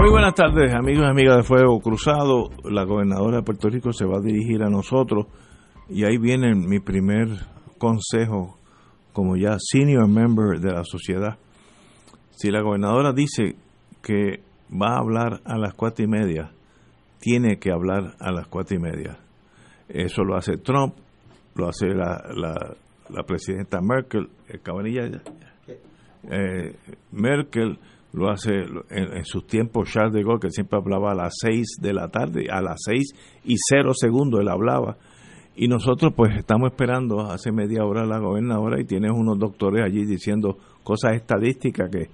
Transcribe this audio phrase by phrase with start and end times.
[0.00, 2.48] Muy buenas tardes, amigos y amigas de Fuego Cruzado.
[2.64, 5.26] La gobernadora de Puerto Rico se va a dirigir a nosotros
[5.90, 7.28] y ahí viene mi primer
[7.76, 8.56] consejo
[9.12, 11.36] como ya senior member de la sociedad.
[12.30, 13.56] Si la gobernadora dice
[14.02, 14.40] que
[14.72, 16.50] va a hablar a las cuatro y media,
[17.18, 19.18] tiene que hablar a las cuatro y media.
[19.86, 20.94] Eso lo hace Trump,
[21.56, 22.74] lo hace la, la,
[23.10, 25.20] la presidenta Merkel, el eh, Cabanilla,
[26.30, 26.74] eh,
[27.12, 27.78] Merkel,
[28.12, 28.50] lo hace
[28.90, 32.08] en, en, sus tiempos Charles de Gaulle, que siempre hablaba a las 6 de la
[32.08, 34.96] tarde, a las 6 y 0 segundos él hablaba.
[35.56, 40.04] Y nosotros pues estamos esperando hace media hora la gobernadora y tienes unos doctores allí
[40.04, 42.08] diciendo cosas estadísticas que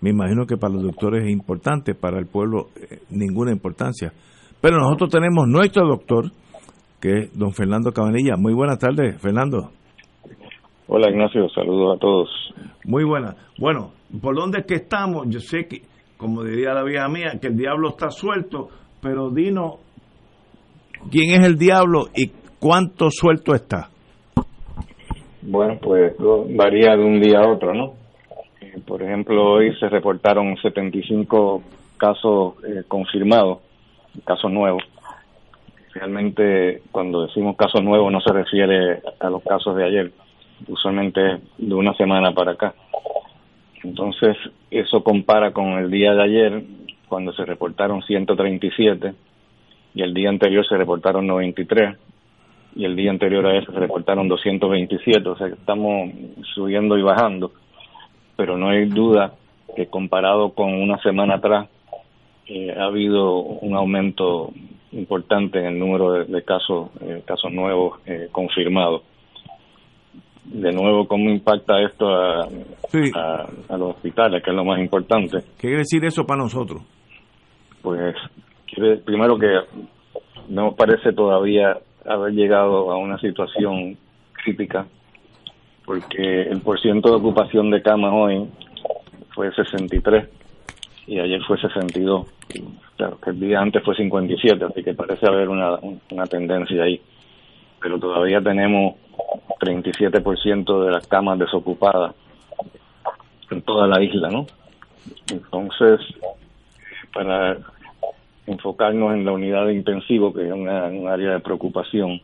[0.00, 4.12] me imagino que para los doctores es importante, para el pueblo eh, ninguna importancia.
[4.60, 6.30] Pero nosotros tenemos nuestro doctor,
[7.00, 8.36] que es don Fernando Cabanilla.
[8.36, 9.70] Muy buenas tardes, Fernando.
[10.88, 12.28] Hola Ignacio, saludos a todos.
[12.84, 13.36] Muy buenas.
[13.58, 15.26] Bueno, ¿por dónde es que estamos?
[15.28, 15.82] Yo sé que,
[16.16, 18.68] como diría la vieja mía, que el diablo está suelto,
[19.00, 19.76] pero dinos
[21.10, 23.88] quién es el diablo y cuánto suelto está.
[25.42, 26.14] Bueno, pues
[26.50, 27.94] varía de un día a otro, ¿no?
[28.60, 31.62] Eh, por ejemplo, hoy se reportaron 75
[31.96, 33.58] casos eh, confirmados,
[34.24, 34.82] casos nuevos.
[35.94, 40.12] Realmente, cuando decimos casos nuevos, no se refiere a los casos de ayer,
[40.68, 41.20] usualmente
[41.58, 42.74] de una semana para acá.
[43.82, 44.36] Entonces,
[44.70, 46.62] eso compara con el día de ayer,
[47.08, 49.14] cuando se reportaron 137,
[49.94, 51.96] y el día anterior se reportaron 93,
[52.76, 56.10] y el día anterior a eso se reportaron 227, o sea que estamos
[56.54, 57.52] subiendo y bajando,
[58.36, 59.34] pero no hay duda
[59.76, 61.68] que comparado con una semana atrás,
[62.46, 64.52] eh, ha habido un aumento
[64.92, 69.02] importante en el número de, de casos, eh, casos nuevos eh, confirmados
[70.44, 72.48] de nuevo cómo impacta esto a,
[72.90, 73.10] Sí.
[73.14, 75.38] a, a los hospitales, que es lo más importante.
[75.56, 76.82] ¿Qué quiere decir eso para nosotros?
[77.80, 78.14] Pues
[78.66, 79.48] quiere- primero que
[80.48, 83.96] no parece todavía haber llegado a una situación
[84.32, 84.86] crítica,
[85.84, 88.48] porque el porciento de ocupación de camas hoy
[89.34, 90.28] fue 63
[91.06, 92.26] y ayer fue 62.
[92.96, 95.76] Claro, que el día antes fue 57, así que parece haber una,
[96.10, 97.00] una tendencia ahí.
[97.80, 98.94] Pero todavía tenemos
[99.60, 102.14] 37% de las camas desocupadas
[103.50, 104.46] en toda la isla, ¿no?
[105.30, 106.00] Entonces,
[107.12, 107.58] para
[108.46, 112.20] enfocarnos en la unidad de intensivo, que es una, un área de preocupación,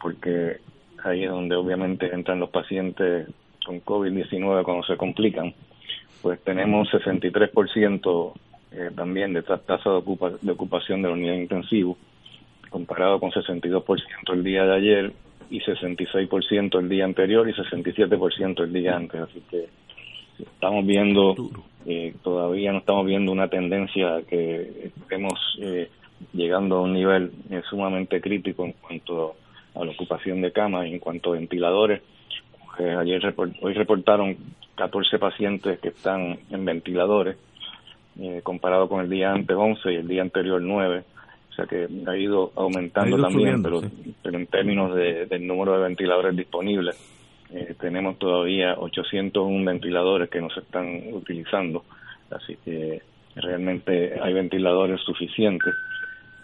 [0.00, 0.58] porque
[1.04, 3.28] ahí es donde obviamente entran los pacientes
[3.64, 5.54] con COVID-19 cuando se complican,
[6.22, 8.32] pues tenemos 63%
[8.72, 11.96] eh, también de ta- tasa de, ocupa- de ocupación de la unidad de intensivo,
[12.70, 14.02] comparado con 62%
[14.32, 15.12] el día de ayer
[15.50, 19.20] y 66% el día anterior y 67% el día antes.
[19.20, 19.66] Así que
[20.38, 21.34] estamos viendo,
[21.86, 25.90] eh, todavía no estamos viendo una tendencia que estemos eh,
[26.32, 29.34] llegando a un nivel eh, sumamente crítico en cuanto
[29.74, 32.02] a la ocupación de camas y en cuanto a ventiladores.
[32.78, 34.36] Eh, ayer report- hoy reportaron
[34.76, 37.36] 14 pacientes que están en ventiladores,
[38.20, 41.02] eh, comparado con el día antes 11 y el día anterior 9.
[41.60, 44.14] Sea que ha ido aumentando Ha ido también, subiendo, pero, sí.
[44.22, 46.96] pero en términos de, del número de ventiladores disponibles,
[47.52, 51.84] eh, tenemos todavía 801 ventiladores que no se están utilizando.
[52.30, 53.02] Así que
[53.34, 55.74] realmente hay ventiladores suficientes.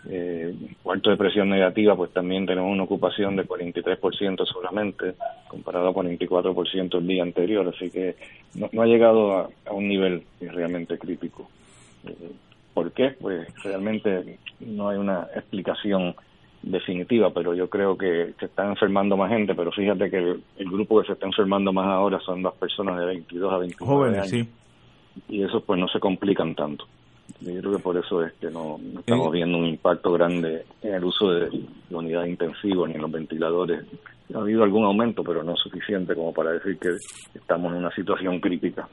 [0.08, 5.14] Eh, cuarto de presión negativa, pues también tenemos una ocupación de 43% solamente,
[5.48, 8.14] comparado a 44% el día anterior, así que
[8.54, 11.50] no, no ha llegado a, a un nivel realmente crítico.
[12.06, 12.30] Eh,
[12.76, 13.16] ¿Por qué?
[13.18, 16.14] Pues realmente no hay una explicación
[16.60, 20.70] definitiva, pero yo creo que se está enfermando más gente, pero fíjate que el, el
[20.70, 24.18] grupo que se está enfermando más ahora son las personas de 22 a 29 Jóvenes,
[24.18, 24.48] años sí.
[25.30, 26.84] y eso pues no se complican tanto.
[27.40, 30.94] Yo creo que por eso es que no, no estamos viendo un impacto grande en
[30.96, 31.48] el uso de
[31.88, 33.86] la unidad intensiva ni en los ventiladores.
[34.34, 36.90] Ha habido algún aumento, pero no suficiente como para decir que
[37.34, 38.86] estamos en una situación crítica.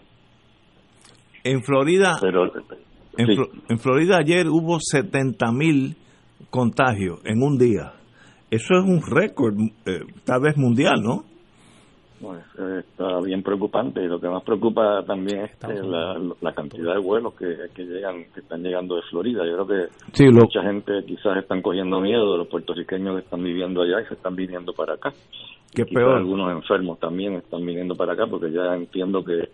[1.44, 2.50] En Florida, Pero
[3.18, 5.96] en, sí, Flo- en Florida ayer hubo 70 mil
[6.50, 7.94] contagios en un día.
[8.52, 9.56] Eso es un récord,
[9.86, 11.24] eh, tal vez mundial, ¿no?
[12.80, 14.04] está bien preocupante.
[14.04, 18.62] Y lo que más preocupa también es la, cantidad de vuelos que, llegan que están
[18.64, 19.44] llegando de Florida.
[19.46, 22.38] Yo creo que mucha gente quizás están cogiendo miedo.
[22.38, 25.12] Los puertorriqueños que están viviendo allá y se están viniendo para acá.
[25.74, 26.18] Que peor.
[26.18, 29.50] algunos enfermos también están viniendo para acá porque ya entiendo que,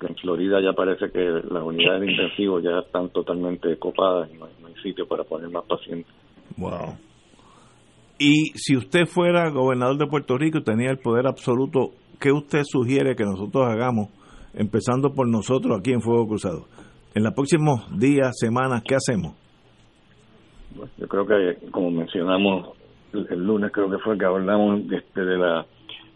[0.00, 4.46] en Florida ya parece que las unidades de intensivo ya están totalmente copadas y no
[4.46, 6.12] hay sitio para poner más pacientes
[6.56, 6.94] wow
[8.18, 12.62] y si usted fuera gobernador de Puerto Rico y tenía el poder absoluto, ¿qué usted
[12.64, 14.08] sugiere que nosotros hagamos,
[14.54, 16.66] empezando por nosotros aquí en Fuego Cruzado?
[17.14, 19.34] En los próximos días, semanas, ¿qué hacemos?
[20.96, 22.76] yo creo que, como mencionamos
[23.12, 25.66] el, lunes, creo que fue que hablamos este, de, la,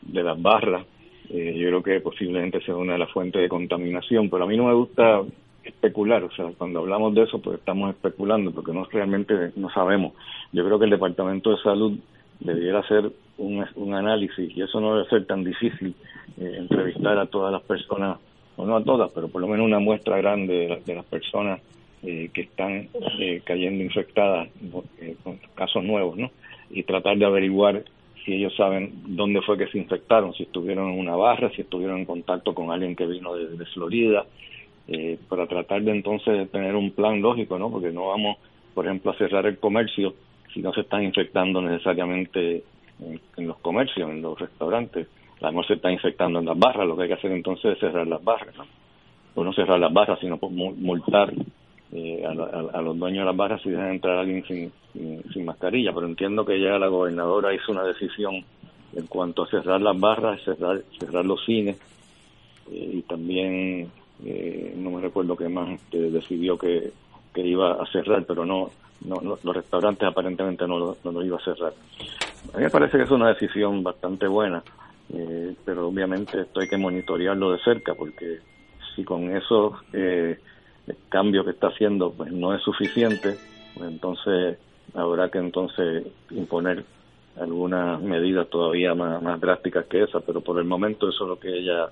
[0.03, 0.87] de las barras.
[1.31, 4.57] Eh, yo creo que posiblemente sea una de las fuentes de contaminación, pero a mí
[4.57, 5.23] no me gusta
[5.63, 10.15] especular, o sea, cuando hablamos de eso, pues estamos especulando, porque no realmente no sabemos.
[10.53, 11.99] Yo creo que el Departamento de Salud
[12.41, 15.95] debiera hacer un, un análisis, y eso no debe ser tan difícil,
[16.39, 18.19] eh, entrevistar a todas las personas,
[18.57, 21.61] o no a todas, pero por lo menos una muestra grande de, las personas
[22.03, 22.89] eh, que están
[23.21, 24.49] eh, cayendo infectadas
[25.23, 26.31] con casos nuevos, ¿no?
[26.71, 27.85] Y tratar de averiguar
[28.25, 31.99] si ellos saben dónde fue que se infectaron, si estuvieron en una barra, si estuvieron
[31.99, 34.27] en contacto con alguien que vino de, Florida,
[34.87, 37.71] eh, para tratar de entonces tener un plan lógico, ¿no?
[37.71, 38.39] Porque no vamos,
[38.75, 40.15] por ejemplo, a cerrar el comercio
[40.53, 42.63] si no se están infectando necesariamente
[43.37, 45.07] en, los comercios, en los restaurantes.
[45.41, 47.79] A lo se está infectando en las barras, lo que hay que hacer entonces es
[47.79, 48.67] cerrar las barras, ¿no?
[49.35, 51.33] O no cerrar las barras, sino multar
[51.93, 54.73] eh, a, los dueños de las barras si dejan entrar a alguien sin,
[55.33, 55.93] sin, mascarilla.
[55.93, 58.45] Pero entiendo que ya la gobernadora hizo una decisión
[58.95, 61.77] en cuanto a cerrar las barras, cerrar, cerrar los cines
[62.71, 63.91] eh, y también
[64.25, 66.93] eh, no me recuerdo qué más este, decidió que,
[67.33, 68.71] que, iba a cerrar, pero no,
[69.05, 71.73] no, los restaurantes aparentemente no no lo iba a cerrar.
[72.55, 74.63] A mí me parece que es una decisión bastante buena,
[75.13, 78.39] eh, pero obviamente esto hay que monitorearlo de cerca porque
[78.95, 80.39] si con esos eh,
[81.09, 83.37] cambios que está haciendo pues no es suficiente,
[83.75, 84.59] pues entonces
[84.95, 86.85] habrá que entonces imponer
[87.41, 91.39] algunas medidas todavía más, más drásticas que esa, pero por el momento eso es lo
[91.39, 91.87] que ella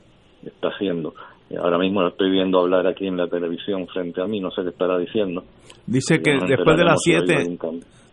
[0.45, 1.15] está haciendo.
[1.59, 4.63] Ahora mismo lo estoy viendo hablar aquí en la televisión frente a mí, no sé
[4.63, 5.45] qué estará diciendo.
[5.87, 7.59] Dice que después de las 7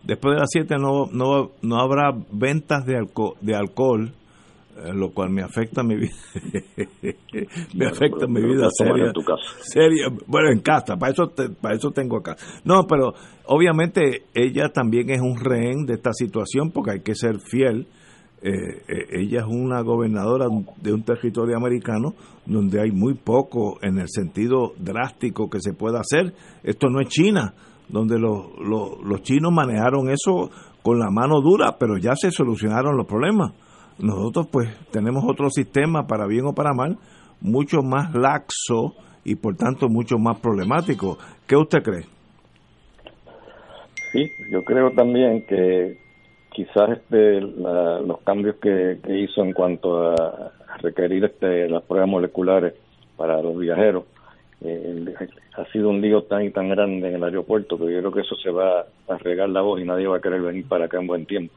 [0.04, 4.12] después de las 7 no, no, no habrá ventas de, alco de alcohol,
[4.92, 6.14] lo cual me afecta mi vida.
[7.74, 9.12] me afecta mi vida seria,
[9.60, 10.06] seria.
[10.26, 12.36] Bueno, en casa, para eso, para eso tengo acá.
[12.64, 13.14] No, pero
[13.46, 17.86] obviamente ella también es un rehén de esta situación porque hay que ser fiel
[18.46, 20.48] eh, eh, ella es una gobernadora
[20.82, 22.12] de un territorio americano
[22.44, 26.34] donde hay muy poco en el sentido drástico que se pueda hacer.
[26.62, 27.54] Esto no es China,
[27.88, 30.50] donde los, los, chinos manejaron eso
[30.82, 33.52] con la mano dura, pero ya se solucionaron los problemas.
[33.98, 36.98] Nosotros pues tenemos otro sistema, para bien o para mal,
[37.40, 38.94] mucho más laxo
[39.24, 41.18] y por tanto mucho más problemático.
[41.46, 42.04] ¿Qué usted cree?
[44.12, 45.98] Sí, yo creo también que
[46.52, 50.52] quizás este, los cambios que, hizo en cuanto a,
[50.82, 52.74] requerir este, las pruebas moleculares
[53.16, 54.04] para los viajeros
[54.60, 55.14] eh,
[55.56, 58.20] ha sido un lío tan y tan grande en el aeropuerto que yo creo que
[58.22, 60.98] eso se va a regar la voz y nadie va a querer venir para acá
[60.98, 61.54] en buen tiempo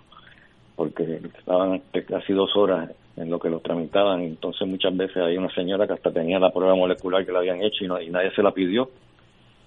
[0.77, 5.53] porque estaban casi dos horas en lo que los tramitaban entonces muchas veces hay una
[5.53, 8.41] señora que hasta tenía la prueba molecular que la habían hecho y, y nadie se
[8.41, 8.89] la pidió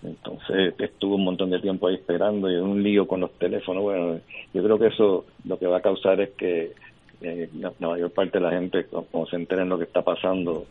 [0.02, 3.82] entonces estuvo un montón de tiempo ahí esperando y un lío con los teléfonos.
[3.82, 4.20] Bueno,
[4.54, 6.72] yo creo que eso lo que va a causar es que
[7.20, 10.64] eh, la, mayor parte de la gente, como se enteren lo que está pasando,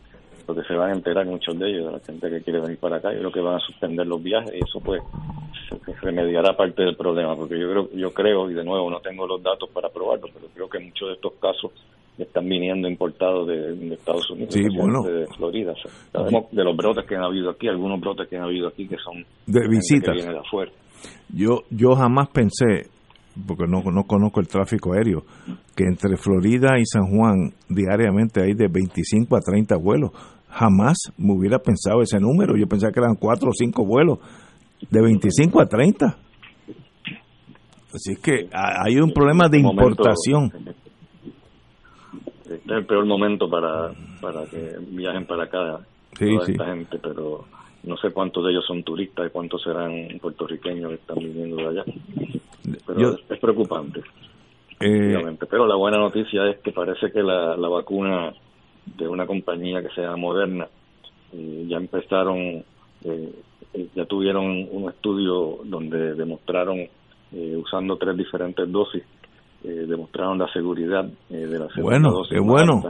[0.50, 3.14] porque se van a enterar muchos de ellos, la gente que quiere venir para acá,
[3.14, 5.00] yo creo que van a suspender los viajes y eso pues
[6.02, 9.44] remediará parte del problema, porque yo creo, yo creo, y de nuevo no tengo los
[9.44, 11.72] datos para probarlo, pero creo que muchos de estos casos
[12.18, 15.76] están viniendo importados de, Estados Unidos, de Florida.
[16.52, 19.24] de los brotes que han habido aquí, algunos brotes que han habido aquí que son
[19.46, 20.16] de visitas.
[20.16, 20.72] de afuera.
[21.32, 22.90] Yo, yo jamás pensé,
[23.48, 25.26] porque no, no conozco el tráfico aéreo,
[25.76, 30.12] que entre Florida y San Juan diariamente hay de 25 a 30 vuelos.
[30.50, 32.58] Jamás me hubiera pensado ese número.
[32.58, 34.20] Yo pensaba que eran 4 o 5 vuelos
[34.90, 36.18] de 25 a 30.
[37.94, 40.52] Así que hay un problema de importación
[42.50, 45.80] este es el peor momento para, para que viajen para acá
[46.18, 47.46] toda esta gente, pero
[47.84, 51.68] no sé cuántos de ellos son turistas y cuántos serán puertorriqueños que están viviendo de
[51.68, 51.84] allá.
[52.88, 54.02] Pero es, preocupante.
[54.80, 58.34] Eh, pero la buena noticia es que parece que la, la vacuna
[58.98, 60.68] de una compañía que se llama Moderna
[61.34, 62.64] eh, ya empezaron,
[63.04, 63.34] eh,
[63.96, 66.88] ya tuvieron un estudio donde demostraron,
[67.32, 69.04] usando tres diferentes dosis,
[69.62, 72.34] eh, demostraron la seguridad eh, de la segunda bueno, dosis.
[72.34, 72.82] Qué bueno.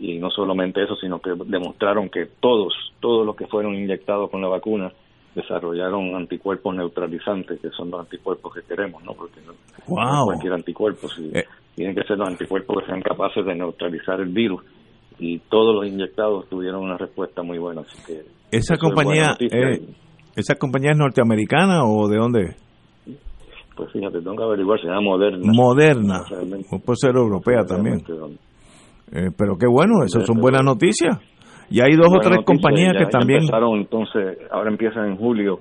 [0.00, 4.40] Y no solamente eso, sino que demostraron que todos, todos los que fueron inyectados con
[4.40, 4.90] la vacuna
[5.34, 9.12] desarrollaron anticuerpos neutralizantes, que son los anticuerpos que queremos, ¿no?
[9.12, 9.52] Porque no,
[9.86, 10.24] wow.
[10.24, 11.44] cualquier anticuerpo, si, eh.
[11.74, 14.62] tienen que ser los anticuerpos que sean capaces de neutralizar el virus.
[15.22, 17.82] Y todos los inyectados tuvieron una respuesta muy buena.
[17.82, 19.36] Así que esa compañía,
[20.34, 22.56] esa compañía es norteamericana o de dónde?
[23.76, 25.52] Pues fíjate, tengo que averiguar, se llama Moderna.
[25.54, 26.18] Moderna,
[26.84, 28.02] puede ser europea también.
[29.12, 31.18] Eh, pero qué bueno, eso son buenas noticias.
[31.70, 33.42] Y hay dos o tres compañías que también...
[33.42, 35.60] empezaron entonces, ahora empiezan en julio,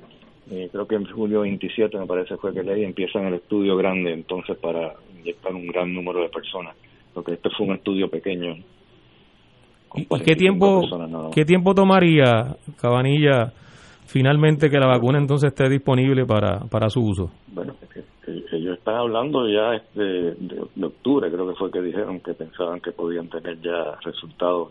[0.49, 4.11] eh, creo que en julio 27 me parece fue que leí, empiezan el estudio grande
[4.11, 6.75] entonces para inyectar un gran número de personas,
[7.13, 8.55] porque este fue un estudio pequeño.
[9.95, 10.81] ¿Y qué tiempo,
[11.33, 13.51] qué tiempo tomaría, Cabanilla,
[14.05, 17.31] finalmente que la vacuna entonces esté disponible para, para su uso?
[17.53, 17.73] Bueno,
[18.51, 22.91] ellos están hablando ya este, de, octubre, creo que fue que dijeron que pensaban que
[22.91, 24.69] podían tener ya resultados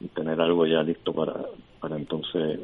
[0.00, 1.34] y, tener algo ya listo para,
[1.78, 2.60] para entonces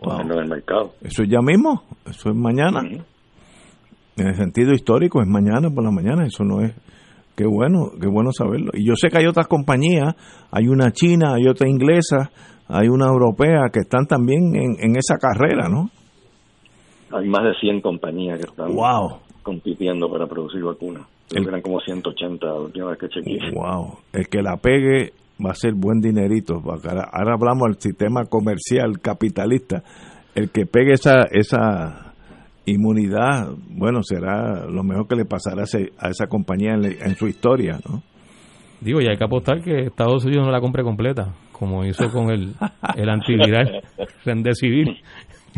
[0.00, 0.92] ponerlo en el mercado.
[1.00, 2.80] Eso es ya mismo, eso es mañana.
[4.16, 6.74] En el sentido histórico es mañana por la mañana, eso no es...
[7.34, 8.70] Qué bueno, qué bueno saberlo.
[8.74, 10.14] Y yo sé que hay otras compañías,
[10.50, 12.30] hay una china, hay otra inglesa,
[12.68, 15.88] hay una europea que están también en, esa carrera, ¿no?
[17.10, 18.68] Hay más de 100 compañías que están
[19.42, 21.06] compitiendo para producir vacunas.
[21.30, 23.50] eran como 180 la última vez que chequeé.
[23.54, 23.98] Wow.
[24.12, 25.12] El que la pegue
[25.44, 26.62] va a ser buen dinerito.
[26.64, 29.82] Ahora, hablamos del sistema comercial capitalista.
[30.34, 32.11] El que pegue esa esa
[32.66, 37.78] inmunidad, bueno, será lo mejor que le pasará a, esa compañía en, en su historia,
[37.88, 38.02] ¿no?
[38.80, 42.28] Digo, y hay que apostar que Estados Unidos no la compre completa como hizo con
[42.32, 42.54] el,
[42.96, 43.82] el antiviral
[44.24, 44.96] Remdesivir.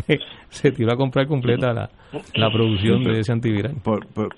[0.49, 1.89] se tiró a comprar completa la,
[2.35, 3.77] la producción de ese antiviral.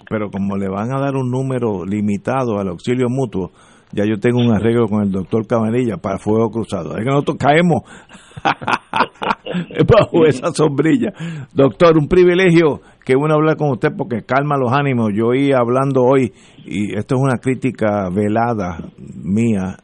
[0.10, 3.52] pero como le van a dar un número limitado al auxilio mutuo,
[3.92, 6.98] ya yo tengo un arreglo con el doctor Cabanilla para fuego cruzado.
[6.98, 7.84] Es que nosotros caemos
[9.88, 11.14] bajo esa sombrilla.
[11.54, 15.12] Doctor, un privilegio que bueno hablar con usted porque calma los ánimos.
[15.16, 16.34] Yo oí hablando hoy,
[16.66, 19.78] y esto es una crítica velada mía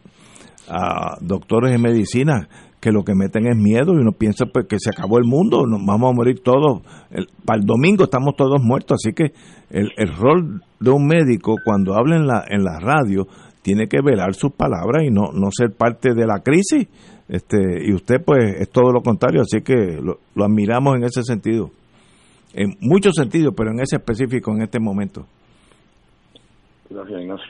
[0.67, 2.47] a doctores de medicina
[2.83, 5.65] que lo que meten es miedo y uno piensa pues, que se acabó el mundo,
[5.65, 6.81] nos vamos a morir todos.
[7.45, 9.31] para el domingo estamos todos muertos, así que
[9.69, 13.25] el, rol de un médico cuando habla en la, en la radio
[13.63, 16.87] tiene que velar sus palabras y no, no ser parte de la crisis.
[17.27, 21.23] Este, y usted pues es todo lo contrario, así que lo, lo admiramos en ese
[21.23, 21.71] sentido.
[22.53, 25.25] En muchos sentidos, pero en ese específico en este momento.
[26.89, 27.47] Gracias, Ignacio.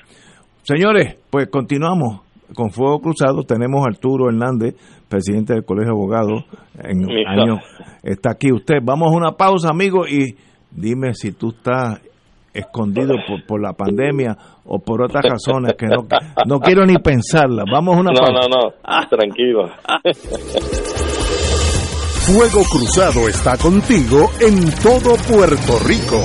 [0.63, 2.21] Señores, pues continuamos
[2.53, 4.75] con Fuego Cruzado tenemos a Arturo Hernández,
[5.09, 6.45] presidente del Colegio de Abogados,
[6.83, 7.59] en año,
[8.03, 8.75] está aquí usted.
[8.83, 10.35] Vamos a una pausa, amigo, y
[10.71, 11.99] dime si tú estás
[12.53, 16.07] escondido por, por la pandemia o por otras razones que no,
[16.45, 17.63] no quiero ni pensarla.
[17.71, 18.31] Vamos a una pausa.
[18.33, 19.69] No, no, no, tranquilo.
[22.25, 26.21] Fuego Cruzado está contigo en todo Puerto Rico.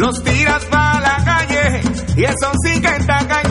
[0.00, 1.80] los tiras para la calle
[2.16, 3.49] y eso sí que está cañón.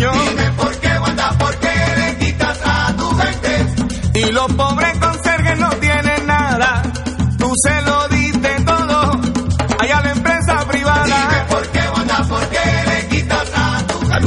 [7.50, 7.82] Tú se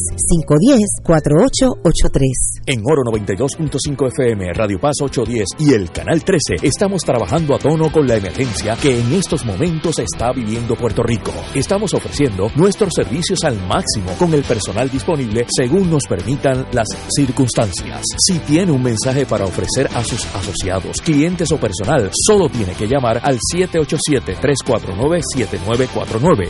[1.03, 2.61] 510-4883.
[2.65, 7.91] En Oro 92.5 FM, Radio Paz 810 y el Canal 13 estamos trabajando a tono
[7.91, 11.31] con la emergencia que en estos momentos está viviendo Puerto Rico.
[11.61, 18.01] Estamos ofreciendo nuestros servicios al máximo con el personal disponible según nos permitan las circunstancias.
[18.17, 22.87] Si tiene un mensaje para ofrecer a sus asociados, clientes o personal, solo tiene que
[22.87, 26.49] llamar al 787-349-7949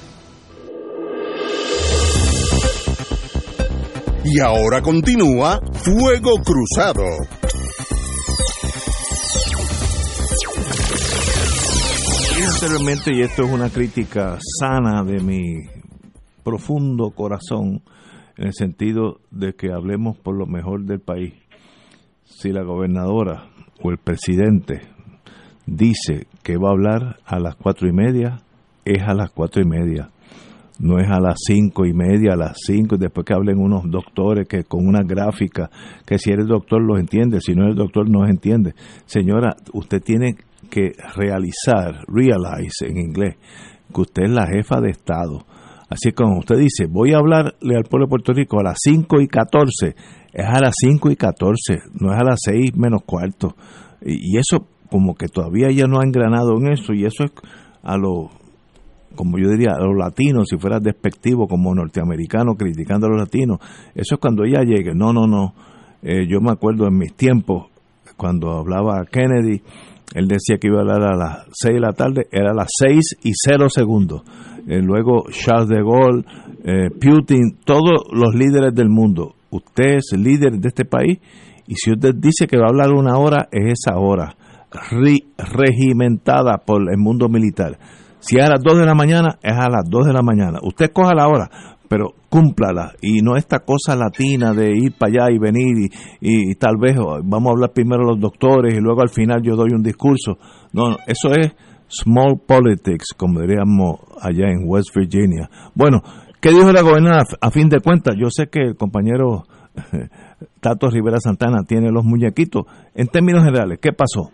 [4.23, 7.03] Y ahora continúa Fuego Cruzado.
[12.53, 15.41] Anteriormente, y esto es una crítica sana de mi
[16.43, 17.81] profundo corazón,
[18.37, 21.33] en el sentido de que hablemos por lo mejor del país.
[22.23, 23.49] Si la gobernadora
[23.81, 24.81] o el presidente
[25.65, 28.43] dice que va a hablar a las cuatro y media,
[28.85, 30.11] es a las cuatro y media
[30.81, 34.47] no es a las cinco y media, a las cinco, después que hablen unos doctores
[34.47, 35.69] que con una gráfica,
[36.05, 38.73] que si eres doctor los entiende, si no eres doctor no los entiende.
[39.05, 40.35] Señora, usted tiene
[40.71, 43.35] que realizar, realize en inglés,
[43.93, 45.45] que usted es la jefa de Estado.
[45.87, 49.21] Así como usted dice, voy a hablarle al pueblo de Puerto Rico a las cinco
[49.21, 49.95] y catorce,
[50.33, 53.55] es a las cinco y catorce, no es a las seis menos cuarto.
[54.03, 57.31] Y, eso como que todavía ya no ha engranado en eso, y eso es
[57.83, 58.29] a lo
[59.15, 63.59] como yo diría, los latinos, si fuera despectivo como norteamericano criticando a los latinos,
[63.95, 64.93] eso es cuando ella llegue.
[64.93, 65.53] No, no, no.
[66.01, 67.67] Eh, yo me acuerdo en mis tiempos,
[68.17, 69.61] cuando hablaba Kennedy,
[70.13, 72.67] él decía que iba a hablar a las 6 de la tarde, era a las
[72.77, 74.23] 6 y 0 segundos.
[74.67, 76.25] Eh, luego Charles de Gaulle,
[76.63, 79.35] eh, Putin, todos los líderes del mundo.
[79.49, 81.19] Usted es líder de este país
[81.67, 84.35] y si usted dice que va a hablar una hora, es esa hora,
[85.37, 87.77] regimentada por el mundo militar.
[88.21, 90.59] Si es a las 2 de la mañana, es a las 2 de la mañana.
[90.61, 91.49] Usted coja la hora,
[91.89, 92.93] pero cúmplala.
[93.01, 95.89] Y no esta cosa latina de ir para allá y venir
[96.21, 99.55] y, tal vez oh, vamos a hablar primero los doctores y luego al final yo
[99.55, 100.37] doy un discurso.
[100.71, 101.51] No, eso es
[101.89, 105.49] small politics, como diríamos allá en West Virginia.
[105.73, 106.01] Bueno,
[106.39, 107.23] ¿qué dijo la gobernadora?
[107.41, 109.43] A fin de cuentas, yo sé que el compañero
[110.61, 112.65] Tato Rivera Santana tiene los muñequitos.
[112.93, 114.29] En términos generales, ¿qué pasó?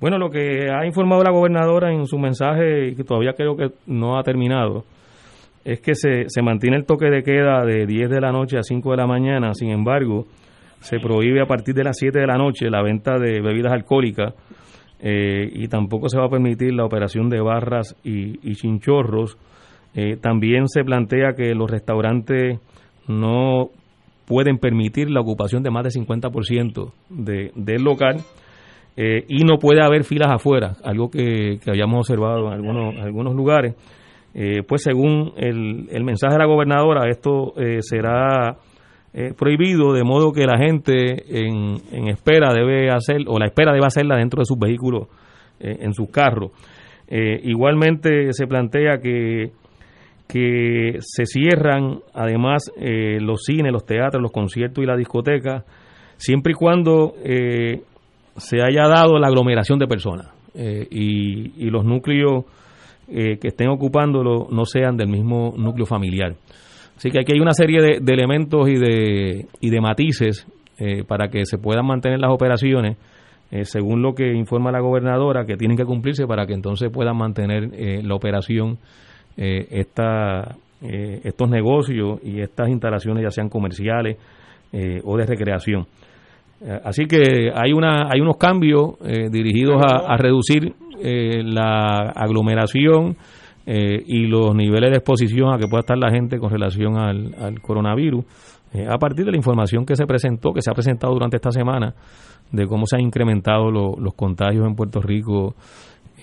[0.00, 3.68] Bueno, lo que ha informado la gobernadora en su mensaje, y que todavía creo que
[3.86, 4.84] no ha terminado,
[5.62, 8.62] es que se, se mantiene el toque de queda de 10 de la noche a
[8.62, 10.24] 5 de la mañana, sin embargo,
[10.80, 14.34] se prohíbe a partir de las 7 de la noche la venta de bebidas alcohólicas
[15.00, 19.36] eh, y tampoco se va a permitir la operación de barras y, chinchorros.
[19.94, 22.58] Eh, también se plantea que los restaurantes
[23.06, 23.68] no
[24.26, 28.18] pueden permitir la ocupación de más del 50% de, del local
[28.96, 33.74] eh, y no puede haber filas afuera, algo que, habíamos observado en algunos, algunos lugares.
[34.34, 38.56] Eh, pues según el, el, mensaje de la gobernadora, esto eh, será
[39.36, 40.94] prohibido, de modo que la gente
[41.28, 45.08] en, en, espera debe hacer, o la espera debe hacerla dentro de sus vehículos,
[45.58, 46.52] en sus carros.
[47.08, 49.50] igualmente se plantea que,
[50.28, 55.64] que se cierran además los cines, los teatros, los conciertos y la discoteca,
[56.16, 57.14] siempre y cuando
[58.36, 62.44] se haya dado la aglomeración de personas eh, y, los núcleos
[63.08, 66.34] eh, que estén ocupándolo no sean del mismo núcleo familiar.
[66.96, 70.46] Así que aquí hay una serie de, elementos y de, y de matices
[70.78, 72.96] eh, para que se puedan mantener las operaciones,
[73.62, 78.04] según lo que informa la gobernadora, que tienen que cumplirse para que entonces puedan mantener
[78.04, 78.78] la operación
[79.36, 84.18] esta, estos negocios y estas instalaciones, ya sean comerciales
[85.02, 85.88] o de recreación.
[86.62, 93.16] Eh, así que hay, una, hay unos cambios eh, dirigidos a, reducir eh, la aglomeración
[93.72, 98.24] y los niveles de exposición a que pueda estar la gente con relación al, coronavirus,
[98.88, 101.94] a partir de la información que se presentó, que se ha presentado durante esta semana,
[102.50, 105.54] de cómo se han incrementado los contagios en Puerto Rico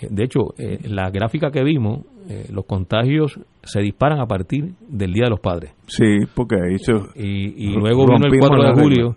[0.01, 5.13] de hecho, eh, la gráfica que vimos, eh, los contagios se disparan a partir del
[5.13, 5.73] Día de los Padres.
[5.88, 6.75] Sí, porque ahí
[7.15, 9.15] Y, luego vino el 4 de julio,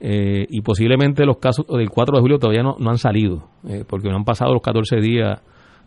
[0.00, 3.48] eh, y posiblemente los casos del 4 de julio todavía no, han salido,
[3.88, 5.40] porque no han pasado los 14 días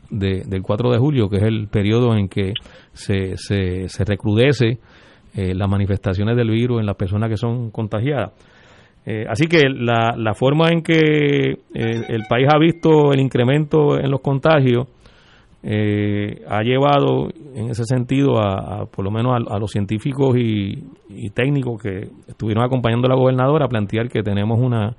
[0.09, 2.53] del 4 de julio, que es el periodo en que
[2.93, 4.79] se, se, se recrudece
[5.33, 8.31] las manifestaciones del virus en las personas que son contagiadas.
[9.11, 13.99] Eh, así que la, la, forma en que eh, el país ha visto el incremento
[13.99, 14.87] en los contagios
[15.63, 20.83] eh, ha llevado en ese sentido a, por lo menos a, los científicos y,
[21.33, 24.95] técnicos que estuvieron acompañando a la gobernadora a plantear que tenemos una,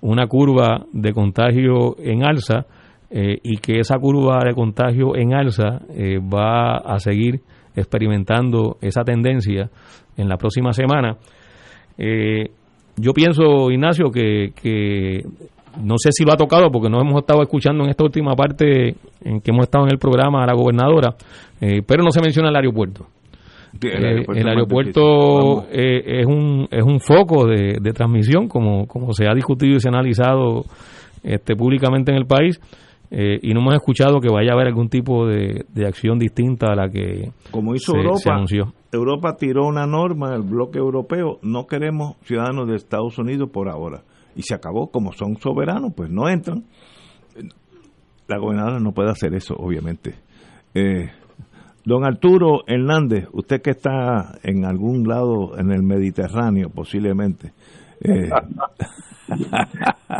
[0.00, 2.66] una curva de contagio en alza
[3.10, 5.82] y que esa curva de contagio en alza
[6.34, 7.40] va a seguir
[7.76, 9.70] experimentando esa tendencia
[10.16, 11.16] en la próxima semana.
[12.96, 15.22] Yo pienso, Ignacio, que, que
[15.80, 18.94] no sé si lo ha tocado porque no hemos estado escuchando en esta última parte
[19.24, 21.14] en que hemos estado en el programa a la gobernadora,
[21.60, 23.06] eh, pero no se menciona el aeropuerto.
[23.80, 29.26] Eh, el aeropuerto, eh, es, un, es un foco de, de, transmisión, como, como se
[29.26, 30.64] ha discutido y se ha analizado
[31.22, 32.60] este, públicamente en el país.
[33.14, 36.68] Eh, y no hemos escuchado que vaya a haber algún tipo de, de acción distinta
[36.72, 38.72] a la que como hizo Europa, anunció.
[38.90, 44.02] Europa tiró una norma, el bloque europeo, no queremos ciudadanos de Estados Unidos por ahora.
[44.34, 46.64] Y se acabó, como son soberanos, pues no entran.
[48.28, 50.14] La gobernadora no puede hacer eso, obviamente.
[50.72, 51.10] Eh,
[51.84, 57.52] don Arturo Hernández, usted que está en algún lado en el Mediterráneo, posiblemente.
[58.04, 58.28] Eh,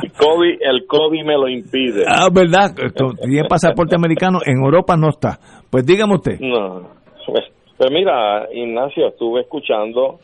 [0.02, 2.04] el, COVID, el COVID me lo impide.
[2.06, 2.74] Ah, ¿verdad?
[3.20, 5.38] Tiene pasaporte americano, en Europa no está.
[5.70, 6.38] Pues dígame usted.
[6.40, 6.88] No,
[7.26, 7.44] pues,
[7.76, 10.20] pues, mira, Ignacio, estuve escuchando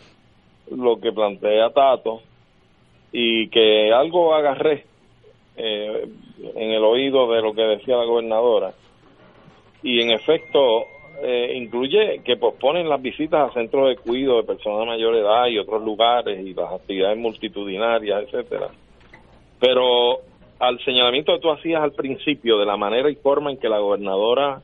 [0.71, 2.21] lo que plantea Tato
[3.13, 4.85] y que algo agarré
[5.57, 6.09] eh,
[6.55, 8.73] en el oído de lo que decía la gobernadora.
[9.83, 10.85] Y en efecto,
[11.23, 15.47] eh, incluye que posponen las visitas a centros de cuidado de personas de mayor edad
[15.47, 18.69] y otros lugares y las actividades multitudinarias, etcétera.
[19.59, 20.21] Pero
[20.61, 23.79] al señalamiento que tú hacías al principio de la manera y forma en que la
[23.79, 24.61] gobernadora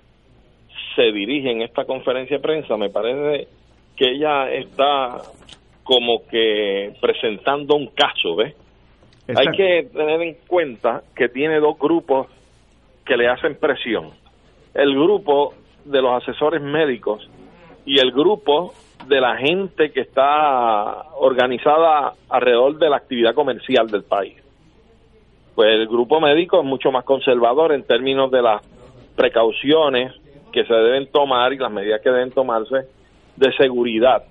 [0.95, 3.49] se dirige en esta conferencia de prensa, me parece
[3.97, 5.23] que ella está
[5.83, 8.55] como que presentando un caso, ¿ves?
[9.29, 12.27] Hay que tener en cuenta que tiene dos grupos
[13.05, 14.11] que le hacen presión.
[14.75, 17.29] El grupo de los asesores médicos
[17.85, 18.73] y el grupo
[19.07, 24.37] de la gente que está organizada alrededor de la actividad comercial del país.
[25.55, 28.63] Pues el grupo médico es mucho más conservador en términos de las
[29.15, 30.13] precauciones
[30.53, 32.87] que se deben tomar y las medidas que deben tomarse
[33.37, 34.25] de seguridad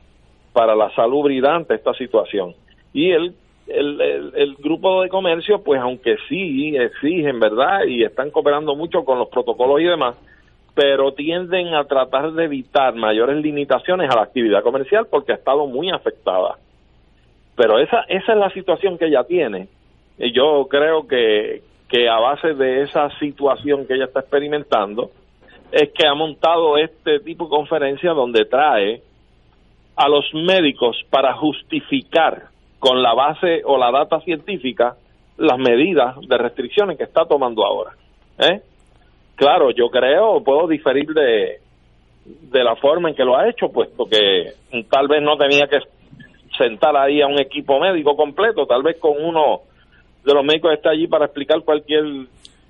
[0.54, 2.54] para la salubridad ante esta situación.
[2.94, 3.36] Y el,
[3.68, 7.86] el, el, grupo de comercio, pues aunque sí exigen, ¿verdad?
[7.88, 10.16] Y están cooperando mucho con los protocolos y demás,
[10.76, 15.68] pero tienden a tratar de evitar mayores limitaciones a la actividad comercial porque ha estado
[15.68, 16.58] muy afectada.
[17.56, 19.68] Pero esa, esa es la situación que ella tiene.
[20.18, 25.12] Y yo creo que, que a base de esa situación que ella está experimentando,
[25.72, 29.02] es que ha montado este tipo de conferencia donde trae
[29.96, 32.44] a los médicos para justificar
[32.80, 34.96] con la base o la data científica
[35.38, 37.92] las medidas de restricciones que está tomando ahora.
[38.40, 38.62] ¿eh?
[39.36, 41.60] Claro, yo creo, puedo diferir de,
[42.26, 44.54] de la forma en que lo ha hecho, puesto que
[44.90, 45.80] tal vez no tenía que
[46.58, 49.62] sentar ahí a un equipo médico completo, tal vez con uno
[50.24, 52.06] de los médicos que está allí para explicar cualquier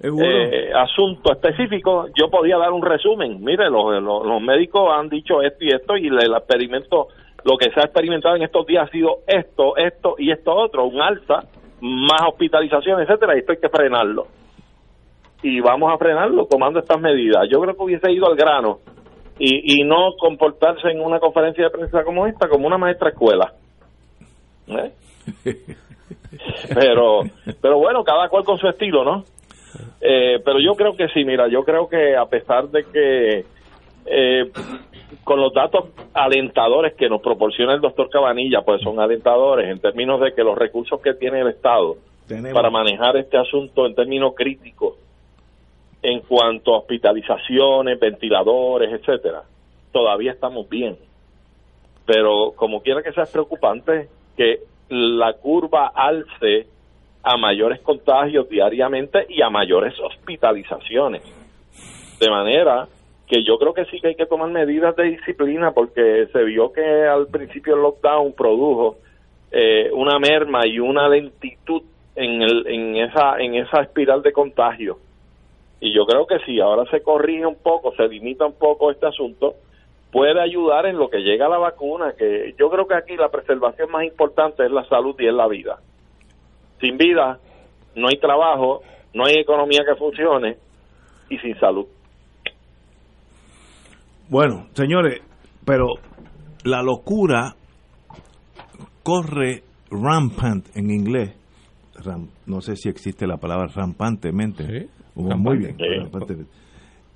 [0.02, 3.44] eh, asunto específico, yo podía dar un resumen.
[3.44, 7.10] Mire, los, los, médicos han dicho esto y esto y el experimento,
[7.44, 10.86] lo que se ha experimentado en estos días ha sido esto, esto y esto otro,
[10.86, 11.44] un alza,
[11.82, 14.28] más hospitalización, etcétera, y esto hay que frenarlo
[15.44, 17.48] y vamos a frenarlo tomando estas medidas.
[17.52, 18.80] Yo creo que hubiese ido al grano
[19.38, 23.54] y, y no comportarse en una conferencia de prensa como esta como una maestra escuela.
[24.68, 24.92] ¿Eh?
[26.74, 27.22] pero
[27.62, 29.26] pero bueno, cada cual con su estilo, ¿no?
[30.00, 33.46] Eh, pero yo creo que sí, mira, yo creo que a pesar de que
[34.06, 34.52] eh,
[35.24, 40.22] con los datos alentadores que nos proporciona el doctor Cabanilla, pues son alentadores en términos
[40.22, 41.98] de que los recursos que tiene el Estado
[42.54, 44.96] para manejar este asunto en términos críticos
[46.04, 49.44] en cuanto a hospitalizaciones, ventiladores, etcétera,
[49.94, 50.98] todavía estamos bien.
[52.06, 56.68] Pero como quiera que sea preocupante que la curva alce
[57.24, 61.24] a mayores contagios diariamente y a mayores hospitalizaciones.
[62.20, 62.86] De manera
[63.26, 66.74] que yo creo que sí que hay que tomar medidas de disciplina porque se vio
[66.74, 68.98] que al principio el lockdown produjo
[69.52, 71.84] eh, una merma y una lentitud
[72.16, 74.98] en, el, en, esa, en esa espiral de contagio
[75.84, 79.06] y yo creo que si ahora se corrige un poco, se limita un poco este
[79.06, 79.56] asunto,
[80.14, 83.28] puede ayudar en lo que llega a la vacuna, que yo creo que aquí la
[83.28, 85.80] preservación más importante es la salud y es la vida.
[86.80, 87.38] Sin vida
[87.98, 88.80] no hay trabajo,
[89.14, 90.56] no hay economía que funcione
[91.30, 91.86] y sin salud.
[94.30, 95.22] Bueno, señores,
[95.66, 95.96] pero
[96.64, 97.56] la locura
[99.04, 101.36] corre rampant en inglés.
[102.46, 105.78] no sé si existe la palabra rampantemente muy bien.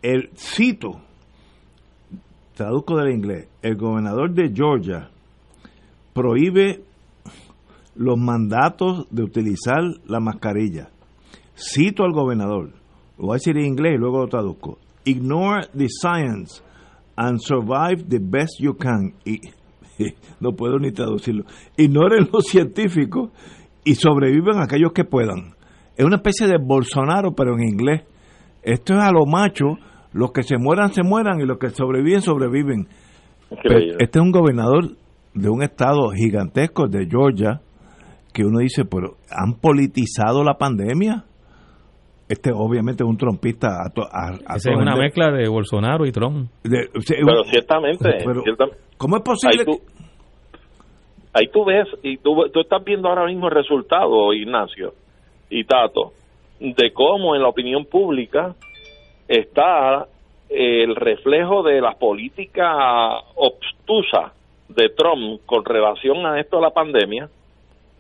[0.02, 1.02] El cito,
[2.56, 5.10] traduzco del inglés, el gobernador de Georgia
[6.14, 6.82] prohíbe
[7.96, 10.90] los mandatos de utilizar la mascarilla.
[11.56, 12.72] Cito al gobernador,
[13.18, 14.78] lo voy a decir en inglés y luego lo traduzco.
[15.06, 16.62] Ignore the science
[17.16, 19.14] and survive the best you can.
[19.26, 19.40] Y
[20.40, 21.46] no puedo ni traducirlo.
[21.78, 23.32] Ignoren los científicos
[23.84, 25.57] y sobreviven aquellos que puedan.
[25.98, 28.04] Es una especie de Bolsonaro, pero en inglés.
[28.62, 29.66] Esto es a lo macho,
[30.14, 32.88] los que se mueran, se mueran y los que sobreviven, sobreviven.
[34.00, 34.90] este es un gobernador
[35.34, 37.62] de un estado gigantesco, de Georgia,
[38.32, 41.24] que uno dice, pero ¿han politizado la pandemia?
[42.30, 43.70] Este obviamente es un trompista.
[44.12, 46.50] A, es una mezcla de Bolsonaro y Trump.
[46.62, 48.10] pero ciertamente,
[48.98, 49.64] ¿Cómo es posible?
[51.34, 54.94] Ahí tú, ves, y tú, tú estás viendo ahora mismo el resultado, Ignacio
[55.50, 56.14] y Tato,
[56.60, 58.56] de cómo en la opinión pública
[59.28, 60.08] está
[60.50, 64.34] el reflejo de la política obtusa
[64.70, 67.30] de Trump con relación a esto de la pandemia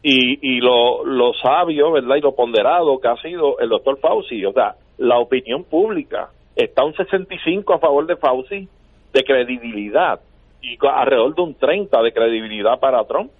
[0.01, 2.15] y, y lo, lo sabio, ¿verdad?
[2.15, 4.45] Y lo ponderado que ha sido el doctor Fauci.
[4.45, 8.67] O sea, la opinión pública está un 65 a favor de Fauci
[9.13, 10.19] de credibilidad
[10.61, 13.31] y alrededor de un 30 de credibilidad para Trump,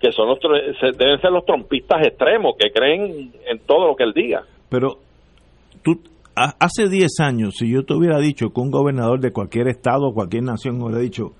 [0.00, 0.38] que son los
[0.96, 4.44] deben ser los trompistas extremos que creen en todo lo que él diga.
[4.68, 4.98] Pero
[5.82, 6.00] tú
[6.34, 10.14] hace 10 años, si yo te hubiera dicho que un gobernador de cualquier estado o
[10.14, 11.32] cualquier nación hubiera dicho,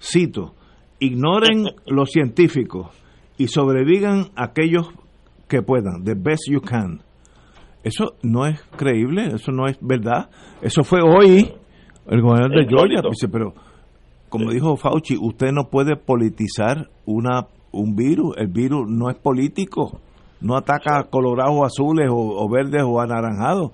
[0.00, 0.54] cito,
[0.98, 2.88] ignoren los científicos
[3.38, 4.88] y sobrevivan aquellos
[5.48, 7.00] que puedan, the best you can.
[7.82, 10.28] Eso no es creíble, eso no es verdad.
[10.60, 11.50] Eso fue hoy
[12.06, 13.54] el gobernador de Georgia, dice, pero
[14.28, 20.00] como dijo Fauci, usted no puede politizar una un virus, el virus no es político,
[20.40, 23.72] no ataca a colorados azules o, verdes o anaranjados.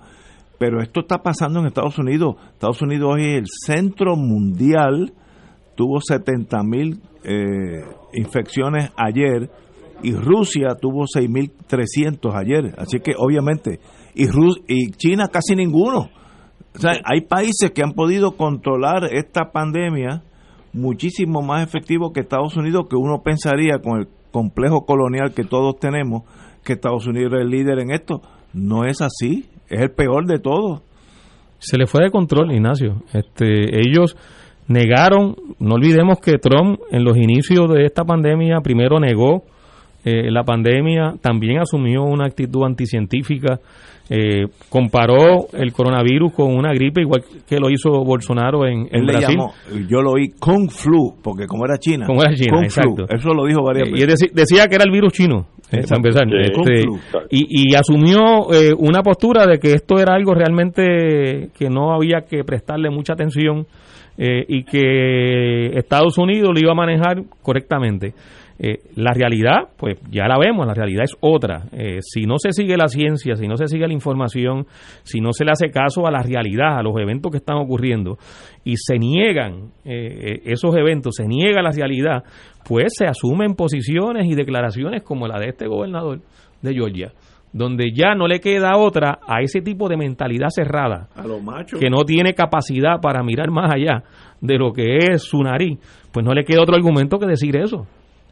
[0.58, 2.36] Pero esto está pasando en Estados Unidos.
[2.52, 5.12] Estados Unidos hoy es el centro mundial,
[5.74, 9.50] tuvo 70 mil eh, infecciones ayer
[10.02, 12.74] y Rusia tuvo 6.300 ayer.
[12.78, 13.80] Así que obviamente,
[14.14, 16.08] y, Rus y China casi ninguno.
[16.74, 20.22] O sea, hay países que han podido controlar esta pandemia
[20.76, 25.78] muchísimo más efectivo que Estados Unidos, que uno pensaría con el complejo colonial que todos
[25.78, 26.22] tenemos,
[26.64, 28.20] que Estados Unidos es el líder en esto.
[28.52, 30.82] No es así, es el peor de todos.
[31.58, 33.02] Se le fue de control, Ignacio.
[33.12, 34.16] Este, ellos
[34.68, 39.44] negaron, no olvidemos que Trump en los inicios de esta pandemia primero negó
[40.04, 43.60] eh, la pandemia, también asumió una actitud anticientífica
[44.08, 49.36] eh, comparó el coronavirus con una gripe igual que lo hizo Bolsonaro en, en Brasil.
[49.88, 52.06] yo lo oí Kung Flu, porque como era China.
[52.06, 53.06] Como era China, exacto.
[53.08, 54.30] eso lo dijo varias veces.
[54.30, 56.84] Y decía que era el virus chino, eh, este,
[57.30, 62.20] y, y, asumió eh, una postura de que esto era algo realmente que no había
[62.20, 63.66] que prestarle mucha atención
[64.18, 68.14] y que Estados Unidos lo iba a manejar correctamente.
[68.58, 71.64] Eh, la realidad, pues ya la vemos, la realidad es otra.
[71.72, 74.66] Eh, si no se sigue la ciencia, si no se sigue la información,
[75.02, 78.16] si no se le hace caso a la realidad, a los eventos que están ocurriendo,
[78.64, 82.24] y se niegan eh, esos eventos, se niega la realidad,
[82.66, 86.20] pues se asumen posiciones y declaraciones como la de este gobernador
[86.62, 87.12] de Georgia
[87.52, 91.08] donde ya no le queda otra a ese tipo de mentalidad cerrada,
[91.80, 94.02] que no tiene capacidad para mirar más allá
[94.42, 95.78] de lo que es su nariz,
[96.12, 97.86] pues no le queda otro argumento que decir eso.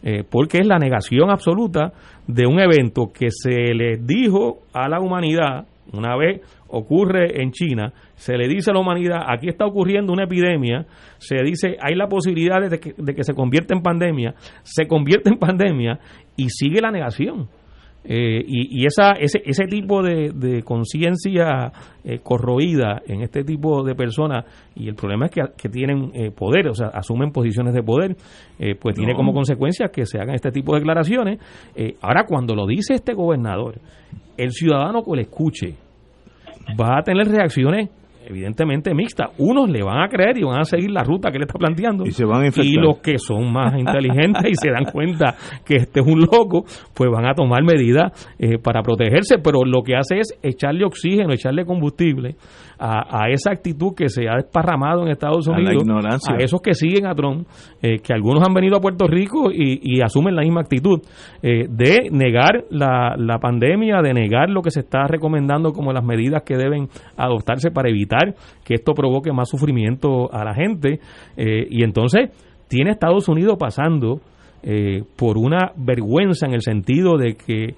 [0.06, 1.94] Eh, porque es la negación absoluta
[2.26, 7.90] de un evento que se le dijo a la humanidad, una vez ocurre en China,
[8.14, 10.84] se le dice a la humanidad, aquí está ocurriendo una epidemia,
[11.16, 15.30] se dice, hay la posibilidad de que, de que se convierta en pandemia, se convierte
[15.30, 15.98] en pandemia
[16.36, 17.48] y sigue la negación.
[18.06, 21.72] Eh, y, esa, ese, ese tipo de, conciencia
[22.04, 26.68] eh, corroída en este tipo de personas, y el problema es que, tienen eh, poder,
[26.68, 28.16] o sea, asumen posiciones de poder,
[28.80, 31.40] pues tiene como consecuencia que se hagan este tipo de declaraciones.
[32.00, 33.80] ahora, cuando lo dice este gobernador,
[34.36, 35.74] el ciudadano que le escuche
[36.78, 37.90] va a tener reacciones
[38.26, 39.30] evidentemente mixta.
[39.38, 42.04] Unos le van a creer y van a seguir la ruta que le está planteando.
[42.06, 45.34] Y se van a Y los que son más inteligentes y se dan cuenta
[45.64, 49.38] que este es un loco, pues van a tomar medidas eh, para protegerse.
[49.38, 52.36] Pero lo que hace es echarle oxígeno, echarle combustible
[52.78, 55.84] a, esa actitud que se ha desparramado en Estados Unidos,
[56.28, 57.46] a, esos que siguen a Trump,
[57.82, 61.00] eh, que algunos han venido a Puerto Rico y, asumen la misma actitud
[61.42, 66.04] eh, de negar la, la pandemia, de negar lo que se está recomendando como las
[66.04, 68.34] medidas que deben adoptarse para evitar
[68.64, 71.00] que esto provoque más sufrimiento a la gente.
[71.36, 72.30] Eh, y entonces
[72.68, 74.20] tiene Estados Unidos pasando
[75.16, 77.74] por una vergüenza en el sentido de que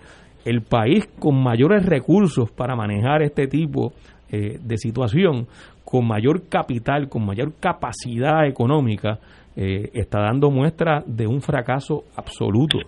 [0.46, 3.92] el país con mayores recursos para manejar este tipo
[4.30, 5.46] eh, de situación,
[5.84, 9.20] con mayor capital, con mayor capacidad económica,
[9.54, 12.78] eh, está dando muestra de un fracaso absoluto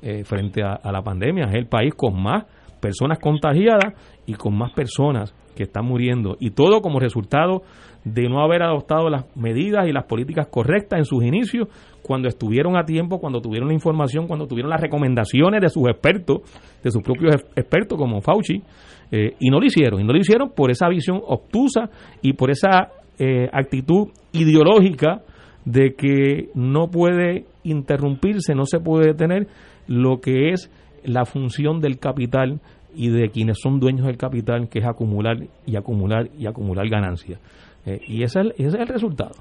[0.00, 1.46] eh, frente a, la pandemia.
[1.46, 2.44] Es el país con más
[2.86, 3.94] personas contagiadas
[4.26, 6.36] y con más personas que están muriendo.
[6.38, 7.62] Y todo como resultado
[8.04, 11.66] de no haber adoptado las medidas y las políticas correctas en sus inicios,
[12.02, 16.42] cuando estuvieron a tiempo, cuando tuvieron la información, cuando tuvieron las recomendaciones de sus expertos,
[16.84, 18.62] de sus propios expertos como Fauci,
[19.10, 20.00] eh, y no lo hicieron.
[20.00, 21.90] Y no lo hicieron por esa visión obtusa
[22.22, 25.22] y por esa eh, actitud ideológica
[25.64, 29.48] de que no puede interrumpirse, no se puede detener
[29.88, 30.70] lo que es
[31.06, 32.60] la función del capital
[32.96, 37.38] y de quienes son dueños del capital, que es acumular y acumular y acumular ganancias.
[37.84, 39.32] Eh, y ese es, el, ese es el resultado.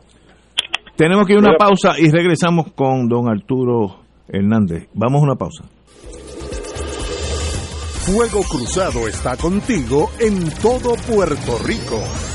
[0.95, 4.87] Tenemos que ir a una pausa y regresamos con don Arturo Hernández.
[4.93, 5.65] Vamos a una pausa.
[8.05, 12.34] Fuego Cruzado está contigo en todo Puerto Rico.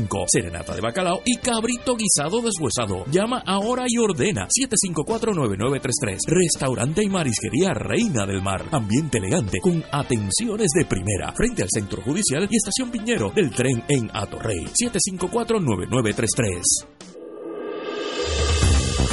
[0.27, 3.05] serenata de bacalao y cabrito guisado deshuesado.
[3.11, 6.17] Llama ahora y ordena 754-9933.
[6.27, 8.65] Restaurante y marisquería Reina del Mar.
[8.71, 11.33] Ambiente elegante con atenciones de primera.
[11.33, 14.65] Frente al Centro Judicial y Estación Piñero del tren en Atorrey.
[14.79, 17.00] 754-9933.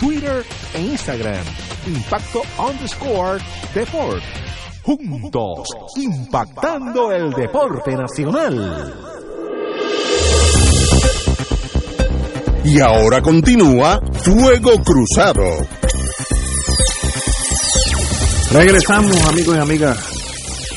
[0.00, 0.42] Twitter
[0.74, 1.44] e Instagram.
[1.86, 3.38] Impacto underscore
[3.74, 4.22] Deport.
[4.82, 8.94] Juntos, impactando el deporte nacional.
[12.64, 15.44] Y ahora continúa Fuego Cruzado.
[18.52, 19.98] Regresamos, amigos y amigas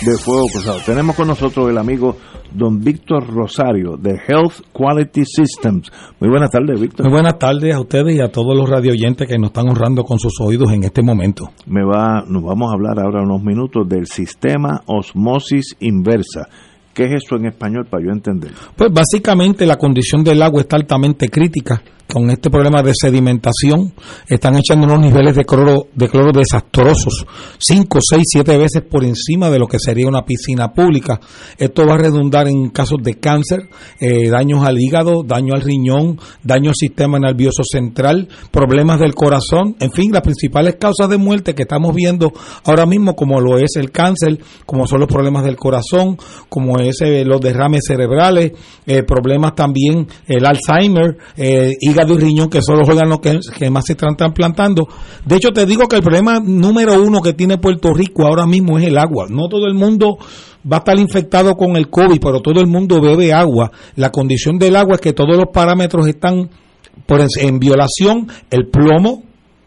[0.01, 0.81] de Fuego Cruzado.
[0.85, 2.17] Tenemos con nosotros el amigo
[2.53, 5.91] don Víctor Rosario de Health Quality Systems.
[6.19, 7.05] Muy buenas tardes, Víctor.
[7.05, 10.19] Muy buenas tardes a ustedes y a todos los radioyentes que nos están honrando con
[10.19, 11.49] sus oídos en este momento.
[11.65, 16.47] Me va, nos vamos a hablar ahora unos minutos del sistema osmosis inversa.
[16.93, 18.51] ¿Qué es eso en español para yo entender?
[18.75, 23.93] Pues básicamente la condición del agua está altamente crítica con este problema de sedimentación,
[24.27, 27.25] están echando unos niveles de cloro, de cloro desastrosos,
[27.57, 31.19] 5, 6, 7 veces por encima de lo que sería una piscina pública.
[31.57, 36.19] Esto va a redundar en casos de cáncer, eh, daños al hígado, daño al riñón,
[36.43, 41.55] daño al sistema nervioso central, problemas del corazón, en fin, las principales causas de muerte
[41.55, 42.31] que estamos viendo
[42.65, 46.17] ahora mismo, como lo es el cáncer, como son los problemas del corazón,
[46.49, 48.51] como es eh, los derrames cerebrales,
[48.85, 53.85] eh, problemas también el Alzheimer, y hígado y riñón, que son los órganos que, más
[53.85, 54.87] se están trasplantando.
[55.25, 58.77] De hecho, te digo que el problema número uno que tiene Puerto Rico ahora mismo
[58.77, 59.27] es el agua.
[59.29, 60.17] No todo el mundo
[60.71, 63.71] va a estar infectado con el COVID, pero todo el mundo bebe agua.
[63.95, 66.49] La condición del agua es que todos los parámetros están
[67.39, 68.27] en violación.
[68.49, 69.23] El plomo,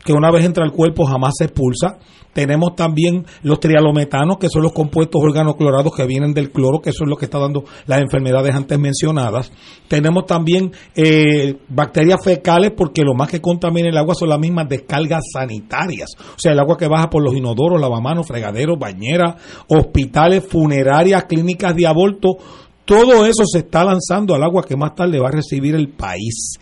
[0.07, 1.99] que una vez entra al cuerpo jamás se expulsa.
[2.33, 7.05] Tenemos también los trialometanos, que son los compuestos organoclorados que vienen del cloro, que eso
[7.05, 9.51] es lo que está dando las enfermedades antes mencionadas.
[9.89, 14.69] Tenemos también eh, bacterias fecales, porque lo más que contamina el agua son las mismas
[14.69, 16.11] descargas sanitarias.
[16.19, 19.37] O sea, el agua que baja por los inodoros, lavamanos, fregaderos, bañeras,
[19.69, 22.37] hospitales, funerarias, clínicas de aborto.
[22.85, 26.59] Todo eso se está lanzando al agua que más tarde va a recibir el país.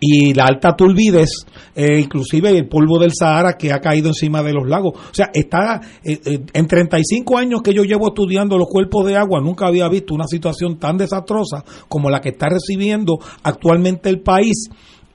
[0.00, 4.52] Y la alta turbidez, eh, inclusive el polvo del Sahara que ha caído encima de
[4.52, 4.92] los lagos.
[4.94, 9.16] O sea, está eh, eh, en 35 años que yo llevo estudiando los cuerpos de
[9.16, 14.20] agua, nunca había visto una situación tan desastrosa como la que está recibiendo actualmente el
[14.20, 14.68] país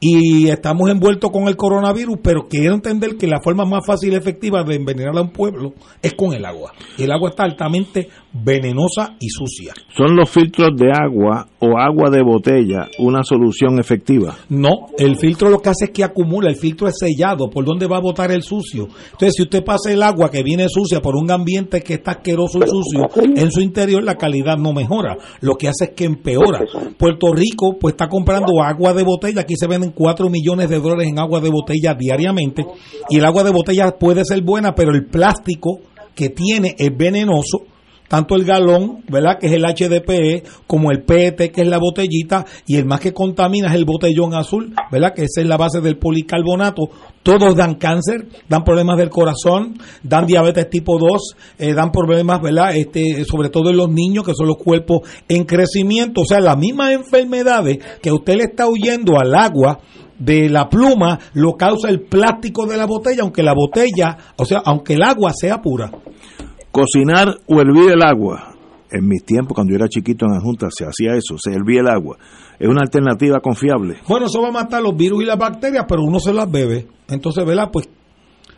[0.04, 4.16] y estamos envueltos con el coronavirus, pero quiero entender que la forma más fácil y
[4.16, 6.74] efectiva de envenenar a un pueblo es con el agua.
[6.98, 9.74] Y el agua está altamente venenosa y sucia.
[9.96, 14.38] ¿Son los filtros de agua o agua de botella una solución efectiva?
[14.50, 17.88] No, el filtro lo que hace es que acumula, el filtro es sellado, ¿por dónde
[17.88, 18.88] va a botar el sucio?
[19.12, 22.60] Entonces, si usted pasa el agua que viene sucia por un ambiente que está asqueroso
[22.60, 26.62] y sucio, en su interior la calidad no mejora, lo que hace es que empeora.
[26.98, 31.08] Puerto Rico pues está comprando agua de botella, aquí se venden 4 millones de dólares
[31.08, 32.66] en agua de botella diariamente
[33.10, 35.80] y el agua de botella puede ser buena, pero el plástico
[36.16, 37.71] que tiene es venenoso
[38.12, 39.40] tanto el galón, ¿verdad?
[39.40, 43.14] Que es el HDPE, como el PET, que es la botellita, y el más que
[43.14, 45.14] contamina es el botellón azul, ¿verdad?
[45.16, 46.90] Que esa es la base del policarbonato.
[47.24, 52.76] Todos dan cáncer, dan problemas del corazón, dan diabetes tipo 2, eh, dan problemas, ¿verdad?
[52.76, 56.20] Este, sobre todo en los niños, que son los cuerpos en crecimiento.
[56.20, 59.80] O sea, las mismas enfermedades que usted le está huyendo al agua,
[60.20, 64.62] de la pluma lo causa el plástico de la botella, aunque la botella, o sea,
[64.66, 65.90] aunque el agua sea pura.
[66.72, 68.56] Cocinar o hervir el agua.
[68.92, 71.80] En mis tiempos, cuando yo era chiquito en la Junta, se hacía eso, se hervía
[71.80, 72.18] el agua.
[72.60, 73.98] Es una alternativa confiable.
[74.08, 76.88] Bueno, eso va a matar los virus y las bacterias, pero uno se las bebe.
[77.08, 77.70] Entonces, ¿verdad?
[77.72, 77.88] Pues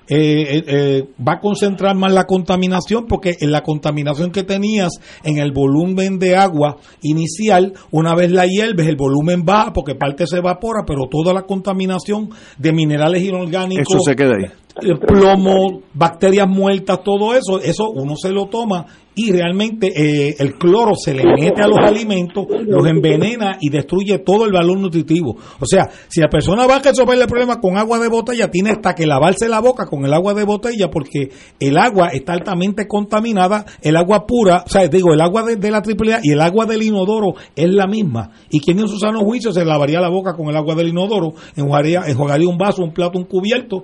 [0.07, 4.91] eh, eh, eh, va a concentrar más la contaminación porque en la contaminación que tenías
[5.23, 10.27] en el volumen de agua inicial, una vez la hierves, el volumen baja porque parte
[10.27, 14.51] se evapora, pero toda la contaminación de minerales inorgánicos, Eso se queda ahí.
[14.81, 20.55] Eh, plomo, bacterias muertas, todo eso, eso uno se lo toma y realmente eh, el
[20.55, 25.37] cloro se le mete a los alimentos, los envenena y destruye todo el valor nutritivo.
[25.59, 28.71] O sea, si la persona va a resolver el problema con agua de botella, tiene
[28.71, 32.87] hasta que lavarse la boca con el agua de botella porque el agua está altamente
[32.87, 36.41] contaminada, el agua pura, o sea, digo, el agua de, de la AAA y el
[36.41, 38.31] agua del inodoro es la misma.
[38.49, 41.33] ¿Y quien en su sano juicio se lavaría la boca con el agua del inodoro?
[41.55, 43.83] Enjuagaría, enjuagaría un vaso, un plato, un cubierto,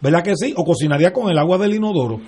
[0.00, 0.54] ¿verdad que sí?
[0.56, 2.20] O cocinaría con el agua del inodoro.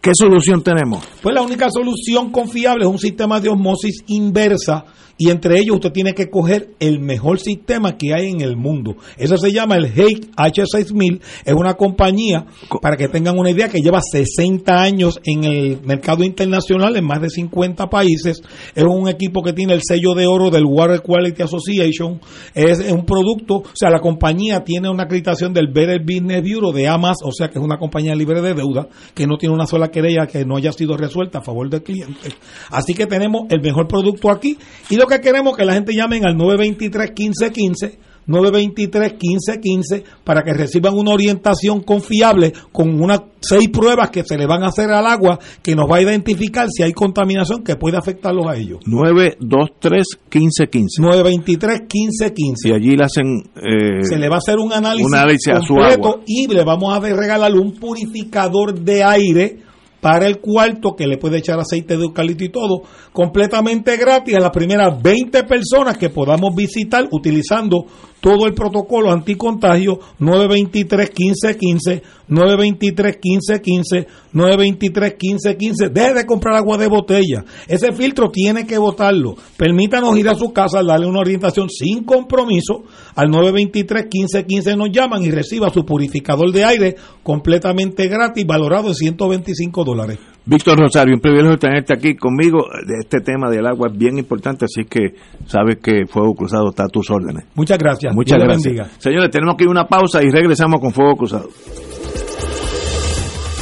[0.00, 1.04] ¿Qué solución tenemos?
[1.20, 4.86] Pues la única solución confiable es un sistema de osmosis inversa
[5.20, 8.96] y entre ellos usted tiene que coger el mejor sistema que hay en el mundo.
[9.18, 11.20] Eso se llama el Hake H6000.
[11.44, 12.46] Es una compañía,
[12.80, 17.20] para que tengan una idea, que lleva 60 años en el mercado internacional en más
[17.20, 18.40] de 50 países.
[18.74, 22.18] Es un equipo que tiene el sello de oro del Water Quality Association.
[22.54, 26.88] Es un producto, o sea, la compañía tiene una acreditación del Better Business Bureau de
[26.88, 29.89] AMAS, o sea que es una compañía libre de deuda, que no tiene una sola
[29.90, 32.30] querella que no haya sido resuelta a favor del cliente.
[32.70, 34.56] Así que tenemos el mejor producto aquí
[34.88, 40.42] y lo que queremos es que la gente llamen al 923 1515 923 1515 para
[40.42, 44.90] que reciban una orientación confiable con unas seis pruebas que se le van a hacer
[44.90, 48.78] al agua que nos va a identificar si hay contaminación que puede afectarlos a ellos.
[48.86, 51.02] 923 1515.
[51.02, 52.68] 923 1515.
[52.68, 53.42] Y allí le hacen.
[53.56, 56.20] eh, se le va a hacer un análisis, un análisis a su completo agua.
[56.26, 59.69] y le vamos a regalar un purificador de aire
[60.00, 62.82] para el cuarto que le puede echar aceite de eucalipto y todo,
[63.12, 67.84] completamente gratis a las primeras 20 personas que podamos visitar utilizando
[68.20, 76.88] todo el protocolo anticontagio 923 1515 923 1515 923 1515 deje de comprar agua de
[76.88, 77.44] botella.
[77.66, 79.36] Ese filtro tiene que botarlo.
[79.56, 85.22] Permítanos ir a su casa darle una orientación sin compromiso al 923 1515 nos llaman
[85.22, 90.18] y reciba su purificador de aire completamente gratis valorado en 125 dólares
[90.50, 92.66] Víctor Rosario, un privilegio tenerte aquí conmigo.
[93.00, 95.14] Este tema del agua es bien importante, así que
[95.46, 97.44] sabes que Fuego Cruzado está a tus órdenes.
[97.54, 98.64] muchas gracias Muchas Dios gracias.
[98.64, 98.90] bendiga.
[98.98, 101.48] Señores, tenemos que ir a una pausa y regresamos con Fuego Cruzado.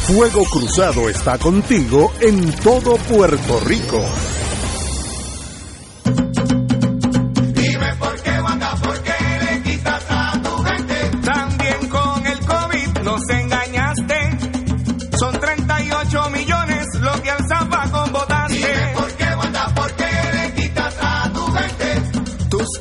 [0.07, 4.03] Fuego Cruzado está contigo en todo Puerto Rico.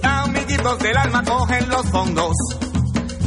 [0.01, 2.35] Amiguitos del alma cogen los fondos.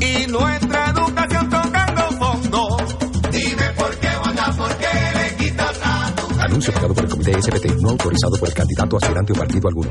[0.00, 2.76] Y nuestra educación tocando fondo.
[3.30, 6.40] Dime por qué, Wanda, por qué le quitas a tu.
[6.40, 9.90] Anuncio pagado por el Comité SPT, no autorizado por el candidato aspirante o partido alguno.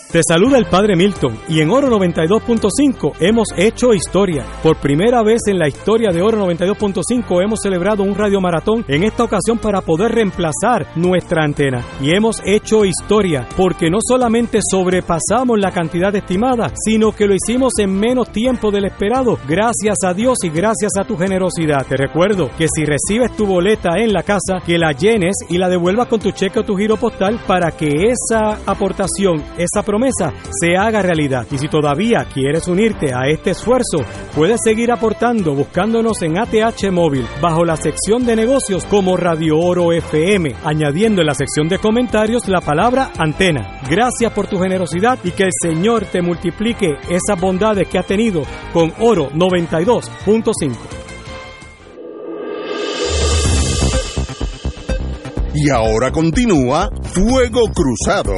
[0.11, 4.45] Te saluda el Padre Milton y en Oro 92.5 hemos hecho historia.
[4.61, 9.05] Por primera vez en la historia de Oro 92.5 hemos celebrado un radio maratón en
[9.05, 11.85] esta ocasión para poder reemplazar nuestra antena.
[12.01, 17.79] Y hemos hecho historia porque no solamente sobrepasamos la cantidad estimada, sino que lo hicimos
[17.79, 21.85] en menos tiempo del esperado, gracias a Dios y gracias a tu generosidad.
[21.87, 25.69] Te recuerdo que si recibes tu boleta en la casa, que la llenes y la
[25.69, 30.77] devuelvas con tu cheque o tu giro postal para que esa aportación, esa promesa, se
[30.77, 31.45] haga realidad.
[31.51, 33.99] Y si todavía quieres unirte a este esfuerzo,
[34.35, 39.91] puedes seguir aportando buscándonos en ATH Móvil bajo la sección de negocios como Radio Oro
[39.91, 43.79] FM, añadiendo en la sección de comentarios la palabra antena.
[43.89, 48.43] Gracias por tu generosidad y que el Señor te multiplique esas bondades que ha tenido
[48.73, 51.01] con Oro 92.5.
[55.53, 58.33] Y ahora continúa Fuego Cruzado.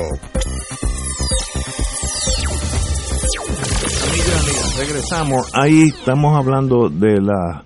[4.77, 5.51] Regresamos.
[5.53, 7.63] Ahí estamos hablando de la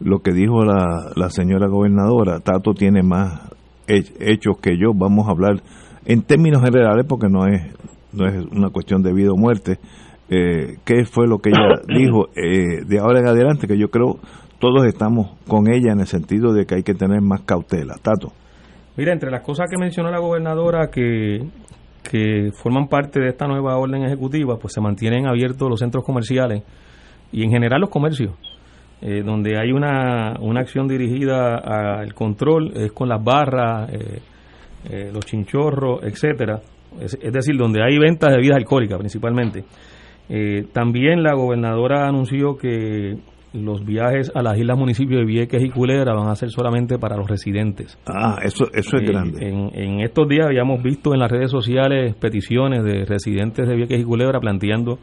[0.00, 2.40] lo que dijo la, la señora gobernadora.
[2.40, 3.50] Tato tiene más
[3.86, 4.92] hechos que yo.
[4.94, 5.62] Vamos a hablar
[6.04, 7.62] en términos generales porque no es
[8.12, 9.78] no es una cuestión de vida o muerte.
[10.28, 13.66] Eh, ¿Qué fue lo que ella dijo eh, de ahora en adelante?
[13.66, 14.18] Que yo creo
[14.58, 17.94] todos estamos con ella en el sentido de que hay que tener más cautela.
[18.02, 18.32] Tato.
[18.96, 21.40] Mira, entre las cosas que mencionó la gobernadora que
[22.02, 26.62] que forman parte de esta nueva orden ejecutiva, pues se mantienen abiertos los centros comerciales
[27.32, 28.32] y en general los comercios,
[29.00, 34.20] eh, donde hay una, una acción dirigida al control, es con las barras, eh,
[34.90, 36.60] eh, los chinchorros, etcétera,
[37.00, 39.64] es, es, decir, donde hay ventas de bebidas alcohólicas principalmente.
[40.72, 43.16] también la gobernadora anunció que
[43.52, 47.16] los viajes a las islas municipios de Vieques y Culebra van a ser solamente para
[47.16, 47.98] los residentes.
[48.06, 49.48] Ah, eso, eso es Eh, grande.
[49.48, 54.00] En, en estos días habíamos visto en las redes sociales peticiones de residentes de Vieques
[54.00, 54.98] y Culebra planteando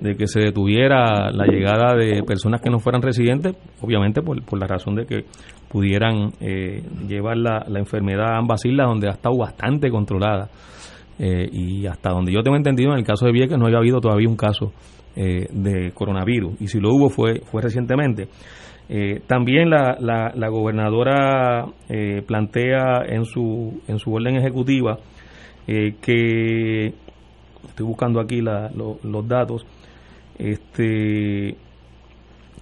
[0.00, 4.58] de que se detuviera la llegada de personas que no fueran residentes, obviamente por, por
[4.58, 5.24] la razón de que
[5.68, 10.48] pudieran eh, llevar la, la enfermedad a ambas islas donde ha estado bastante controlada.
[11.18, 14.00] Eh, y hasta donde yo tengo entendido, en el caso de Vieques no había habido
[14.00, 14.72] todavía un caso
[15.16, 18.28] eh, de coronavirus y si lo hubo fue, fue recientemente.
[18.88, 24.98] Eh, también la, la, la gobernadora eh, plantea en su, en su orden ejecutiva
[25.66, 26.86] eh, que,
[27.68, 29.64] estoy buscando aquí la- lo- los datos,
[30.38, 31.56] este,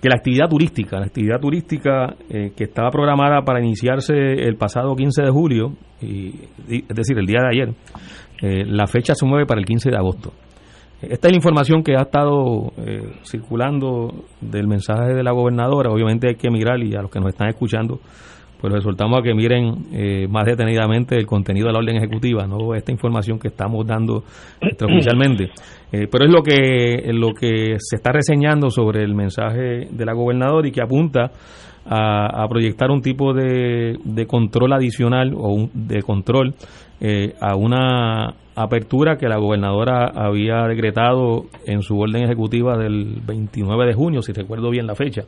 [0.01, 5.23] que la actividad turística, la actividad turística que estaba programada para iniciarse el pasado 15
[5.23, 6.35] de julio, y,
[6.69, 10.33] es decir, el día de ayer, la fecha se mueve para el 15 de agosto.
[11.03, 15.91] Esta es la información que ha estado eh, circulando del mensaje de la gobernadora.
[15.91, 18.01] Obviamente hay que mirar y a los que nos están escuchando,
[18.61, 22.47] pues les soltamos a que miren eh, más detenidamente el contenido de la orden ejecutiva,
[22.47, 24.25] no esta información que estamos dando
[24.61, 25.45] extraoficialmente.
[25.91, 30.13] Eh, pero es lo que, lo que se está reseñando sobre el mensaje de la
[30.13, 31.31] gobernadora y que apunta
[31.87, 36.55] a, a proyectar un tipo de, de control adicional o un- de control
[37.01, 43.87] eh, a una apertura que la gobernadora había decretado en su orden ejecutiva del 29
[43.87, 45.23] de junio, si recuerdo bien la fecha,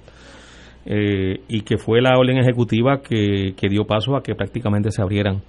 [0.84, 5.02] eh, y que fue la orden ejecutiva que, que dio paso a que prácticamente se
[5.02, 5.42] abrieran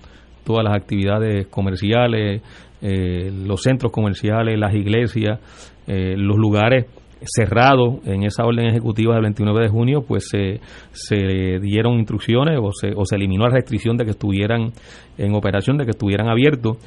[0.44, 2.42] todas las actividades comerciales,
[2.82, 5.40] eh, los centros comerciales, las iglesias,
[5.88, 6.86] eh, los lugares
[7.26, 10.60] cerrados en esa orden ejecutiva del 29 de junio, pues se,
[10.92, 14.74] se dieron instrucciones o se, o se eliminó la restricción de que estuvieran
[15.18, 16.78] en operación, de que estuvieran abiertos.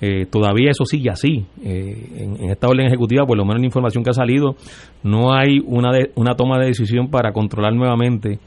[0.00, 1.46] Eh, todavía eso sigue así.
[1.64, 2.08] Eh,
[2.40, 4.54] en, esta orden ejecutiva, por lo menos la información que ha salido,
[5.02, 8.38] no hay una, de- una toma de decisión para controlar nuevamente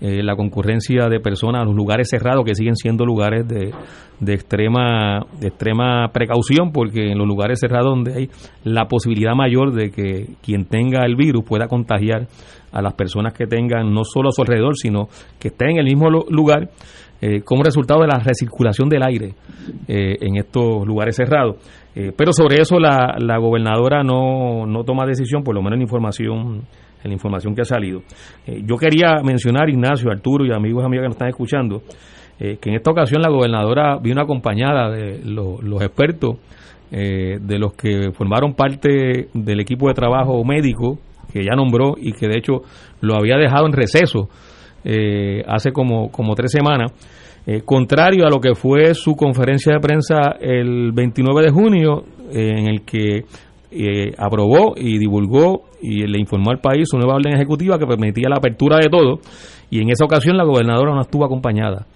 [0.00, 3.72] eh, la concurrencia de personas a los lugares cerrados que siguen siendo lugares de,
[4.20, 8.28] de extrema de extrema precaución porque en los lugares cerrados donde hay
[8.64, 12.26] la posibilidad mayor de que quien tenga el virus pueda contagiar
[12.72, 15.84] a las personas que tengan no solo a su alrededor sino que estén en el
[15.84, 16.68] mismo lu- lugar
[17.22, 19.34] eh, como resultado de la recirculación del aire
[19.88, 21.56] eh, en estos lugares cerrados.
[21.94, 25.82] Eh, pero sobre eso la, la gobernadora no, no toma decisión, por lo menos en
[25.82, 26.62] información
[27.04, 28.02] en la información que ha salido.
[28.46, 31.82] Yo quería mencionar, Ignacio, Arturo y amigos y amigas que nos están escuchando,
[32.38, 36.36] que en esta ocasión la gobernadora vino acompañada de lo- los expertos,
[36.92, 40.98] de los que formaron parte del equipo de trabajo médico
[41.32, 42.62] que ya nombró y que de hecho
[43.00, 44.28] lo había dejado en receso
[44.84, 46.92] eh, hace como, como tres semanas,
[47.46, 52.50] eh, contrario a lo que fue su conferencia de prensa el 29 de junio, eh,
[52.56, 53.24] en el que
[54.18, 58.36] aprobó y divulgó y le informó al país su nueva orden ejecutiva que permitía la
[58.36, 59.20] apertura de todo,
[59.70, 61.86] y en esa ocasión la gobernadora no estuvo acompañada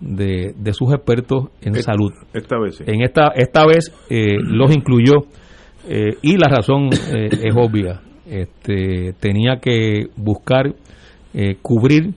[0.00, 2.12] de, de sus expertos en salud.
[2.32, 5.26] Esta vez En esta, esta vez los incluyó
[6.22, 8.00] y la razón es obvia.
[8.30, 10.72] Este, tenía que buscar
[11.32, 12.12] eh, cubrir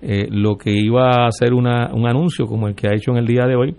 [0.00, 3.18] eh, lo que iba a ser una, un anuncio como el que ha hecho en
[3.18, 3.74] el día de hoy,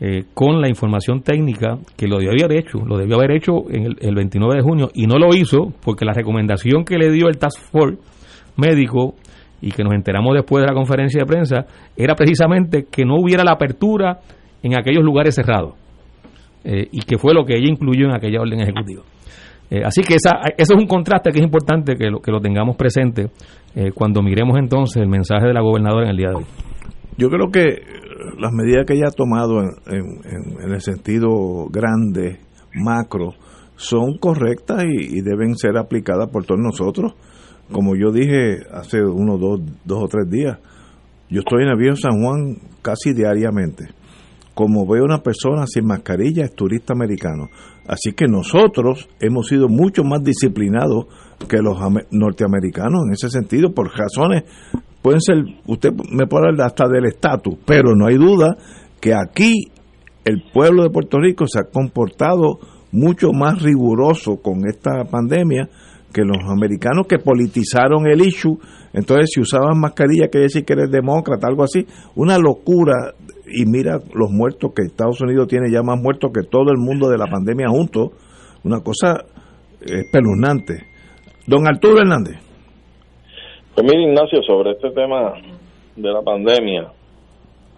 [0.00, 3.84] eh, con la información técnica que lo debió haber hecho, lo debió haber hecho en
[3.84, 7.28] el, el, 29 de junio y no lo hizo porque la recomendación que le dio
[7.28, 7.98] el Task Force
[8.56, 9.14] médico
[9.60, 13.44] y que nos enteramos después de la conferencia de prensa era precisamente que no hubiera
[13.44, 14.18] la apertura
[14.62, 15.74] en aquellos lugares cerrados
[16.64, 19.02] y que fue lo que ella incluyó en aquella orden ejecutiva.
[19.72, 22.42] Eh, así que esa, eso es un contraste que es importante que lo, que lo
[22.42, 23.30] tengamos presente
[23.74, 26.44] eh, cuando miremos entonces el mensaje de la gobernadora en el día de hoy.
[27.16, 27.80] Yo creo que
[28.38, 32.40] las medidas que ella ha tomado en, el sentido grande,
[32.74, 33.30] macro,
[33.76, 37.14] son correctas y, deben ser aplicadas por todos nosotros.
[37.72, 40.58] Como yo dije hace uno, dos, dos o tres días,
[41.30, 43.86] yo estoy en el viejo San Juan casi diariamente.
[44.52, 47.48] Como veo una persona sin mascarilla, es turista americano.
[47.86, 51.06] Así que nosotros hemos sido mucho más disciplinados
[51.48, 51.78] que los
[52.10, 54.44] norteamericanos en ese sentido, por razones,
[55.02, 58.56] pueden ser, usted me puede hablar hasta del estatus, pero no hay duda
[59.00, 59.64] que aquí
[60.24, 62.60] el pueblo de Puerto Rico se ha comportado
[62.92, 65.68] mucho más riguroso con esta pandemia
[66.12, 68.58] que los americanos que politizaron el issue.
[68.92, 71.86] Entonces, si usaban mascarilla, quiere decir que eres demócrata, algo así.
[72.14, 73.14] Una locura
[73.46, 77.08] y mira los muertos que Estados Unidos tiene ya más muertos que todo el mundo
[77.08, 78.12] de la pandemia junto
[78.64, 79.24] una cosa
[79.80, 80.84] espeluznante.
[81.46, 82.36] Don Arturo Hernández.
[83.74, 85.34] Pues mira Ignacio, sobre este tema
[85.96, 86.92] de la pandemia,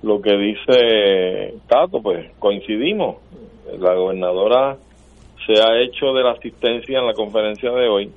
[0.03, 3.17] lo que dice Tato, pues coincidimos.
[3.79, 4.77] La gobernadora
[5.47, 8.11] se ha hecho de la asistencia en la conferencia de hoy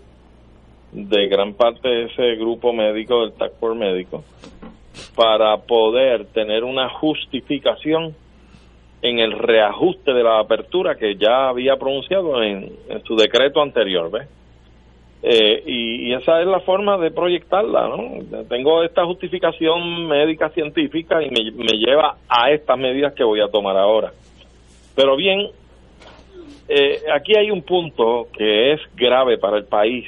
[0.91, 4.23] de gran parte de ese grupo médico, del TAC médico,
[5.17, 8.15] para poder tener una justificación
[9.01, 12.71] en el reajuste de la apertura que ya había pronunciado en,
[13.03, 14.27] su decreto anterior, ¿ves?
[15.23, 18.43] Eh, y, esa es la forma de proyectarla, ¿no?
[18.47, 23.75] Tengo esta justificación médica científica y me, lleva a estas medidas que voy a tomar
[23.75, 24.11] ahora.
[24.95, 25.47] Pero bien,
[26.69, 30.05] eh, aquí hay un punto que es grave para el país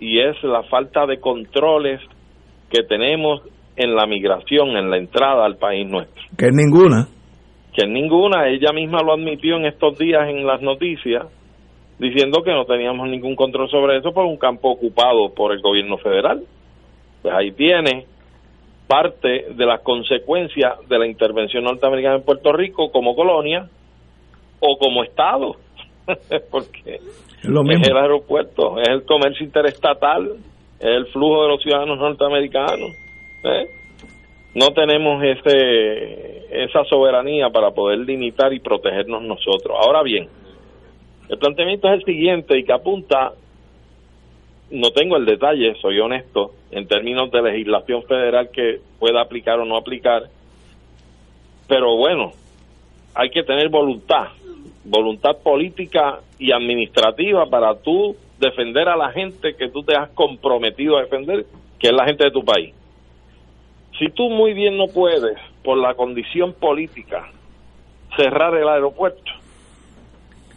[0.00, 2.00] y es la falta de controles
[2.68, 3.42] que tenemos
[3.76, 6.22] en la migración, en la entrada al país nuestro.
[6.36, 7.08] Que ninguna.
[7.74, 11.26] Que ninguna, ella misma lo admitió en estos días en las noticias,
[11.98, 15.96] diciendo que no teníamos ningún control sobre eso por un campo ocupado por el gobierno
[15.98, 16.42] federal.
[17.22, 18.06] Pues ahí tiene
[18.86, 23.68] parte de las consecuencias de la intervención norteamericana en Puerto Rico como colonia
[24.60, 25.56] o como Estado,
[26.50, 27.00] porque es,
[27.42, 30.32] es el aeropuerto, es el comercio interestatal,
[30.78, 33.01] es el flujo de los ciudadanos norteamericanos
[33.44, 33.68] ¿Eh?
[34.54, 39.76] No tenemos ese, esa soberanía para poder limitar y protegernos nosotros.
[39.80, 40.28] Ahora bien,
[41.28, 43.32] el planteamiento es el siguiente y que apunta,
[44.70, 49.64] no tengo el detalle, soy honesto, en términos de legislación federal que pueda aplicar o
[49.64, 50.24] no aplicar,
[51.66, 52.32] pero bueno,
[53.14, 54.28] hay que tener voluntad,
[54.84, 60.98] voluntad política y administrativa para tú defender a la gente que tú te has comprometido
[60.98, 61.46] a defender,
[61.78, 62.74] que es la gente de tu país.
[63.98, 67.28] Si tú muy bien no puedes, por la condición política,
[68.16, 69.30] cerrar el aeropuerto,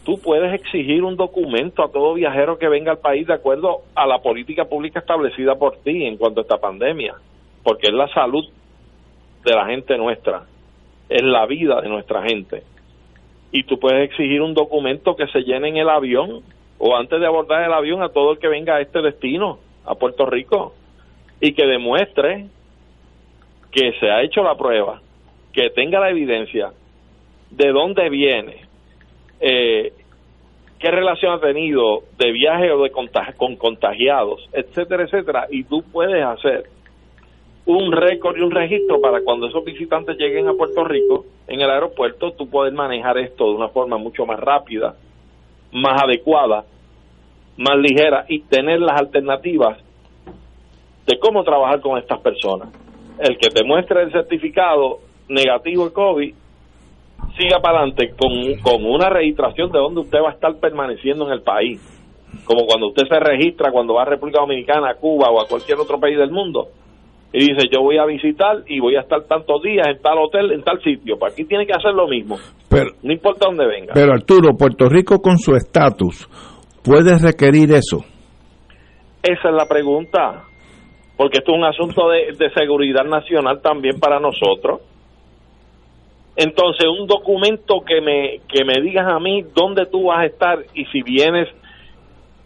[0.03, 4.05] tú puedes exigir un documento a todo viajero que venga al país de acuerdo a
[4.05, 7.15] la política pública establecida por ti en cuanto a esta pandemia,
[7.63, 8.45] porque es la salud
[9.43, 10.43] de la gente nuestra,
[11.09, 12.63] es la vida de nuestra gente.
[13.51, 16.41] Y tú puedes exigir un documento que se llene en el avión
[16.77, 19.95] o antes de abordar el avión a todo el que venga a este destino, a
[19.95, 20.73] Puerto Rico,
[21.39, 22.47] y que demuestre
[23.75, 25.01] que se ha hecho la prueba,
[25.51, 26.71] que tenga la evidencia
[27.51, 28.61] de dónde viene,
[29.41, 29.91] eh,
[30.79, 36.23] qué relación ha tenido de viaje o de con contagiados, etcétera, etcétera, y tú puedes
[36.23, 36.69] hacer
[37.65, 41.69] un récord y un registro para cuando esos visitantes lleguen a Puerto Rico en el
[41.69, 44.95] aeropuerto, tú puedes manejar esto de una forma mucho más rápida,
[45.73, 46.63] más adecuada,
[47.57, 49.79] más ligera y tener las alternativas
[51.05, 52.84] de cómo trabajar con estas personas
[53.19, 56.33] el que te muestre el certificado negativo de COVID
[57.37, 61.33] siga para adelante con, con una registración de dónde usted va a estar permaneciendo en
[61.33, 61.79] el país.
[62.45, 65.79] como cuando usted se registra cuando va a República Dominicana, a Cuba o a cualquier
[65.79, 66.67] otro país del mundo
[67.35, 70.51] y dice yo voy a visitar y voy a estar tantos días en tal hotel,
[70.53, 71.17] en tal sitio.
[71.19, 72.37] Para aquí tiene que hacer lo mismo.
[72.69, 73.93] Pero, no importa dónde venga.
[73.93, 76.29] Pero Arturo, Puerto Rico con su estatus
[76.81, 78.05] puede requerir eso.
[79.21, 80.43] Esa es la pregunta.
[81.17, 84.81] Porque esto es un asunto de, seguridad nacional también para nosotros.
[86.35, 90.59] Entonces, un documento que me, que me digas a mí dónde tú vas a estar
[90.73, 91.47] y si vienes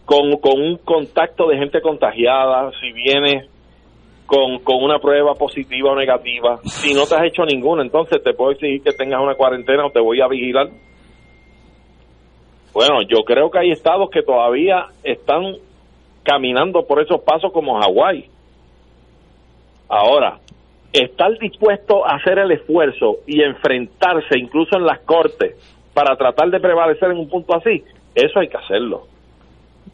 [0.05, 3.49] con, con un contacto de gente contagiada, si vienes
[4.27, 6.57] con, con una prueba positiva o negativa.
[6.63, 9.89] Si no te has hecho ninguna, entonces te puedo exigir que tengas una cuarentena o
[9.89, 10.69] te voy a vigilar.
[12.71, 15.55] Bueno, yo creo que hay estados que todavía están
[16.23, 18.29] caminando por esos pasos como Hawái.
[19.89, 20.37] Ahora,
[20.93, 25.55] estar dispuesto a hacer el esfuerzo y enfrentarse incluso en las cortes
[25.93, 27.83] para tratar de prevalecer en un punto así,
[28.15, 29.03] eso hay que hacerlo.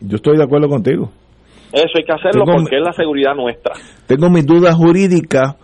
[0.02, 1.10] Yo estoy de acuerdo contigo.
[1.72, 3.74] Eso hay que hacerlo porque es la seguridad nuestra.
[4.08, 5.56] Tengo mis dudas jurídicas,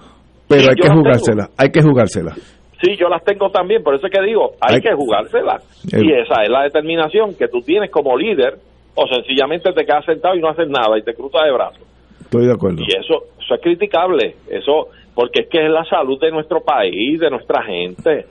[0.47, 2.33] pero hay que jugársela, hay que jugársela.
[2.81, 5.59] Sí, yo las tengo también, por eso es que digo, hay, que jugársela.
[5.85, 8.57] Y esa es la determinación que tú tienes como líder,
[8.95, 11.81] o sencillamente te quedas sentado y no haces nada y te cruzas de brazos.
[12.21, 12.81] Estoy de acuerdo.
[12.81, 17.19] Y eso, eso es criticable, eso, porque es que es la salud de nuestro país,
[17.19, 18.25] de nuestra gente.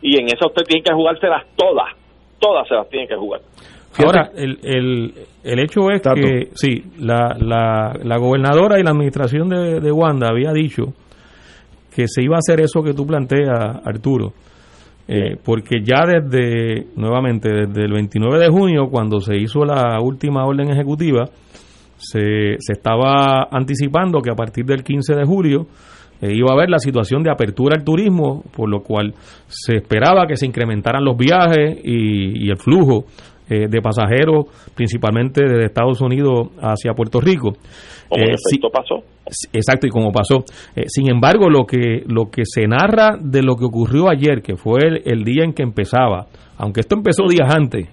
[0.00, 1.94] Y en eso usted tiene que jugárselas todas,
[2.38, 3.40] todas se las tiene que jugar.
[3.98, 9.48] Ahora, el, el, el hecho es que, sí, la, la, la, gobernadora y la administración
[9.48, 10.92] de, de, Wanda había dicho
[11.94, 14.34] que se iba a hacer eso que tú planteas, Arturo,
[15.08, 20.44] eh, porque ya desde, nuevamente, desde el 29 de junio, cuando se hizo la última
[20.44, 21.24] orden ejecutiva,
[21.96, 25.66] se, se estaba anticipando que a partir del 15 de julio
[26.20, 29.14] eh, iba a haber la situación de apertura al turismo, por lo cual
[29.46, 33.04] se esperaba que se incrementaran los viajes y, y el flujo
[33.48, 37.52] eh, de pasajeros, principalmente desde Estados Unidos hacia Puerto Rico.
[38.08, 39.04] Como eh, sí, pasó.
[39.52, 40.44] Exacto, y como pasó.
[40.74, 44.56] Eh, sin embargo, lo que, lo que se narra de lo que ocurrió ayer, que
[44.56, 46.26] fue el, día en que empezaba,
[46.58, 47.88] aunque esto empezó días antes,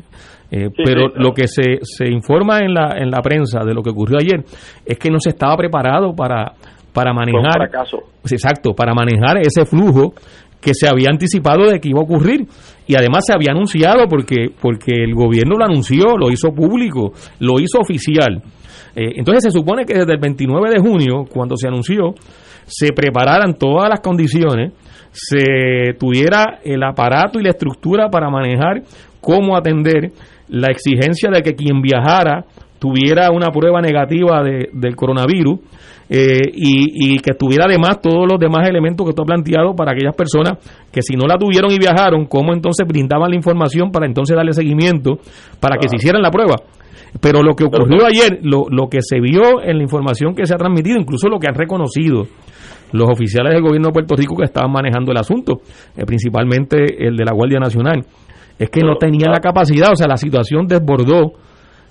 [0.55, 3.89] eh, pero lo que se, se informa en la, en la prensa de lo que
[3.89, 4.45] ocurrió ayer
[4.85, 6.53] es que no se estaba preparado para,
[6.93, 7.71] para manejar.
[8.29, 10.13] Exacto, para manejar ese flujo
[10.61, 12.45] que se había anticipado de que iba a ocurrir
[12.85, 17.59] y además se había anunciado porque porque el gobierno lo anunció, lo hizo público, lo
[17.59, 18.43] hizo oficial.
[18.95, 22.13] Eh, entonces se supone que desde el 29 de junio, cuando se anunció,
[22.67, 24.71] se prepararan todas las condiciones,
[25.11, 28.83] se tuviera el aparato y la estructura para manejar
[29.19, 30.11] cómo atender
[30.49, 32.45] la exigencia de que quien viajara
[32.79, 35.59] tuviera una prueba negativa de, del coronavirus
[36.09, 40.15] eh, y, que tuviera además todos los demás elementos que tú has planteado para aquellas
[40.15, 40.59] personas
[40.91, 44.51] que si no la tuvieron y viajaron, cómo entonces brindaban la información para entonces darle
[44.51, 45.17] seguimiento
[45.61, 46.55] para que se hicieran la prueba.
[47.21, 50.53] Pero lo que ocurrió ayer, lo, lo que se vio en la información que se
[50.53, 52.27] ha transmitido, incluso lo que han reconocido
[52.91, 55.61] los oficiales del gobierno de Puerto Rico que estaban manejando el asunto,
[55.95, 58.05] eh, principalmente el de la Guardia Nacional,
[58.57, 61.33] es que no tenían la capacidad, o sea, la situación desbordó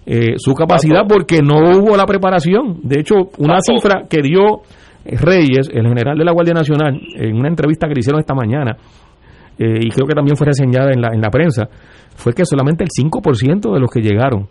[0.07, 2.81] eh, su capacidad porque no hubo la preparación.
[2.83, 4.63] De hecho, una cifra que dio
[5.05, 8.77] Reyes, el general de la Guardia Nacional, en una entrevista que le hicieron esta mañana,
[9.59, 11.69] eh, y creo que también fue reseñada en la, en la prensa,
[12.15, 14.49] fue que solamente el 5% de los que llegaron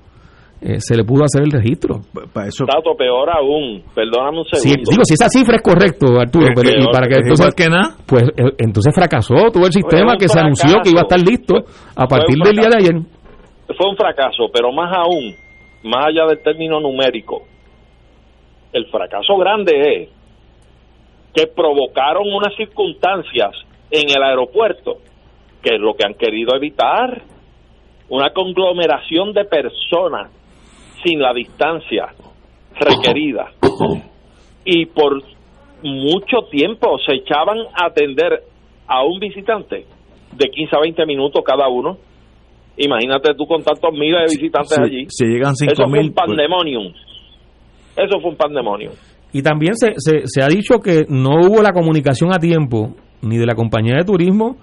[0.61, 2.01] eh, se le pudo hacer el registro.
[2.33, 2.65] Para eso...
[2.65, 4.89] Dato peor aún, perdóname un segundo.
[4.89, 7.95] digo, si esa cifra es correcto, Arturo, pero, y para que entonces, que nada.
[8.05, 8.23] pues
[8.57, 11.55] entonces fracasó todo el sistema que se anunció que iba a estar listo
[11.95, 12.95] a partir del día de ayer
[13.73, 15.35] fue un fracaso, pero más aún,
[15.83, 17.43] más allá del término numérico,
[18.73, 20.09] el fracaso grande es
[21.33, 23.51] que provocaron unas circunstancias
[23.89, 24.97] en el aeropuerto,
[25.61, 27.23] que es lo que han querido evitar,
[28.09, 30.31] una conglomeración de personas
[31.03, 32.07] sin la distancia
[32.79, 33.51] requerida.
[34.65, 35.21] Y por
[35.83, 38.43] mucho tiempo se echaban a atender
[38.87, 39.85] a un visitante
[40.35, 41.97] de 15 a 20 minutos cada uno
[42.77, 45.05] Imagínate tú con tantos miles de visitantes allí.
[45.09, 46.93] Si llegan 5 Eso fue un pandemonium.
[47.97, 48.93] Eso fue un pandemonium.
[49.33, 53.37] Y también se, se, se ha dicho que no hubo la comunicación a tiempo ni
[53.37, 54.57] de la compañía de turismo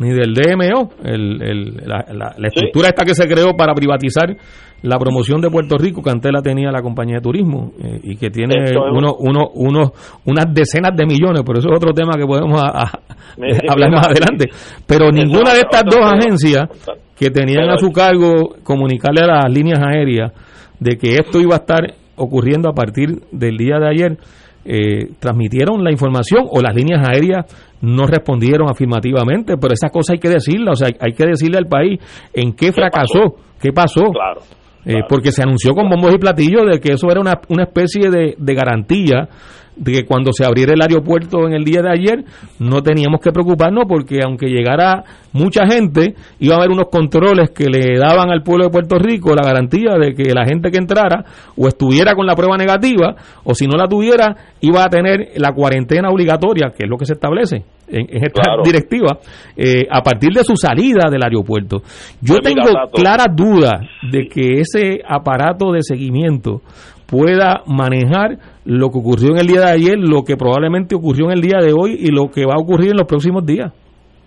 [0.00, 2.04] ni del DMO, el, el, la,
[2.36, 4.34] la, estructura esta que se creó para privatizar
[4.82, 8.16] la promoción de Puerto Rico, que antes la tenía la compañía de turismo eh, y
[8.16, 8.54] que tiene
[8.92, 9.92] uno, uno, uno,
[10.24, 12.90] unas decenas de millones, pero eso es otro tema que podemos a, a,
[13.68, 14.46] hablar más adelante.
[14.86, 16.68] Pero ninguna de estas dos agencias
[17.14, 20.32] que tenían a su cargo comunicarle a las líneas aéreas
[20.78, 24.18] de que esto iba a estar ocurriendo a partir del día de ayer,
[24.64, 27.46] eh, transmitieron la información o las líneas aéreas
[27.80, 31.66] no respondieron afirmativamente, pero esa cosa hay que decirla, o sea, hay que decirle al
[31.66, 31.98] país
[32.32, 34.10] en qué fracasó, qué pasó.
[34.10, 34.40] Claro.
[34.84, 38.10] Eh, porque se anunció con bombos y platillos de que eso era una, una especie
[38.10, 39.28] de, de garantía
[39.76, 42.24] de que cuando se abriera el aeropuerto en el día de ayer
[42.58, 47.64] no teníamos que preocuparnos porque aunque llegara mucha gente iba a haber unos controles que
[47.70, 51.24] le daban al pueblo de Puerto Rico la garantía de que la gente que entrara
[51.56, 53.14] o estuviera con la prueba negativa
[53.44, 57.06] o si no la tuviera iba a tener la cuarentena obligatoria que es lo que
[57.06, 58.62] se establece en, en esta Claro.
[58.62, 59.18] directiva
[59.56, 61.78] eh, a partir de su salida del aeropuerto.
[62.20, 66.60] Yo Pues tengo claras dudas de que ese aparato de seguimiento
[67.06, 71.32] pueda manejar lo que ocurrió en el día de ayer, lo que probablemente ocurrió en
[71.32, 73.72] el día de hoy y lo que va a ocurrir en los próximos días.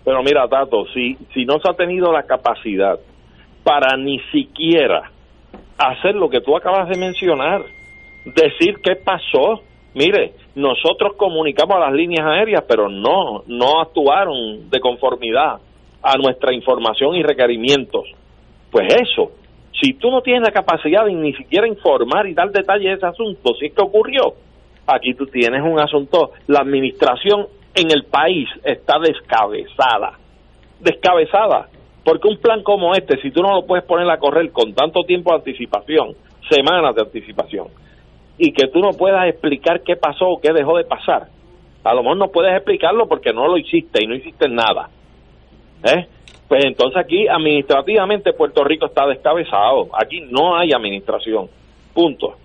[0.03, 2.99] Pero mira, Tato, si, si no se ha tenido la capacidad
[3.63, 5.11] para ni siquiera
[5.77, 7.61] hacer lo que tú acabas de mencionar,
[8.25, 9.61] decir qué pasó.
[9.95, 15.59] Mire, nosotros comunicamos a las líneas aéreas, pero no, no actuaron de conformidad
[16.01, 18.03] a nuestra información y requerimientos.
[18.71, 19.31] Pues eso,
[19.81, 23.05] si tú no tienes la capacidad de ni siquiera informar y dar detalles de ese
[23.05, 24.35] asunto, si es que ocurrió,
[24.87, 30.19] aquí tú tienes un asunto, la administración en el país está descabezada,
[30.79, 31.69] descabezada,
[32.03, 35.03] porque un plan como este, si tú no lo puedes poner a correr con tanto
[35.03, 36.15] tiempo de anticipación,
[36.49, 37.67] semanas de anticipación,
[38.37, 41.27] y que tú no puedas explicar qué pasó o qué dejó de pasar,
[41.83, 44.89] a lo mejor no puedes explicarlo porque no lo hiciste y no hiciste nada.
[45.83, 46.07] ¿Eh?
[46.47, 49.89] Pues entonces aquí administrativamente Puerto Rico está descabezado.
[49.99, 51.47] Aquí no hay administración.
[51.93, 52.35] Punto.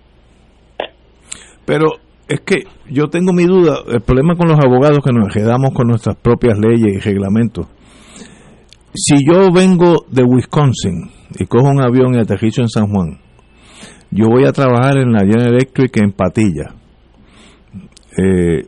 [1.65, 1.89] Pero
[2.27, 5.87] es que yo tengo mi duda, el problema con los abogados que nos quedamos con
[5.87, 7.67] nuestras propias leyes y reglamentos.
[8.93, 13.19] Si yo vengo de Wisconsin y cojo un avión y aterrizo en San Juan,
[14.11, 16.73] yo voy a trabajar en la General Electric en Patilla.
[18.17, 18.63] Eh,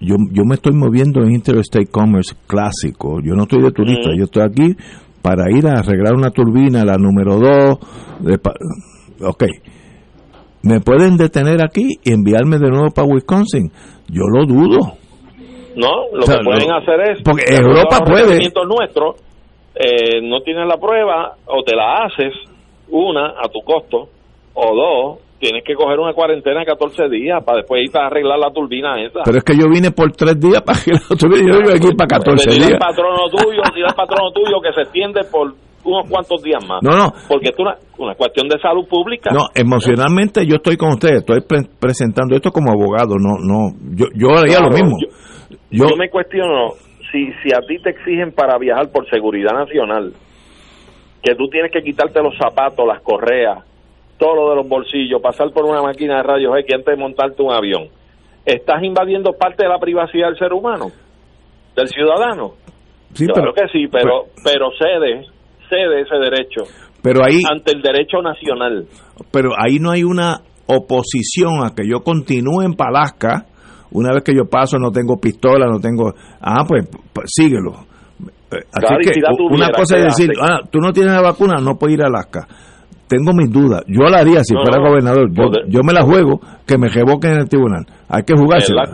[0.00, 3.20] yo, yo me estoy moviendo en Interstate Commerce clásico.
[3.22, 4.76] Yo no estoy de turista, yo estoy aquí
[5.22, 7.78] para ir a arreglar una turbina, la número 2.
[8.20, 8.38] De,
[9.26, 9.44] ok.
[10.62, 13.70] ¿Me pueden detener aquí y enviarme de nuevo para Wisconsin?
[14.08, 14.78] Yo lo dudo.
[15.76, 18.40] No, lo O sea, que pueden hacer es porque Europa puede.
[18.66, 19.16] nuestros,
[19.74, 22.34] eh, no tienes la prueba o te la haces
[22.88, 24.08] una a tu costo
[24.54, 28.38] o dos tienes que coger una cuarentena de 14 días para después irte a arreglar
[28.38, 29.20] la turbina esa.
[29.24, 31.64] Pero es que yo vine por tres días para que la tuviera.
[31.64, 32.78] Yo aquí para 14 Pues dile días.
[32.78, 36.78] al patrono tuyo, al patrono tuyo que se extiende por unos cuantos días más.
[36.82, 37.08] No, no.
[37.26, 39.30] Porque es una, una cuestión de salud pública.
[39.32, 44.06] No, emocionalmente yo estoy con ustedes, estoy pre- presentando esto como abogado, no, no, yo,
[44.14, 44.96] yo haría Claro, lo mismo.
[45.70, 46.72] Yo, yo me cuestiono
[47.10, 50.12] si, si a ti te exigen para viajar por seguridad nacional,
[51.22, 53.64] que tú tienes que quitarte los zapatos, las correas,
[54.20, 57.42] todo lo de los bolsillos, pasar por una máquina de rayos X antes de montarte
[57.42, 57.88] un avión,
[58.44, 60.92] estás invadiendo parte de la privacidad del ser humano,
[61.74, 62.52] del ciudadano.
[63.14, 65.26] Sí, claro pero- que sí, pero, pero cede,
[65.68, 66.62] cede ese derecho
[67.02, 68.86] Pero ahí, ante el derecho nacional.
[69.32, 73.46] pero ahí no hay una oposición a que yo continúe en Palasca.
[73.92, 76.14] Una vez que yo paso, no tengo pistola, no tengo.
[76.40, 77.72] Ah, pues, pues, síguelo.
[78.52, 81.22] Eh, Así Claro, que si una cosa ¿qué es decir, ah, tú no tienes la
[81.22, 82.46] vacuna, no puedes ir a Alaska.
[83.10, 83.82] Tengo mis dudas.
[83.88, 84.88] Yo la haría si No, fuera no.
[84.88, 85.30] gobernador.
[85.68, 87.84] Yo, me la juego, que me revoquen en el tribunal.
[88.08, 88.84] Hay que jugársela.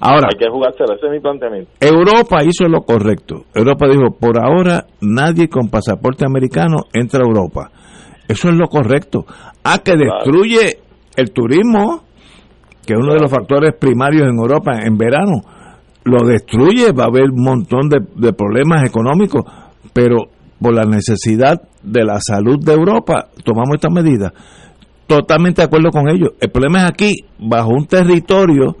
[0.00, 1.70] Ahora, Hay que jugársela, ese es mi planteamiento.
[1.78, 3.44] Europa hizo lo correcto.
[3.54, 7.70] Europa dijo, por ahora nadie con pasaporte americano entra a Europa.
[8.26, 9.26] Eso es lo correcto.
[9.62, 10.78] Ah, que destruye
[11.16, 12.04] el turismo,
[12.86, 15.42] que es uno de los factores primarios en Europa en verano.
[16.04, 19.42] Lo destruye, va a haber un montón de, de problemas económicos,
[19.92, 20.16] pero
[20.60, 23.28] por la necesidad de la salud de Europa.
[23.44, 24.32] Tomamos esta medida.
[25.06, 26.32] Totalmente de acuerdo con ellos.
[26.40, 28.76] El problema es aquí, bajo un territorio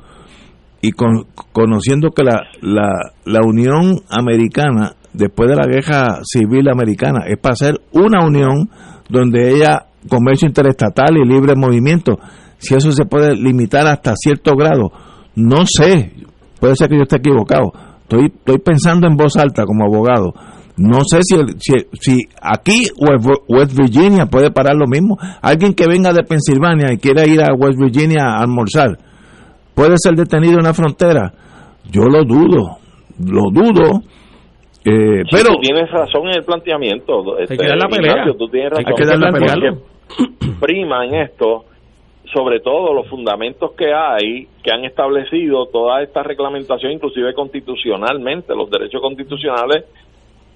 [0.80, 7.24] y con- conociendo que la, la, la Unión Americana, después de la guerra civil americana,
[7.26, 8.68] es para ser una unión
[9.08, 12.18] donde haya comercio interestatal y libre movimiento,
[12.58, 14.92] si eso se puede limitar hasta cierto grado,
[15.34, 16.12] no sé,
[16.60, 17.72] puede ser que yo esté equivocado,
[18.02, 20.32] estoy, estoy pensando en voz alta como abogado,
[20.78, 25.74] no sé si, el- si, si aquí West West Virginia puede parar lo mismo, alguien
[25.74, 28.96] que venga de Pensilvania y quiera ir a West Virginia a almorzar,
[29.74, 31.32] puede ser detenido en la frontera.
[31.90, 32.78] Yo lo dudo,
[33.18, 34.00] lo dudo.
[34.84, 37.38] Eh, Sí, pero tú tienes razón en el planteamiento.
[37.38, 38.12] Este, que dar la pelea.
[38.12, 39.74] Ignacio, tú tienes Hay que dar la pelea.
[40.60, 41.64] Prima en esto,
[42.32, 48.70] sobre todo los fundamentos que hay, que han establecido toda esta reglamentación, inclusive constitucionalmente, los
[48.70, 49.84] derechos constitucionales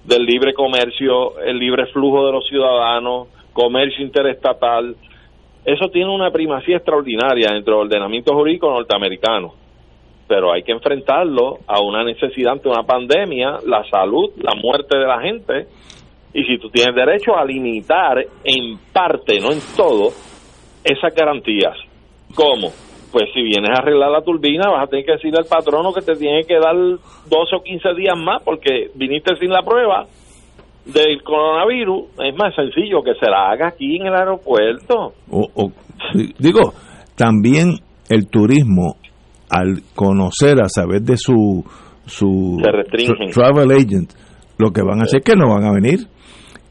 [0.05, 4.95] del libre comercio, el libre flujo de los ciudadanos, comercio interestatal.
[5.65, 9.63] Eso tiene una primacía extraordinaria dentro del ordenamiento jurídico norteamericano
[10.27, 15.05] pero hay que enfrentarlo a una necesidad ante una pandemia, la salud, la muerte de
[15.05, 15.67] la gente,
[16.35, 20.09] Y si tú tienes derecho a limitar en parte, no en todo,
[20.83, 21.77] esas garantías.
[22.33, 22.69] ¿Cómo?
[23.13, 26.01] Pues si vienes a arreglar la turbina, vas a tener que decirle al patrono que
[26.01, 30.07] te tiene que dar 12 o 15 días más porque viniste sin la prueba
[30.85, 32.05] del coronavirus.
[32.25, 35.13] Es más sencillo que se la haga aquí en el aeropuerto.
[35.29, 35.71] O, o-
[36.39, 36.73] digo,
[37.15, 37.75] también
[38.09, 38.95] el turismo,
[39.49, 41.63] al conocer, a saber de su,
[42.07, 42.57] su
[43.13, 44.11] tra- travel agent,
[44.57, 46.07] lo que van a hacer es que no van a venir.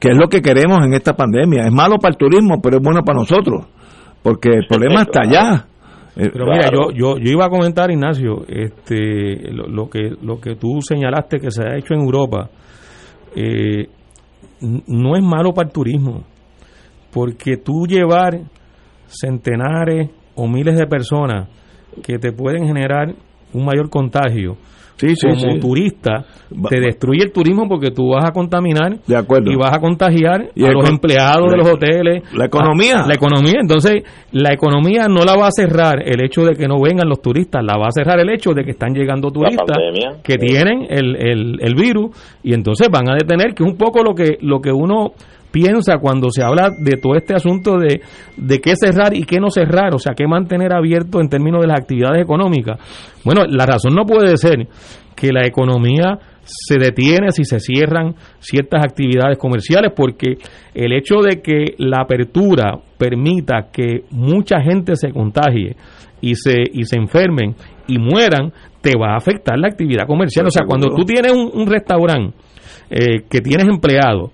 [0.00, 1.62] Que es lo que queremos en esta pandemia.
[1.66, 3.66] Es malo para el turismo, pero es bueno para nosotros.
[4.24, 5.66] Porque el problema está allá.
[6.16, 10.40] Eh, Pero mira, yo, yo, yo iba a comentar, Ignacio, este, lo, lo que, lo
[10.40, 12.50] que tú señalaste que se ha hecho en Europa,
[13.34, 13.88] eh,
[14.60, 16.24] no es malo para el turismo,
[17.12, 18.40] porque tú llevar
[19.06, 21.48] centenares o miles de personas
[22.02, 23.14] que te pueden generar
[23.52, 24.56] un mayor contagio
[24.96, 25.60] sí, como sí.
[25.60, 26.24] turista,
[26.68, 29.50] te destruye el turismo porque tú vas a contaminar De acuerdo.
[29.50, 32.22] y vas a contagiar Y a los empleados de los hoteles.
[32.34, 33.00] la economía.
[33.04, 33.54] a- La economía.
[33.60, 37.20] Entonces, la economía no la va a cerrar el hecho de que no vengan los
[37.20, 39.76] turistas, la va a cerrar el hecho de que están llegando turistas
[40.22, 42.10] que tienen el, el, el virus
[42.42, 45.12] y entonces van a detener, que es un poco lo que, lo que uno
[45.52, 48.00] piensa cuando se habla de todo este asunto de,
[48.36, 51.68] de qué cerrar y qué no cerrar, o sea, qué mantener abierto en términos de
[51.68, 52.78] las actividades económicas.
[53.24, 54.66] Bueno, la razón no puede ser
[55.14, 60.34] que la economía se detiene si se cierran ciertas actividades comerciales porque
[60.74, 65.76] el hecho de que la apertura permita que mucha gente se contagie
[66.20, 67.54] y se y se enfermen
[67.86, 71.50] y mueran te va a afectar la actividad comercial o sea cuando tú tienes un,
[71.52, 72.36] un restaurante
[72.90, 74.30] eh, que tienes empleados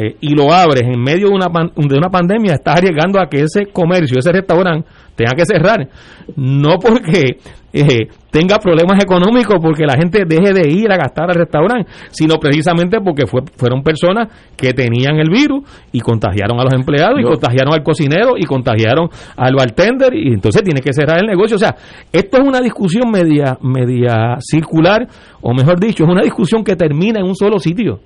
[0.00, 3.26] eh, y lo abres en medio de una, pan- de una pandemia, estás arriesgando a
[3.26, 5.88] que ese comercio, ese restaurante, tenga que cerrar.
[6.36, 7.38] No porque
[7.72, 12.36] eh, tenga problemas económicos, porque la gente deje de ir a gastar al restaurante, sino
[12.36, 17.24] precisamente porque fue, fueron personas que tenían el virus y contagiaron a los empleados, y
[17.24, 21.56] contagiaron al cocinero, y contagiaron al bartender, y entonces tiene que cerrar el negocio.
[21.56, 21.74] O sea,
[22.12, 25.08] esto es una discusión media, media circular,
[25.40, 27.98] o mejor dicho, es una discusión que termina en un solo sitio.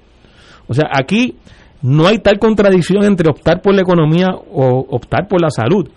[0.66, 1.34] O sea, aquí
[1.82, 5.88] no hay tal contradicción entre optar por la economía o optar por la salud.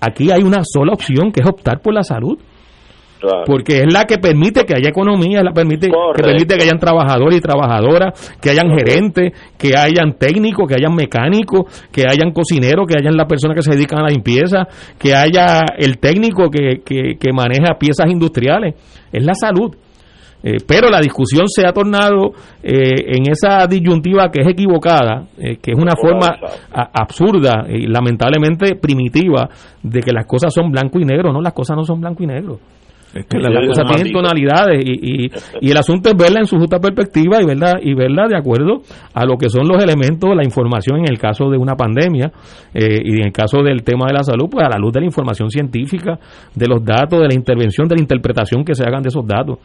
[0.00, 2.38] Aquí hay una sola opción que es optar por la salud.
[3.20, 3.42] Claro.
[3.44, 7.36] Porque es la que permite que haya economía, la permite, que permite que hayan trabajadores
[7.36, 12.96] y trabajadoras, que hayan gerentes, que hayan técnicos, que hayan mecánicos, que hayan cocineros, que
[12.98, 14.66] hayan las personas que se dedican a la limpieza,
[14.98, 18.74] que haya el técnico que, que, que maneja piezas industriales.
[19.12, 19.76] Es la salud.
[20.42, 22.30] Eh, pero la discusión se ha tornado
[22.62, 26.28] eh, en esa disyuntiva que es equivocada, eh, que es una forma
[26.72, 29.48] a- absurda y lamentablemente primitiva
[29.82, 31.32] de que las cosas son blanco y negro.
[31.32, 32.58] No, las cosas no son blanco y negro.
[33.12, 35.30] Es que las la- cosas tienen tonalidades y, y,
[35.60, 38.82] y el asunto es verla en su justa perspectiva y verla, y verla de acuerdo
[39.12, 42.30] a lo que son los elementos, la información en el caso de una pandemia
[42.72, 45.00] eh, y en el caso del tema de la salud, pues a la luz de
[45.00, 46.18] la información científica,
[46.54, 49.58] de los datos, de la intervención, de la interpretación que se hagan de esos datos.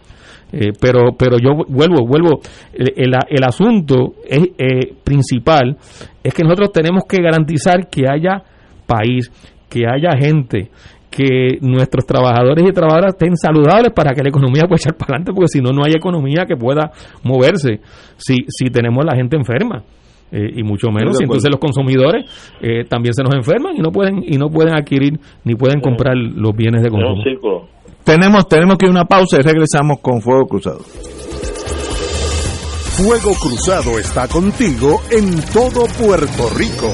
[0.57, 2.39] Eh, pero pero yo vuelvo vuelvo
[2.71, 5.75] el, el, el asunto es, eh, principal
[6.23, 8.41] es que nosotros tenemos que garantizar que haya
[8.87, 9.29] país
[9.69, 10.69] que haya gente
[11.11, 15.33] que nuestros trabajadores y trabajadoras estén saludables para que la economía pueda echar para adelante
[15.33, 16.89] porque si no no hay economía que pueda
[17.23, 17.81] moverse
[18.15, 19.83] si si tenemos la gente enferma
[20.31, 22.31] eh, y mucho menos y entonces los consumidores
[22.61, 26.15] eh, también se nos enferman y no pueden y no pueden adquirir ni pueden comprar
[26.15, 27.74] los bienes de Es un consumo círculo.
[28.05, 30.79] Tenemos, tenemos que ir a una pausa y regresamos con Fuego Cruzado.
[32.97, 36.93] Fuego Cruzado está contigo en todo Puerto Rico.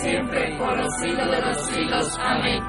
[0.00, 2.18] siempre, por los siglos de los siglos.
[2.20, 2.60] Amén.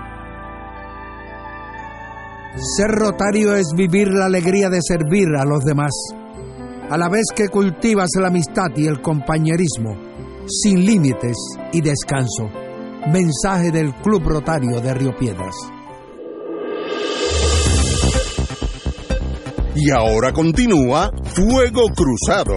[2.77, 5.91] Ser rotario es vivir la alegría de servir a los demás,
[6.89, 9.97] a la vez que cultivas la amistad y el compañerismo,
[10.47, 11.35] sin límites
[11.73, 12.49] y descanso.
[13.11, 15.55] Mensaje del Club Rotario de Río Piedras.
[19.75, 22.55] Y ahora continúa Fuego Cruzado.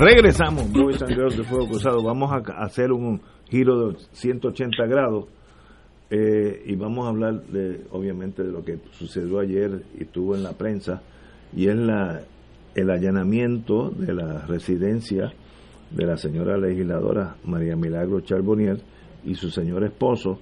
[0.00, 2.02] Regresamos, Boys and de Fuego Cruzado.
[2.02, 3.20] Vamos a hacer un
[3.50, 5.26] giro de 180 grados
[6.08, 10.42] eh, y vamos a hablar, de, obviamente, de lo que sucedió ayer y estuvo en
[10.42, 11.02] la prensa
[11.54, 12.22] y es la,
[12.74, 15.34] el allanamiento de la residencia
[15.90, 18.80] de la señora legisladora María Milagro Charbonnier
[19.26, 20.38] y su señor esposo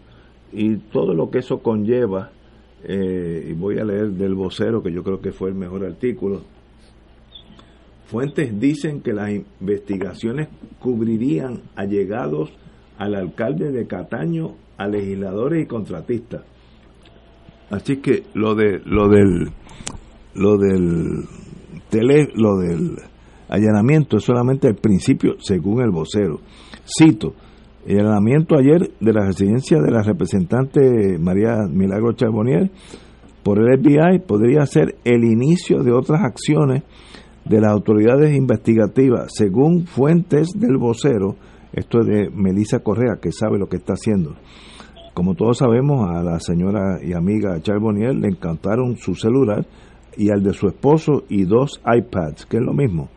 [0.53, 2.31] y todo lo que eso conlleva.
[2.85, 6.43] eh, y voy a leer del vocero, que yo creo que fue el mejor artículo.
[8.09, 10.49] Fuentes dicen que las investigaciones
[10.81, 12.51] cubrirían allegados
[12.97, 16.43] al alcalde de Cataño, a legisladores y contratistas.
[17.71, 19.51] Así que lo de lo del
[20.35, 21.25] lo del
[21.91, 22.97] tele, lo del
[23.51, 26.41] allanamiento es solamente el principio según el vocero.
[26.87, 27.35] Cito,
[27.87, 32.71] el allanamiento ayer de la residencia de la representante María Milagro Charbonnier
[33.43, 36.85] por el FBI podría ser el inicio de otras acciones
[37.49, 41.37] de las autoridades investigativas, según fuentes del vocero,
[41.73, 44.35] esto es de Melissa Correa, que sabe lo que está haciendo.
[45.15, 49.67] Como todos sabemos, a la señora y amiga Charbonnier le encantaron su celular
[50.17, 53.09] y al de su esposo y dos iPads, que es lo mismo.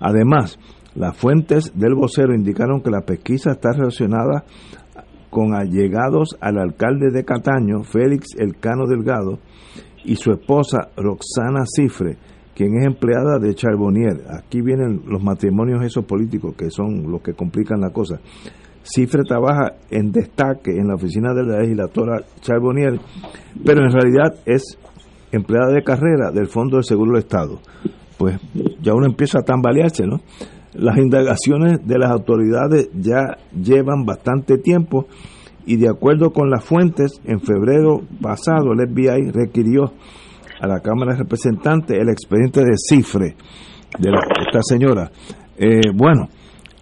[0.00, 0.58] Además,
[0.94, 4.44] las fuentes del vocero indicaron que la pesquisa está relacionada
[5.30, 9.38] con allegados al alcalde de Cataño, Félix Elcano Delgado,
[10.04, 12.18] y su esposa Roxana Cifre,
[12.54, 14.24] quien es empleada de Charbonnier.
[14.30, 18.20] Aquí vienen los matrimonios esos políticos que son los que complican la cosa.
[18.82, 22.98] Cifre trabaja en destaque en la oficina de la legislatora Charbonnier,
[23.64, 24.78] pero en realidad es
[25.30, 27.60] empleada de carrera del Fondo de Seguro del Estado.
[28.18, 28.38] Pues
[28.80, 30.20] ya uno empieza a tambalearse, ¿no?
[30.74, 35.06] Las indagaciones de las autoridades ya llevan bastante tiempo
[35.64, 39.92] y de acuerdo con las fuentes, en febrero pasado el FBI requirió
[40.62, 43.34] a la Cámara de Representantes el expediente de Cifre
[43.98, 44.10] de
[44.46, 45.10] esta señora.
[45.58, 46.28] Eh, bueno,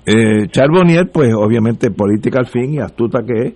[0.05, 3.55] eh, Charbonnier, pues obviamente política al fin y astuta que es,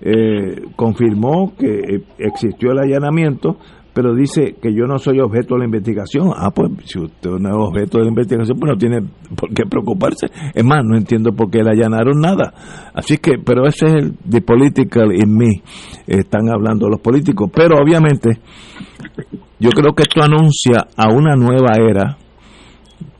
[0.00, 3.56] eh, confirmó que eh, existió el allanamiento,
[3.92, 6.30] pero dice que yo no soy objeto de la investigación.
[6.36, 9.00] Ah, pues si usted no es objeto de la investigación, pues no tiene
[9.36, 10.26] por qué preocuparse.
[10.52, 12.52] Es más, no entiendo por qué le allanaron nada.
[12.92, 15.62] Así que, pero ese es el de political in me,
[16.06, 17.50] están hablando los políticos.
[17.54, 18.30] Pero obviamente,
[19.58, 22.16] yo creo que esto anuncia a una nueva era,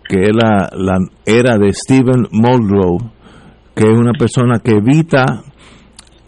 [0.08, 2.98] que es la, la era de Stephen Muldrow,
[3.74, 5.42] que es una persona que evita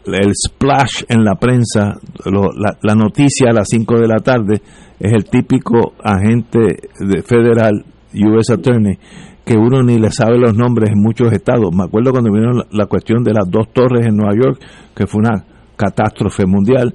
[0.07, 1.95] el splash en la prensa,
[2.25, 4.62] lo- la, la noticia a las 5 de la tarde,
[4.99, 6.59] es el típico agente
[7.01, 7.85] de federal,
[8.15, 8.97] US Attorney,
[9.45, 11.70] que uno ni le sabe los nombres en muchos estados.
[11.74, 14.61] Me acuerdo cuando vino la, la cuestión de las dos torres en Nueva York,
[14.95, 15.45] que fue una
[15.77, 16.95] catástrofe mundial.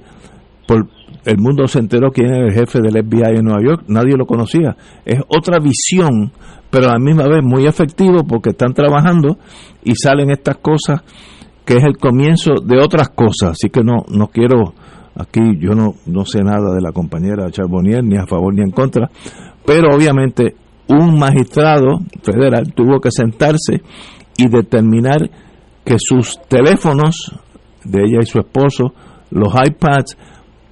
[0.66, 0.88] Por,
[1.24, 4.26] el mundo se enteró quién era el jefe del FBI en Nueva York, nadie lo
[4.26, 4.76] conocía.
[5.04, 6.32] Es otra visión,
[6.70, 9.38] pero a la misma vez muy efectivo porque están trabajando
[9.84, 11.02] y salen estas cosas
[11.64, 13.52] que es el comienzo de otras cosas.
[13.52, 14.74] Así que no, no quiero,
[15.14, 18.70] aquí yo no, no sé nada de la compañera Charbonnier, ni a favor ni en
[18.70, 19.08] contra,
[19.64, 20.56] pero obviamente
[20.88, 23.80] un magistrado federal tuvo que sentarse
[24.36, 25.30] y determinar
[25.84, 27.32] que sus teléfonos
[27.84, 28.92] de ella y su esposo
[29.30, 30.16] los iPads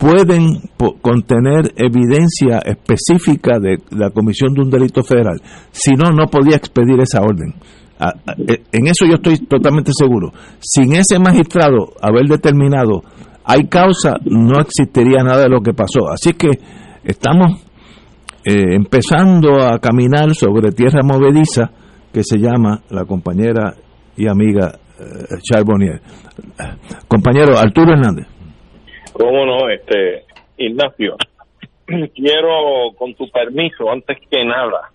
[0.00, 0.62] pueden
[1.02, 5.42] contener evidencia específica de la comisión de un delito federal.
[5.72, 7.54] Si no, no podía expedir esa orden.
[8.48, 10.32] E, en eso yo estoy totalmente seguro.
[10.58, 13.02] Sin ese magistrado haber determinado
[13.44, 16.08] hay causa, no existiría nada de lo que pasó.
[16.10, 16.48] Así que
[17.04, 17.60] estamos
[18.46, 21.72] eh, empezando a caminar sobre tierra movediza
[22.10, 23.74] que se llama la compañera
[24.16, 26.00] y amiga eh, Charbonnier.
[27.06, 28.29] Compañero Arturo Hernández.
[29.12, 30.24] ¿Cómo no, este
[30.56, 31.16] Ignacio?
[32.14, 34.90] Quiero, con tu permiso, antes que nada,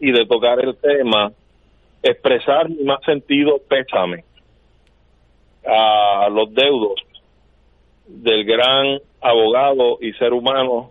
[0.00, 1.32] y de tocar el tema,
[2.02, 4.24] expresar mi más sentido pésame
[5.66, 7.00] a los deudos
[8.06, 10.90] del gran abogado y ser humano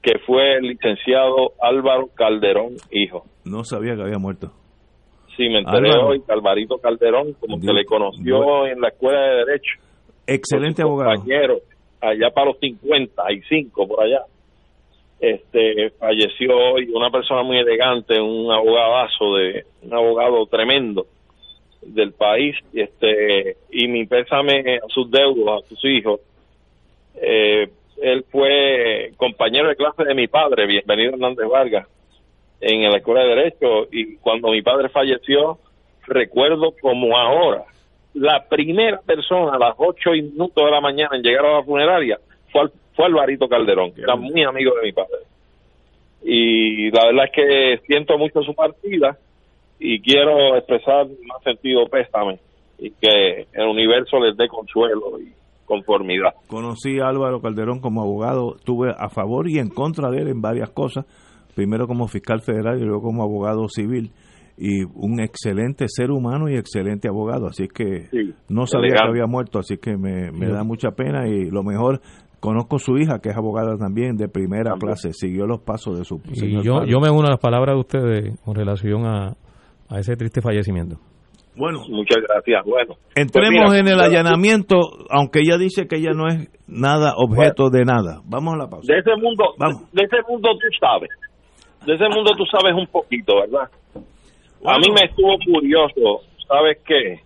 [0.00, 3.24] que fue el licenciado Álvaro Calderón, hijo.
[3.44, 4.52] No sabía que había muerto.
[5.36, 9.80] Sí, me enteré hoy, Alvarito Calderón, como se le conoció en la Escuela de Derecho.
[10.26, 11.16] Excelente abogado.
[11.16, 11.58] Compañero,
[12.00, 14.22] allá para los 55, por allá.
[15.20, 21.06] Este, falleció hoy una persona muy elegante, un abogadazo, de, un abogado tremendo
[21.82, 22.56] del país.
[22.72, 26.20] Este, y mi pésame a sus deudos, a sus hijos.
[27.14, 27.68] Eh,
[28.02, 31.86] él fue compañero de clase de mi padre, bienvenido Hernández Vargas,
[32.60, 35.58] en la Escuela de Derecho y cuando mi padre falleció,
[36.06, 37.64] recuerdo como ahora,
[38.14, 41.64] la primera persona a las ocho y minutos de la mañana en llegar a la
[41.64, 42.18] funeraria
[42.50, 42.62] fue,
[42.94, 45.18] fue Alvarito Calderón, que era muy amigo de mi padre.
[46.22, 49.18] Y la verdad es que siento mucho su partida
[49.78, 52.38] y quiero expresar más sentido pésame
[52.78, 55.32] y que el universo les dé consuelo y
[55.66, 56.34] conformidad.
[56.46, 60.40] Conocí a Álvaro Calderón como abogado, estuve a favor y en contra de él en
[60.40, 61.04] varias cosas,
[61.54, 64.10] primero como fiscal federal y luego como abogado civil
[64.56, 68.08] y un excelente ser humano y excelente abogado, así que
[68.48, 72.00] no sabía que había muerto, así que me, da mucha pena y lo mejor
[72.40, 76.20] conozco su hija que es abogada también de primera clase, siguió los pasos de su
[76.32, 79.34] y yo, yo me uno a las palabras de ustedes con relación a,
[79.88, 80.98] a ese triste fallecimiento.
[81.56, 82.64] Bueno, muchas gracias.
[82.64, 84.76] Bueno, entremos pues en el allanamiento,
[85.08, 88.20] aunque ella dice que ella no es nada objeto de nada.
[88.24, 88.92] Vamos a la pausa.
[88.92, 89.54] De ese mundo,
[89.92, 91.10] de ese mundo tú sabes.
[91.86, 93.70] De ese mundo tú sabes un poquito, ¿verdad?
[94.66, 97.20] A mí me estuvo curioso, ¿sabes qué?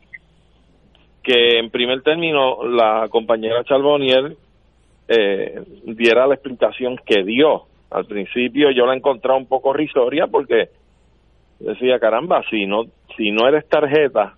[1.22, 4.36] Que en primer término la compañera Charbonnier
[5.06, 7.66] eh, diera la explicación que dio.
[7.90, 10.70] Al principio yo la encontré un poco risoria porque
[11.60, 12.86] decía, caramba, si no,
[13.16, 14.34] si no eres tarjeta,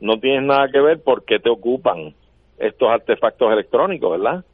[0.00, 2.14] no tienes nada que ver porque te ocupan
[2.58, 4.44] estos artefactos electrónicos, ¿verdad?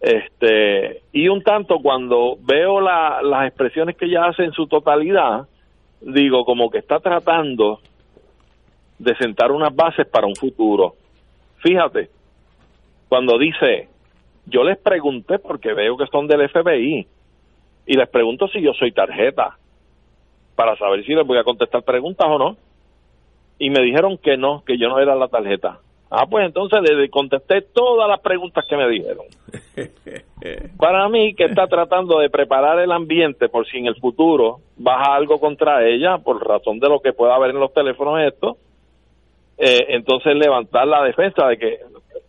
[0.00, 5.48] Este, y un tanto cuando veo la, las expresiones que ella hace en su totalidad,
[6.02, 7.80] digo, como que está tratando
[8.98, 10.94] de sentar unas bases para un futuro.
[11.58, 12.10] Fíjate,
[13.08, 13.88] cuando dice,
[14.46, 17.06] yo les pregunté porque veo que son del FBI,
[17.86, 19.56] y les pregunto si yo soy tarjeta
[20.54, 22.56] para saber si les voy a contestar preguntas o no.
[23.58, 25.80] Y me dijeron que no, que yo no era la tarjeta.
[26.14, 29.24] Ah, pues entonces le contesté todas las preguntas que me dijeron.
[30.76, 35.14] Para mí, que está tratando de preparar el ambiente por si en el futuro baja
[35.14, 38.58] algo contra ella, por razón de lo que pueda haber en los teléfonos estos,
[39.56, 41.78] eh, entonces levantar la defensa de que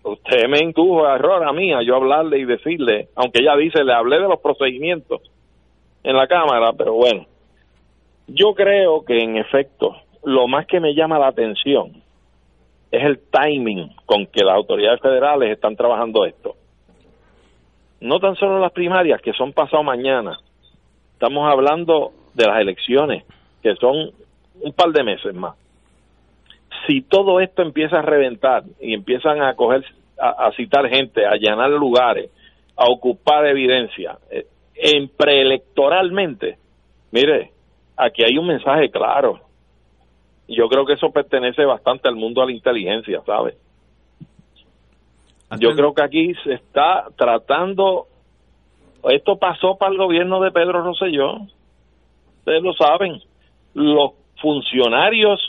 [0.04, 3.84] usted me indujo a error a mí, a yo hablarle y decirle, aunque ella dice,
[3.84, 5.20] le hablé de los procedimientos
[6.06, 7.26] en la cámara, pero bueno,
[8.28, 9.94] yo creo que en efecto
[10.24, 12.03] lo más que me llama la atención
[12.94, 16.56] es el timing con que las autoridades federales están trabajando esto.
[18.00, 20.38] No tan solo las primarias, que son pasado mañana,
[21.14, 23.24] estamos hablando de las elecciones,
[23.64, 24.12] que son
[24.62, 25.56] un par de meses más.
[26.86, 29.84] Si todo esto empieza a reventar y empiezan a coger,
[30.20, 32.30] a, citar gente, a allanar lugares,
[32.76, 34.46] a ocupar evidencia, eh,
[34.76, 36.60] en preelectoralmente,
[37.12, 37.50] mire,
[37.98, 39.40] aquí hay un mensaje claro.
[40.56, 43.56] Yo creo que eso pertenece bastante al mundo de la inteligencia, ¿sabes?
[45.60, 48.08] Yo creo que aquí se está tratando,
[49.04, 51.38] esto pasó para el gobierno de Pedro Rosselló,
[52.40, 53.22] ustedes lo saben,
[53.76, 55.40] los funcionarios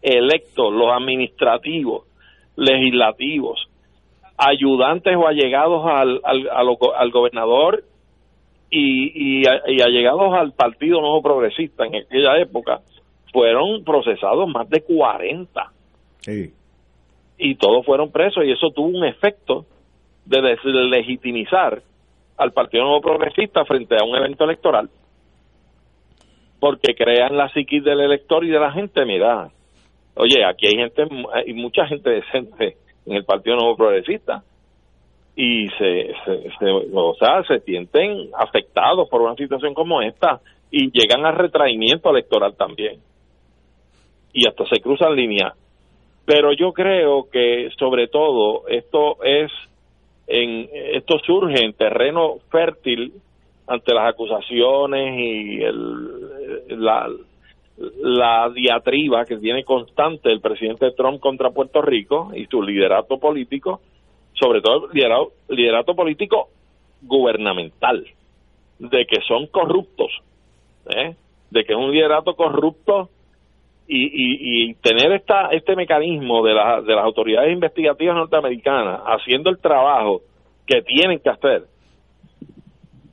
[0.00, 2.06] electos, los administrativos,
[2.56, 3.68] legislativos,
[4.38, 6.48] ayudantes o allegados al, al,
[6.96, 7.84] al gobernador
[8.70, 12.80] y, y, allegados al Partido Nuevo Progresista en aquella época
[13.32, 15.72] fueron procesados más de 40.
[17.38, 19.66] Y todos fueron presos y eso tuvo un efecto
[20.24, 20.40] de
[20.90, 21.82] legitimizar
[22.36, 24.90] al Partido Nuevo Progresista frente a un evento electoral.
[26.60, 29.48] Porque crean la psiquis del elector y de la gente, mira,
[30.16, 32.76] oye, aquí hay gente, hay mucha gente decente
[33.06, 34.42] en el Partido Nuevo Progresista
[35.36, 40.40] y se, se, se, o sea, se sienten afectados por una situación como esta
[40.70, 43.00] y llegan a retraimiento electoral también
[44.32, 45.54] y hasta se cruzan líneas
[46.28, 49.50] pero yo creo que sobre todo esto es
[50.26, 53.14] en esto surge en terreno fértil
[53.66, 57.08] ante las acusaciones y el, la,
[57.78, 63.80] la diatriba que tiene constante el presidente Trump contra Puerto Rico y su liderato político,
[64.34, 66.48] sobre todo liderato, liderato político
[67.00, 68.06] gubernamental,
[68.78, 70.10] de que son corruptos,
[70.94, 71.14] ¿eh?
[71.50, 73.08] de que es un liderato corrupto
[73.88, 79.48] y, y, y tener esta, este mecanismo de, la, de las autoridades investigativas norteamericanas haciendo
[79.48, 80.20] el trabajo
[80.66, 81.62] que tienen que hacer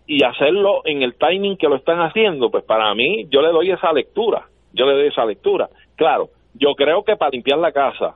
[0.06, 3.72] y hacerlo en el timing que lo están haciendo, pues para mí yo le doy
[3.72, 5.70] esa lectura, yo le doy esa lectura.
[5.96, 8.16] Claro, yo creo que para limpiar la casa,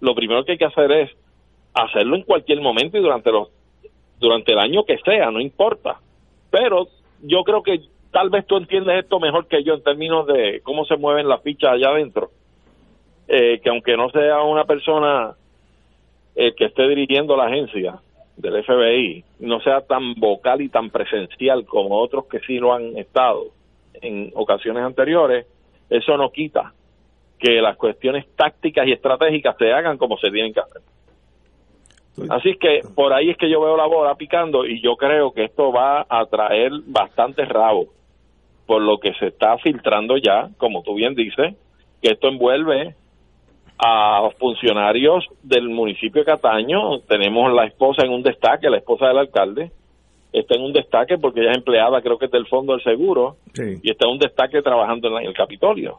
[0.00, 1.10] lo primero que hay que hacer es
[1.74, 3.48] hacerlo en cualquier momento y durante los
[4.20, 6.00] durante el año que sea, no importa.
[6.50, 6.88] Pero
[7.22, 10.84] yo creo que tal vez tú entiendes esto mejor que yo en términos de cómo
[10.84, 12.30] se mueven las fichas allá adentro.
[13.28, 15.34] Eh, que aunque no sea una persona
[16.34, 17.98] eh, que esté dirigiendo la agencia
[18.36, 22.96] del FBI, no sea tan vocal y tan presencial como otros que sí lo han
[22.96, 23.48] estado
[24.00, 25.46] en ocasiones anteriores,
[25.90, 26.72] eso no quita
[27.38, 30.82] que las cuestiones tácticas y estratégicas se hagan como se tienen que hacer.
[32.30, 35.44] Así que por ahí es que yo veo la bola picando y yo creo que
[35.44, 37.97] esto va a traer bastante rabo
[38.68, 41.56] por lo que se está filtrando ya, como tú bien dices,
[42.02, 42.94] que esto envuelve
[43.78, 47.00] a funcionarios del municipio de Cataño.
[47.08, 49.72] Tenemos la esposa en un destaque, la esposa del alcalde,
[50.34, 53.36] está en un destaque porque ella es empleada, creo que es del Fondo del Seguro,
[53.56, 55.96] y está en un destaque trabajando en el Capitolio.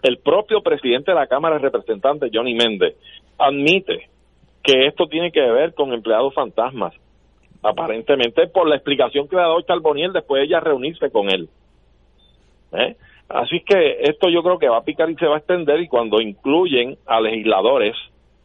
[0.00, 2.94] El propio presidente de la Cámara de Representantes, Johnny Méndez,
[3.36, 4.08] admite
[4.62, 6.94] que esto tiene que ver con empleados fantasmas,
[7.62, 11.48] aparentemente por la explicación que le ha dado Charboniel después de ella reunirse con él.
[12.72, 12.96] ¿Eh?
[13.28, 15.88] Así que esto yo creo que va a picar y se va a extender y
[15.88, 17.94] cuando incluyen a legisladores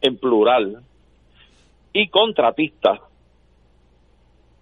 [0.02, 0.82] en plural
[1.92, 3.00] y contratistas,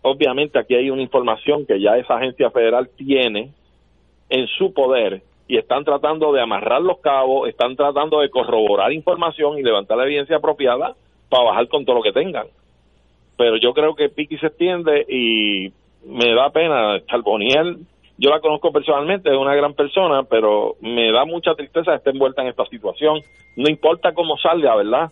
[0.03, 3.51] obviamente aquí hay una información que ya esa agencia federal tiene
[4.29, 9.59] en su poder y están tratando de amarrar los cabos, están tratando de corroborar información
[9.59, 10.95] y levantar la evidencia apropiada
[11.29, 12.47] para bajar con todo lo que tengan.
[13.43, 15.73] Pero yo creo que Piqui se extiende y
[16.07, 17.79] me da pena, Charboniel
[18.23, 22.11] yo la conozco personalmente, es una gran persona, pero me da mucha tristeza que esté
[22.11, 23.19] envuelta en esta situación.
[23.57, 25.11] No importa cómo salga, ¿verdad?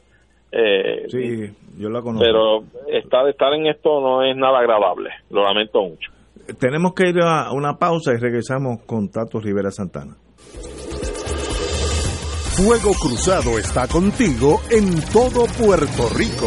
[0.52, 2.24] Eh, sí, yo la conozco.
[2.24, 6.12] Pero estar, estar en esto no es nada agradable, lo lamento mucho.
[6.61, 10.15] Tenemos que ir a una pausa y regresamos con Tato Rivera Santana.
[12.55, 16.47] Fuego Cruzado está contigo en todo Puerto Rico.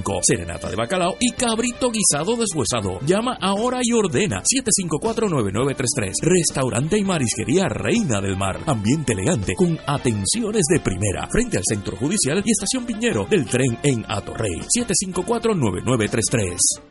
[0.21, 2.99] serenata de bacalao y cabrito guisado deshuesado.
[3.05, 6.13] Llama ahora y ordena 754-9933.
[6.21, 8.59] Restaurante y marisquería Reina del Mar.
[8.65, 11.27] Ambiente elegante con atenciones de primera.
[11.31, 14.61] Frente al Centro Judicial y Estación Piñero del tren en Atorrey.
[14.77, 16.90] 754-9933.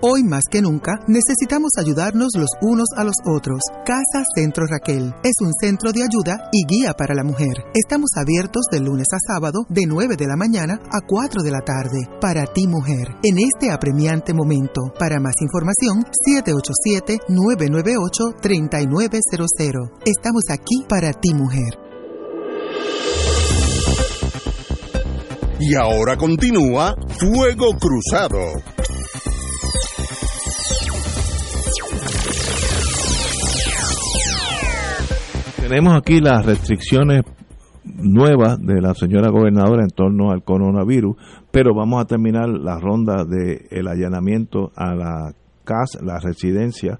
[0.00, 3.58] Hoy más que nunca necesitamos ayudarnos los unos a los otros.
[3.84, 7.64] Casa Centro Raquel es un centro de ayuda y guía para la mujer.
[7.74, 11.62] Estamos abiertos de lunes a sábado de 9 de la mañana a 4 de la
[11.62, 14.82] tarde para ti mujer en este apremiante momento.
[14.96, 16.04] Para más información
[17.26, 19.90] 787-998-3900.
[20.06, 21.76] Estamos aquí para ti mujer.
[25.58, 28.77] Y ahora continúa Fuego Cruzado.
[35.68, 37.24] Tenemos aquí las restricciones
[37.84, 41.14] nuevas de la señora gobernadora en torno al coronavirus,
[41.50, 45.34] pero vamos a terminar la ronda de el allanamiento a la
[45.64, 46.98] casa, la residencia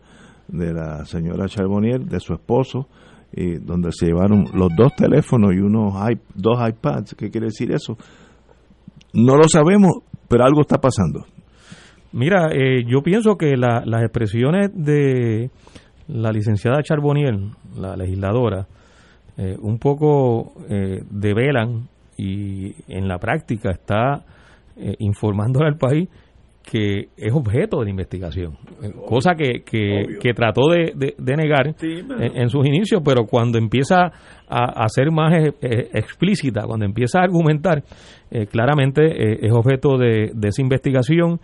[0.49, 2.89] de la señora Charbonnier, de su esposo,
[3.33, 5.95] y donde se llevaron los dos teléfonos y unos
[6.35, 7.15] dos iPads.
[7.15, 7.97] ¿Qué quiere decir eso?
[9.15, 11.25] No lo sabemos, pero algo está pasando.
[12.13, 15.51] Mira, eh, yo pienso que las expresiones de
[16.09, 17.39] la licenciada Charbonnier,
[17.77, 18.67] la legisladora,
[19.37, 24.25] eh, un poco eh, develan y en la práctica está
[24.77, 26.09] eh, informando al país
[26.65, 28.59] que es objeto de investigación,
[29.07, 34.13] cosa que, que, trató de, negar en, sus inicios, pero cuando empieza
[34.47, 35.33] a, a ser más
[35.63, 37.85] explícita, cuando empieza a argumentar,
[38.51, 41.41] claramente es objeto de, de esa investigación.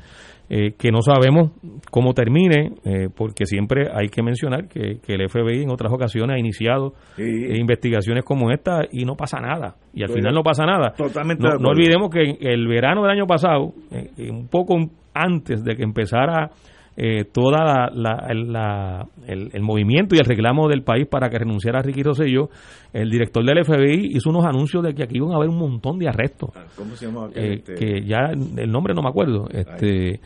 [0.51, 1.53] Eh, que no sabemos
[1.91, 6.39] cómo termine, eh, porque siempre hay que mencionar que, el FBI en otras ocasiones ha
[6.39, 9.77] iniciado eh, investigaciones como esta y no pasa nada.
[9.95, 10.93] Y al final no pasa nada.
[10.93, 13.73] Totalmente no, no olvidemos que el verano del año pasado,
[14.19, 14.77] un poco
[15.15, 16.51] antes de que empezara
[16.97, 22.03] eh, toda la, el, movimiento y el reclamo del país para que renunciara a Ricky
[22.03, 22.49] Rosselló,
[22.93, 25.99] el director del FBI hizo unos anuncios de que aquí iban a haber un montón
[25.99, 26.51] de arrestos.
[26.55, 27.29] Ah, ¿Cómo se llama?
[27.35, 27.75] Eh, este?
[27.75, 29.49] Que ya el nombre no me acuerdo.
[29.51, 30.21] Este,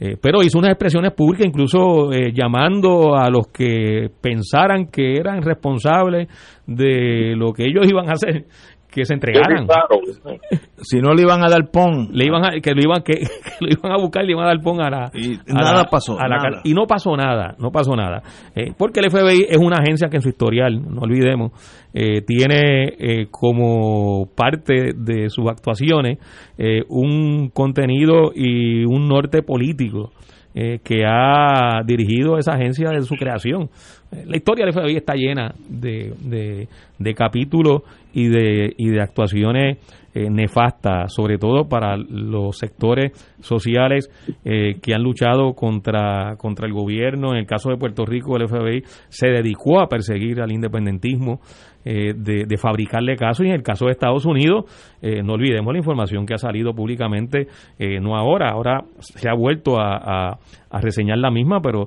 [0.00, 6.28] eh, pero hizo unas expresiones públicas, incluso llamando a los que pensaran que eran responsables
[6.66, 8.46] de lo que ellos iban a hacer
[8.94, 9.66] que se entregaran.
[10.76, 13.14] si no le iban a dar pon, le iban a, que lo iban que,
[13.60, 16.16] lo iban a buscar y le iban a dar pon a la y nada pasó.
[16.62, 18.22] y no pasó nada, no pasó nada.
[18.54, 21.52] Eh, porque el FBI es una agencia que en su historial, no olvidemos,
[21.92, 26.18] eh, tiene eh, como parte de sus actuaciones
[26.88, 30.12] un contenido y un norte político.
[30.54, 33.68] que ha dirigido esa agencia de su creación.
[34.24, 37.82] La historia del FBI está llena de, de, de capítulos
[38.14, 39.78] y de, y de actuaciones
[40.16, 43.10] eh, nefastas, sobre todo para los sectores
[43.40, 44.08] sociales
[44.44, 47.32] eh, que han luchado contra, contra el gobierno.
[47.32, 51.40] En el caso de Puerto Rico, el FBI se dedicó a perseguir al independentismo,
[51.84, 53.44] eh, de, fabricarle casos.
[53.44, 54.64] Y en el caso de Estados Unidos,
[55.02, 57.48] no olvidemos la información que ha salido públicamente,
[58.00, 60.38] no ahora, ahora se ha vuelto a,
[60.70, 61.86] a, reseñar la misma, pero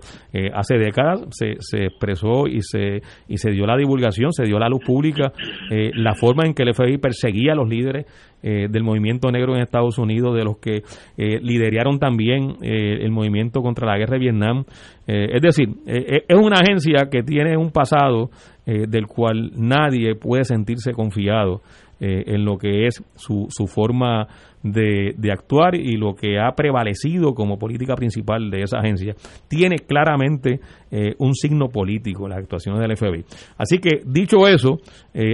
[0.54, 4.70] hace décadas se, se, expresó y se, y se dio la divulgación, se dio la
[4.70, 5.32] luz pública,
[5.72, 8.06] la forma en que el FBI perseguía a los líderes
[8.44, 10.84] eh, del movimiento negro en Estados Unidos, de los que
[11.18, 14.64] eh, lideraron también eh, el movimiento contra la guerra de Vietnam.
[15.08, 18.30] es decir, es una agencia que tiene un pasado
[18.66, 21.62] del cual nadie puede sentirse confiado
[22.00, 24.28] en lo que es su, su forma
[24.64, 29.14] de, de, actuar y lo que ha prevalecido como política principal de esa agencia.
[29.48, 30.60] Tiene claramente
[31.20, 33.24] un signo político las actuaciones del FBI.
[33.58, 34.80] Así que, dicho eso,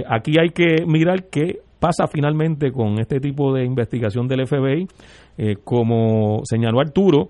[0.08, 4.86] aquí hay que mirar que pasa finalmente con este tipo de investigación del FBI?
[5.36, 7.28] Eh, como señaló Arturo,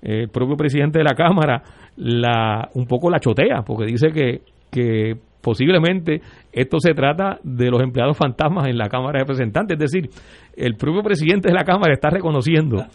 [0.00, 1.62] el propio presidente de la Cámara,
[1.96, 4.40] la, un poco la chotea, porque dice que,
[4.70, 9.78] que posiblemente esto se trata de los empleados fantasmas en la Cámara de Representantes.
[9.78, 10.10] Es decir,
[10.56, 12.88] el propio presidente de la Cámara está reconociendo ah,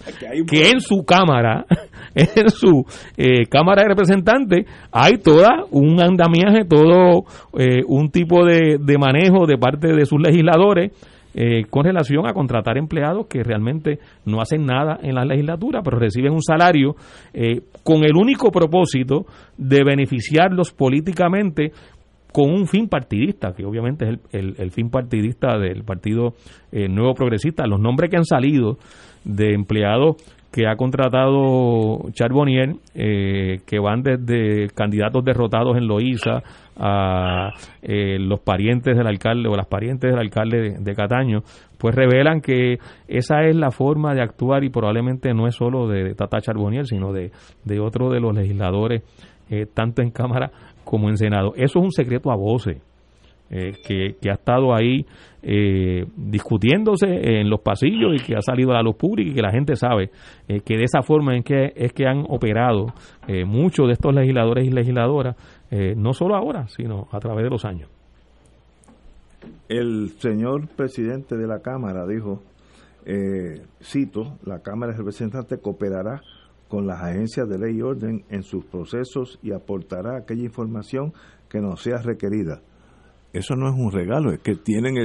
[0.48, 1.65] que en su Cámara,
[2.15, 2.86] en su
[3.18, 7.23] eh, Cámara de Representantes, hay toda un andamiaje, todo
[7.57, 10.91] eh, un tipo de, de, manejo de parte de sus legisladores.
[11.38, 15.99] Eh, con relación a contratar empleados que realmente no hacen nada en la legislatura, pero
[15.99, 16.95] reciben un salario
[17.84, 19.26] con el único propósito
[19.57, 21.73] de beneficiarlos políticamente
[22.36, 26.34] con un fin partidista, que obviamente es el, el, fin partidista del Partido
[26.70, 27.66] eh, Nuevo Progresista.
[27.66, 28.78] Los nombres que han salido
[29.24, 30.18] de empleados
[30.52, 36.44] que ha contratado Charbonnier, eh, que van desde candidatos derrotados en Loíza
[36.76, 41.40] a eh, los parientes del alcalde o las parientes del alcalde de, Cataño,
[41.78, 46.14] pues revelan que esa es la forma de actuar y probablemente no es solo de,
[46.16, 47.32] Tata Charbonnier, sino de,
[47.64, 49.03] de otro de los legisladores,
[49.74, 50.52] tanto en Cámara
[50.86, 51.53] como en Senado.
[51.56, 52.82] Eso es un secreto a voces.
[53.48, 55.06] Eh, que, ha estado ahí
[55.44, 59.41] eh, discutiéndose en los pasillos y que ha salido a la luz pública y que
[59.44, 60.10] la gente sabe
[60.48, 62.88] eh, que de esa forma en que es que han operado
[63.45, 65.36] muchos de estos legisladores y legisladoras,
[65.95, 67.90] no solo ahora, sino a través de los años.
[69.68, 72.41] El señor presidente de la Cámara dijo,
[73.82, 76.22] cito, la Cámara de Representantes cooperará
[76.68, 81.14] con las agencias de ley y orden en sus procesos y aportará aquella información
[81.50, 82.62] que no sea requerida.
[83.34, 84.98] Eso no es un regalo, es que tienen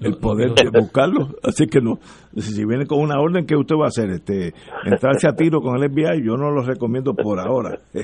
[0.00, 1.28] el poder de buscarlo.
[1.42, 1.98] Así que no,
[2.36, 4.10] si viene con una orden, ¿qué usted va a hacer?
[4.10, 4.52] Este,
[4.86, 7.78] entrarse a tiro con el FBI, yo no lo recomiendo por ahora.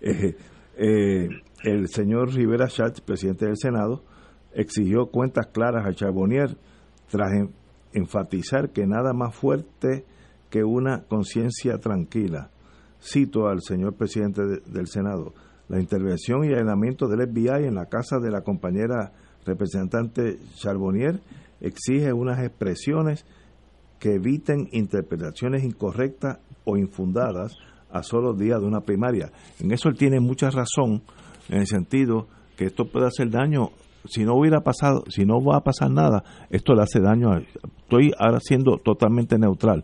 [0.00, 0.36] Eh,
[0.76, 1.28] eh,
[1.64, 4.02] el señor Rivera Schatz, presidente del Senado,
[4.54, 6.56] exigió cuentas claras a Charbonnier
[7.10, 7.50] tras en-
[7.92, 10.04] enfatizar que nada más fuerte
[10.50, 12.50] que una conciencia tranquila.
[13.00, 15.34] Cito al señor presidente de- del Senado.
[15.68, 19.12] La intervención y allanamiento del FBI en la casa de la compañera
[19.44, 21.20] representante Charbonnier
[21.60, 23.24] exige unas expresiones
[23.98, 27.54] que eviten interpretaciones incorrectas o infundadas
[27.90, 29.30] a solo días de una primaria.
[29.60, 31.02] En eso él tiene mucha razón,
[31.48, 33.70] en el sentido que esto puede hacer daño.
[34.04, 37.32] Si no hubiera pasado, si no va a pasar nada, esto le hace daño.
[37.32, 37.42] a-
[37.82, 39.82] estoy ahora siendo totalmente neutral.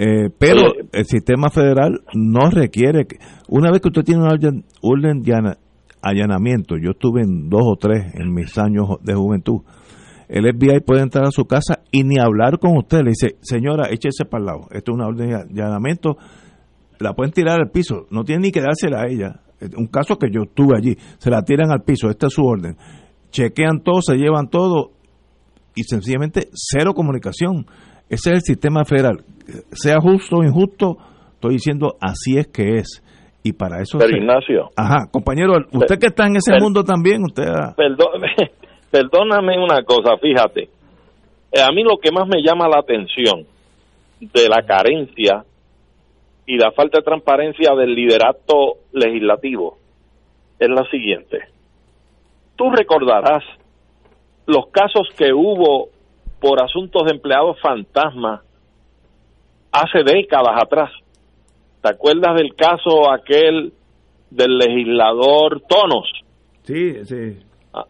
[0.00, 0.88] Eh, pero Oye.
[0.92, 3.16] el sistema federal no requiere que
[3.48, 5.58] una vez que usted tiene una orden, orden de ana-
[6.00, 9.62] allanamiento, yo estuve en dos o tres en mis años de juventud,
[10.28, 13.88] el FBI puede entrar a su casa y ni hablar con usted, le dice, señora,
[13.90, 16.16] échese para el lado, esto es una orden de allanamiento,
[17.00, 19.40] la pueden tirar al piso, no tiene ni que dársela a ella,
[19.76, 22.76] un caso que yo estuve allí, se la tiran al piso, esta es su orden,
[23.30, 24.92] chequean todo, se llevan todo
[25.74, 27.66] y sencillamente cero comunicación.
[28.08, 29.18] Ese es el sistema federal.
[29.72, 30.96] Sea justo o injusto,
[31.34, 33.02] estoy diciendo así es que es.
[33.42, 33.98] Y para eso...
[33.98, 37.44] Pero se- Ignacio, Ajá, compañero, usted que está en ese Per- mundo también, usted...
[37.48, 38.20] ha- perdón-
[38.90, 40.68] perdóname una cosa, fíjate.
[41.52, 43.44] Eh, A mí lo que más me llama la atención
[44.20, 45.44] de la carencia
[46.46, 49.78] y la falta de transparencia del liderato legislativo
[50.58, 51.38] es la siguiente.
[52.56, 53.44] Tú recordarás
[54.46, 55.88] los casos que hubo
[56.40, 58.42] por asuntos de empleados fantasma
[59.72, 60.90] hace décadas atrás.
[61.82, 63.72] ¿Te acuerdas del caso aquel
[64.30, 66.10] del legislador Tonos?
[66.62, 67.38] Sí, sí.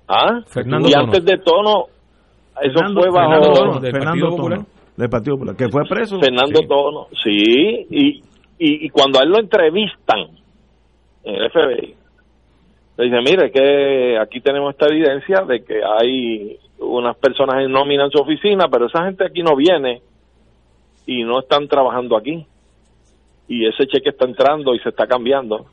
[0.06, 0.40] ¿Ah?
[0.46, 1.04] Fernando y Tono.
[1.04, 1.84] antes de Tono,
[2.60, 4.66] eso Fernando- fue bajo Fernando Tono, del Fernando Partido Tono,
[4.96, 6.20] del Partido Popular, que fue preso.
[6.20, 6.66] Fernando Sí.
[6.68, 8.08] Tono, sí, y,
[8.58, 10.18] y, y cuando a él lo entrevistan
[11.24, 11.94] en el FBI,
[12.98, 18.04] le dice, mire, que aquí tenemos esta evidencia de que hay unas personas en nómina
[18.04, 20.02] en su oficina, pero esa gente aquí no viene
[21.06, 22.46] y no están trabajando aquí.
[23.48, 25.66] Y ese cheque está entrando y se está cambiando.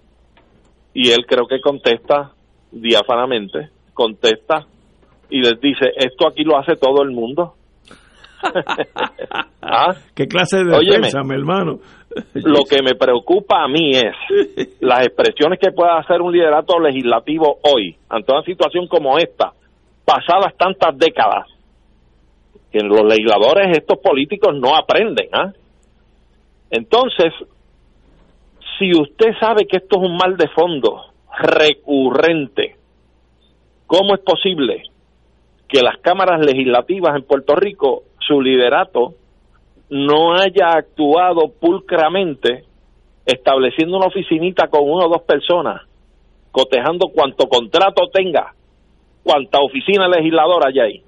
[0.94, 2.32] Y él creo que contesta
[2.72, 4.65] diáfanamente, contesta
[5.30, 7.56] y les dice, esto aquí lo hace todo el mundo.
[9.61, 9.95] ¿Ah?
[10.14, 10.98] ¿Qué clase de Óyeme.
[10.98, 11.80] defensa, mi hermano?
[12.34, 17.60] Lo que me preocupa a mí es las expresiones que pueda hacer un liderato legislativo
[17.64, 19.53] hoy, ante una situación como esta,
[20.06, 21.48] pasadas tantas décadas,
[22.72, 25.30] que los legisladores, estos políticos no aprenden.
[25.34, 25.52] ¿ah?
[26.69, 27.34] Entonces,
[28.77, 31.06] si usted sabe que esto es un mal de fondo
[31.38, 32.76] recurrente,
[33.88, 34.84] ¿cómo es posible
[35.68, 39.15] que las cámaras legislativas en Puerto Rico, su liderato,
[39.90, 42.64] no haya actuado pulcramente
[43.26, 45.82] estableciendo una oficinita con una o dos personas,
[46.52, 48.55] cotejando cuanto contrato tenga,
[49.26, 51.02] cuanta oficina legisladora hay ahí,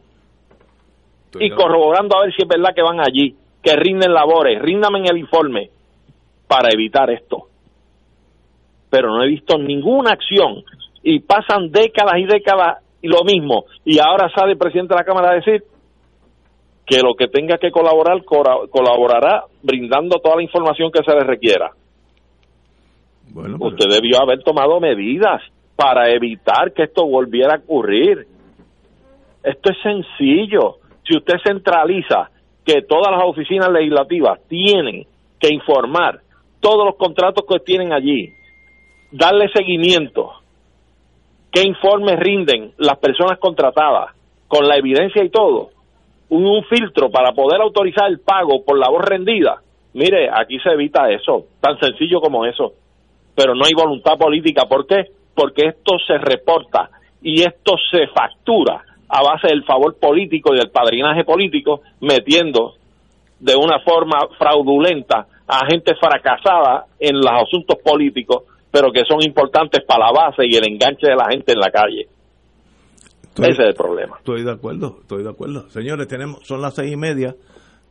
[1.40, 5.06] y corroborando a ver si es verdad que van allí, que rinden labores, ríndame en
[5.12, 5.70] el informe
[6.48, 7.44] para evitar esto.
[8.90, 10.64] Pero no he visto ninguna acción
[11.04, 13.66] y pasan décadas y décadas y lo mismo.
[13.86, 15.64] Y ahora sale el presidente de la Cámara a decir
[16.86, 21.72] que lo que tenga que colaborar colaborará brindando toda la información que se le requiera.
[23.30, 25.42] Bueno, pero- Usted debió haber tomado medidas
[25.78, 28.28] para evitar que esto volviera a ocurrir.
[29.44, 30.78] Esto es sencillo.
[31.08, 32.32] Si usted centraliza
[32.66, 35.06] que todas las oficinas legislativas tienen
[35.40, 36.20] que informar
[36.60, 38.34] todos los contratos que tienen allí,
[39.12, 40.32] darle seguimiento,
[41.52, 44.16] qué informes rinden las personas contratadas,
[44.48, 45.70] con la evidencia y todo,
[46.30, 49.62] un, un filtro para poder autorizar el pago por la voz rendida.
[49.94, 52.74] Mire, aquí se evita eso, tan sencillo como eso.
[53.36, 54.64] Pero no hay voluntad política.
[54.68, 55.06] ¿Por qué?
[55.38, 56.90] Porque esto se reporta
[57.22, 62.74] y esto se factura a base del favor político y del padrinaje político, metiendo
[63.40, 69.84] de una forma fraudulenta a gente fracasada en los asuntos políticos, pero que son importantes
[69.88, 72.08] para la base y el enganche de la gente en la calle.
[73.24, 74.16] Estoy- Ese es el problema.
[74.18, 75.70] Estoy de acuerdo, estoy de acuerdo.
[75.70, 77.36] Señores, tenemos, son las seis y media,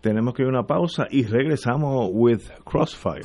[0.00, 3.24] tenemos que ir a una pausa y regresamos with Crossfire.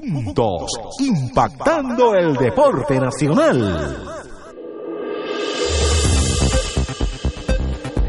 [0.00, 3.96] juntos, impactando el deporte nacional.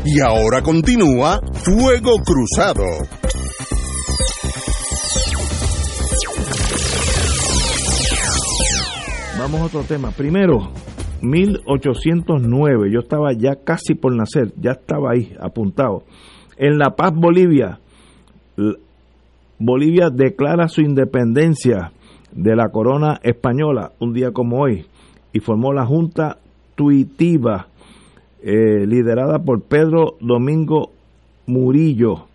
[0.06, 2.84] Y ahora continúa Fuego Cruzado.
[9.38, 10.12] Vamos a otro tema.
[10.12, 10.72] Primero,
[11.22, 16.04] 1809, yo estaba ya casi por nacer, ya estaba ahí apuntado.
[16.58, 17.80] En La Paz, Bolivia,
[19.60, 21.92] Bolivia declara su independencia
[22.34, 24.86] de la corona española un día como hoy
[25.32, 26.40] y formó la Junta
[26.76, 27.68] Tuitiva
[28.44, 30.92] eh, liderada por Pedro Domingo
[31.48, 32.28] Murillo.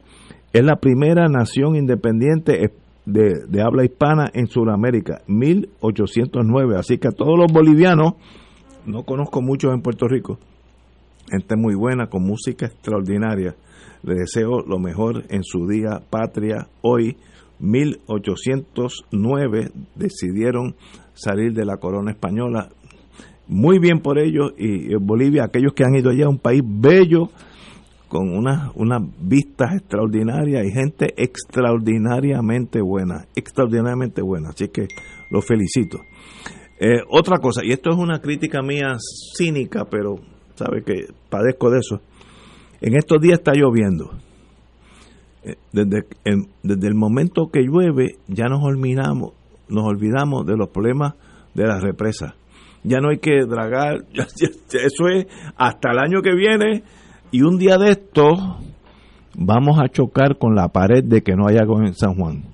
[0.52, 2.72] Es la primera nación independiente
[3.04, 6.76] de, de habla hispana en Sudamérica, 1809.
[6.78, 8.14] Así que a todos los bolivianos,
[8.86, 10.38] no conozco muchos en Puerto Rico,
[11.30, 13.54] gente muy buena, con música extraordinaria
[14.02, 16.68] le deseo lo mejor en su día patria.
[16.82, 17.16] Hoy,
[17.58, 20.74] 1809, decidieron
[21.14, 22.70] salir de la corona española.
[23.46, 27.30] Muy bien por ellos y Bolivia, aquellos que han ido allá, un país bello,
[28.10, 34.48] con unas una vistas extraordinarias y gente extraordinariamente buena, extraordinariamente buena.
[34.48, 34.88] Así que
[35.30, 36.00] los felicito.
[36.80, 38.96] Eh, otra cosa, y esto es una crítica mía
[39.36, 40.16] cínica, pero
[40.56, 42.00] sabe que padezco de eso.
[42.80, 44.10] En estos días está lloviendo.
[45.42, 46.06] Eh, desde,
[46.86, 49.32] el momento que llueve ya nos olvidamos,
[49.68, 51.14] nos olvidamos de los problemas
[51.54, 52.34] de las represas.
[52.82, 55.26] Ya no hay que dragar, eso es
[55.56, 56.82] hasta el año que viene
[57.30, 58.58] y un día de esto
[59.36, 62.49] vamos a chocar con la pared de que no haya agua en San Juan.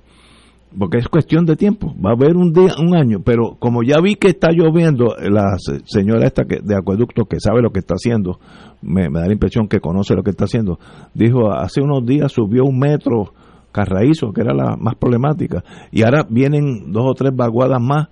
[0.78, 3.98] Porque es cuestión de tiempo, va a haber un día, un año, pero como ya
[4.00, 7.94] vi que está lloviendo, la señora esta que, de acueducto que sabe lo que está
[7.94, 8.38] haciendo,
[8.82, 10.78] me, da la impresión que conoce lo que está haciendo.
[11.14, 13.32] Dijo, hace unos días subió un metro
[13.72, 18.08] Carraízo, que era la más problemática, y ahora vienen dos o tres vaguadas más.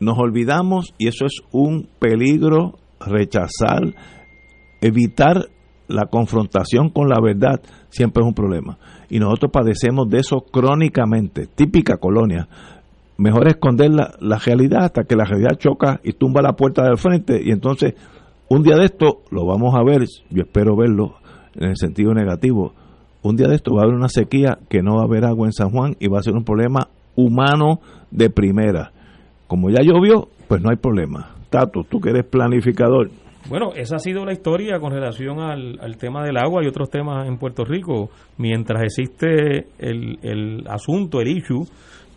[0.00, 3.94] Nos olvidamos y eso es un peligro, rechazar,
[4.82, 5.48] evitar
[5.88, 8.78] la confrontación con la verdad siempre es un problema.
[9.08, 12.48] Y nosotros padecemos de eso crónicamente, típica colonia.
[13.16, 16.98] Mejor esconder la, la realidad hasta que la realidad choca y tumba la puerta del
[16.98, 17.94] frente y entonces
[18.48, 21.14] un día de esto lo vamos a ver, yo espero verlo
[21.54, 22.72] en el sentido negativo.
[23.22, 25.46] Un día de esto va a haber una sequía que no va a haber agua
[25.46, 27.80] en San Juan y va a ser un problema humano
[28.10, 28.92] de primera.
[29.46, 31.34] Como ya llovió, pues no hay problema.
[31.48, 33.10] Tato, tú que eres planificador.
[33.48, 36.88] Bueno, esa ha sido la historia con relación al, al tema del agua y otros
[36.88, 38.10] temas en Puerto Rico.
[38.38, 41.66] Mientras existe el, asunto, el issue,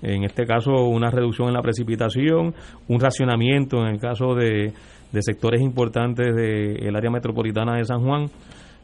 [0.02, 2.54] en este caso una reducción en la precipitación,
[2.88, 4.74] un racionamiento en el caso de
[5.12, 8.26] de sectores importantes del área metropolitana de San Juan,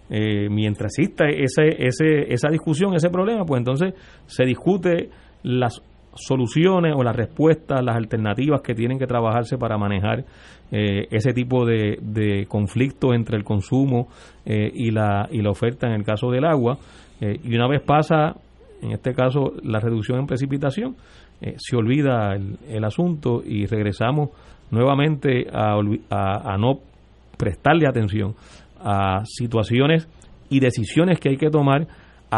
[0.09, 3.93] eh, mientras exista ese, ese, esa discusión, ese problema, pues entonces
[4.25, 5.09] se discute
[5.43, 5.81] las
[6.15, 10.25] soluciones o las respuestas, las alternativas que tienen que trabajarse para manejar
[10.71, 14.07] eh, ese tipo de, de conflicto entre el consumo
[14.45, 16.77] eh, y, la, y la oferta en el caso del agua.
[17.21, 18.35] Eh, y una vez pasa,
[18.81, 20.95] en este caso, la reducción en precipitación,
[21.57, 24.29] se olvida el, asunto y regresamos
[24.71, 25.75] nuevamente a,
[26.09, 26.79] a, no
[27.37, 28.33] prestarle atención
[28.79, 30.07] a situaciones
[30.49, 31.85] y decisiones que hay que tomar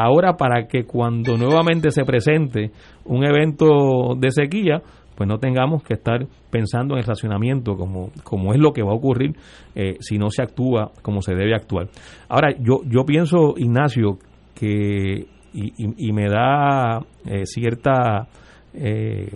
[0.03, 2.71] ahora para que cuando nuevamente se presente
[3.05, 4.81] un evento de sequía,
[5.15, 8.91] pues no tengamos que estar pensando en el racionamiento como, como es lo que va
[8.91, 9.33] a ocurrir
[9.73, 11.87] eh, si no se actúa como se debe actuar.
[12.27, 14.17] Ahora, yo, yo pienso, Ignacio,
[14.53, 18.27] que, y, me da eh, cierta,
[18.73, 19.31] eh,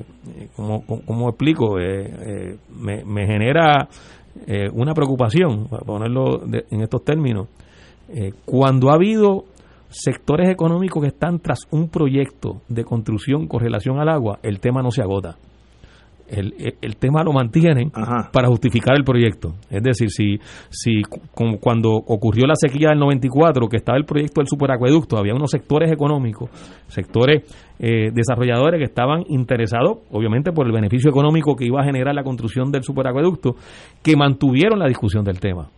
[0.57, 3.87] como, como, explico, eh, me, me, genera
[4.73, 7.47] una preocupación, para ponerlo en estos términos,
[8.45, 9.45] cuando ha habido
[9.89, 14.81] sectores económicos que están tras un proyecto de construcción con relación al agua, el tema
[14.81, 15.37] no se agota
[16.29, 17.91] el, el, tema lo mantienen
[18.31, 19.55] para justificar el proyecto.
[19.69, 20.39] Es decir, si,
[20.69, 21.01] si
[21.31, 25.91] cuando ocurrió la sequía del 94, que estaba el proyecto del superacueducto, había unos sectores
[25.91, 26.49] económicos,
[26.87, 27.43] sectores
[27.79, 32.23] eh, desarrolladores que estaban interesados, obviamente por el beneficio económico que iba a generar la
[32.23, 33.55] construcción del superacueducto,
[34.03, 35.69] que mantuvieron la discusión del tema.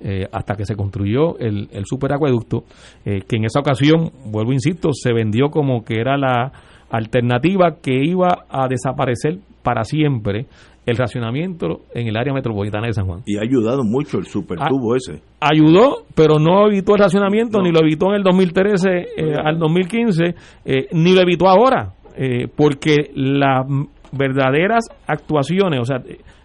[0.00, 2.64] Eh, hasta que se construyó el, el superacueducto,
[3.06, 6.52] eh, que en esa ocasión, vuelvo insisto, se vendió como que era la
[6.90, 10.46] alternativa que iba a desaparecer para siempre
[10.86, 13.22] el racionamiento en el área metropolitana de San Juan.
[13.26, 15.22] Y ha ayudado mucho el supertubo ah, ese.
[15.40, 20.34] Ayudó, pero no evitó el racionamiento, ni lo evitó en el 2013 eh, al 2015,
[20.64, 23.66] eh, ni lo evitó ahora, eh, porque las
[24.12, 25.96] verdaderas actuaciones, o sea,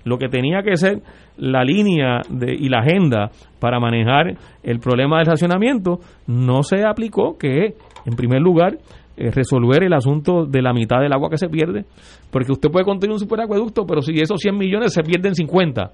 [0.03, 1.01] lo que tenía que ser
[1.37, 7.37] la línea de, y la agenda para manejar el problema del racionamiento, no se aplicó,
[7.37, 8.77] que en primer lugar
[9.17, 11.83] eh, resolver el asunto de la mitad del agua que se pierde,
[12.31, 15.91] porque usted puede construir un superacueducto, pero si esos 100 millones se pierden 50,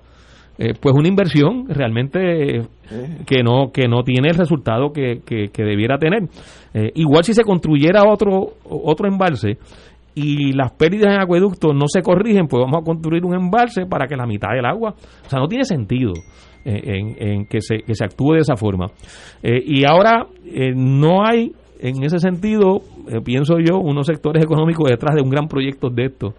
[0.58, 2.62] eh, pues una inversión realmente eh,
[3.26, 6.30] que no que no tiene el resultado que, que, debiera tener.
[6.94, 9.58] igual si se construyera otro otro embalse
[10.16, 14.08] y las pérdidas en acueducto no se corrigen, pues vamos a construir un embalse para
[14.08, 16.14] que la mitad del agua, o sea, no tiene sentido.
[16.68, 18.88] En, en, que, se, que se actúe de esa forma.
[19.44, 20.26] y ahora
[20.74, 25.48] no hay en ese sentido, eh, pienso yo, unos sectores económicos detrás de un gran
[25.48, 26.34] proyecto de estos,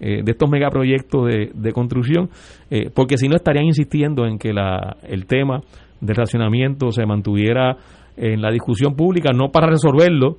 [0.00, 2.30] eh, de estos megaproyectos de, de construcción,
[2.70, 5.60] eh, porque si no estarían insistiendo en que la, el tema
[6.00, 7.76] del racionamiento se mantuviera
[8.16, 10.38] en la discusión pública, no para resolverlo,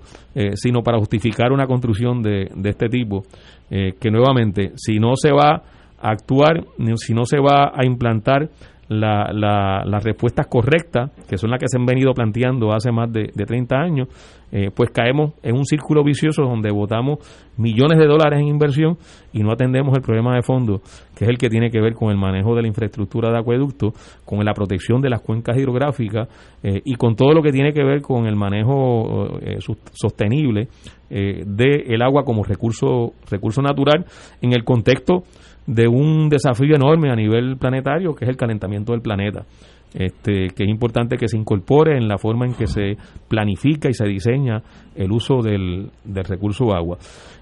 [0.56, 3.24] sino para justificar una construcción de, de este tipo,
[3.70, 5.64] que nuevamente, si no se va
[6.00, 8.50] a actuar, si no se va a implantar
[8.90, 13.12] la, la, las respuestas correctas, que son las que se han venido planteando hace más
[13.12, 14.08] de, de 30 años,
[14.50, 17.20] eh, pues caemos en un círculo vicioso donde votamos
[17.58, 18.98] millones de dólares en inversión
[19.34, 20.82] y no atendemos el problema de fondo,
[21.18, 23.92] que es el que tiene que ver con el manejo de la infraestructura de acueducto,
[24.24, 26.30] con la protección de las cuencas hidrográficas
[26.64, 29.58] eh, y con todo lo que tiene que ver con el manejo eh,
[29.92, 30.70] sostenible
[31.10, 34.06] del agua como recurso, recurso natural
[34.42, 35.24] en el contexto
[35.68, 39.46] de un desafío enorme a nivel planetario, que es el calentamiento del planeta.
[39.94, 43.94] Este, que es importante que se incorpore en la forma en que se planifica y
[43.94, 44.62] se diseña
[44.96, 46.98] el uso del, del recurso agua.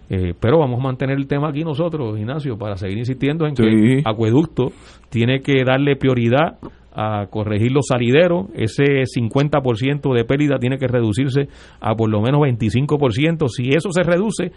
[0.09, 4.01] Eh, pero vamos a mantener el tema aquí nosotros, Ignacio, para seguir insistiendo en que
[4.05, 4.71] Acueducto
[5.09, 6.59] tiene que darle prioridad
[6.95, 11.49] a corregir los salideros, ese 50% de pérdida tiene que reducirse
[11.81, 13.49] a por lo menos 25%.
[13.49, 14.51] Si eso se reduce,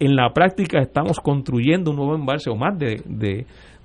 [0.00, 3.02] en la práctica estamos construyendo un nuevo embalse o más de,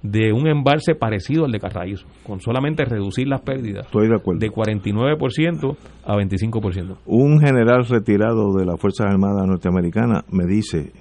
[0.02, 4.40] de, un embalse parecido al de Carraízo, con solamente reducir las pérdidas Estoy de, acuerdo.
[4.40, 6.98] de 49% a 25%.
[7.06, 10.94] Un general retirado de las Fuerzas Armadas norteamericanas me dice,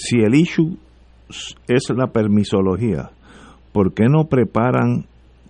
[0.00, 0.78] si el issue
[1.68, 3.10] es la permisología,
[3.72, 5.04] ¿por qué no preparan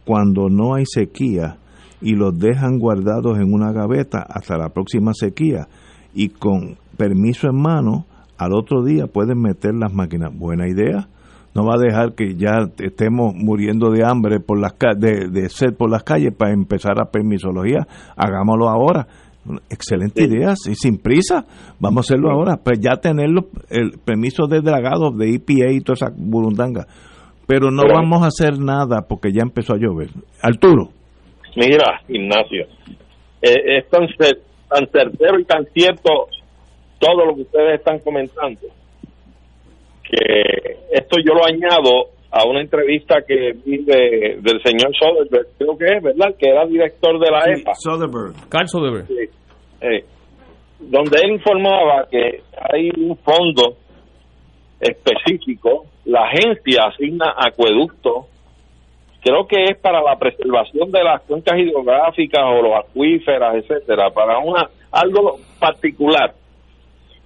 [0.05, 1.57] cuando no hay sequía
[2.01, 5.69] y los dejan guardados en una gaveta hasta la próxima sequía?
[6.15, 8.07] Y con permiso en mano,
[8.37, 10.37] al otro día pueden meter las máquinas.
[10.37, 11.07] Buena idea.
[11.55, 15.75] No va a dejar que ya estemos muriendo de hambre por las de, de sed
[15.77, 17.87] por las calles para empezar a permisología.
[18.17, 19.07] Hagámoslo ahora.
[19.71, 21.45] Excelente idea, y sin prisa.
[21.79, 22.59] Vamos a hacerlo ahora.
[22.63, 23.31] Pues ya tener
[23.71, 26.87] el permiso de dragado de EPA y toda esa burundanga.
[27.47, 30.11] Pero no vamos a hacer nada porque ya empezó a llover.
[30.43, 30.91] Arturo.
[31.57, 32.67] Mira, Ignacio,
[33.43, 34.07] eh, es tan,
[34.69, 36.29] tan certero y tan cierto
[37.01, 38.61] todo lo que ustedes están comentando,
[40.05, 45.85] que esto yo lo añado a una entrevista que vi del señor Soderberg, creo que
[45.85, 46.35] es, ¿verdad?
[46.39, 47.73] Que era director de la EPA.
[47.75, 48.49] Soderberg.
[48.49, 49.07] Carl Soderberg.
[49.81, 50.05] Eh,
[50.79, 52.43] donde él informaba que
[52.73, 53.77] hay un fondo
[54.81, 58.27] específico, la agencia asigna acueductos,
[59.23, 64.39] creo que es para la preservación de las cuencas hidrográficas o los acuíferas, etcétera, para
[64.39, 66.35] una algo particular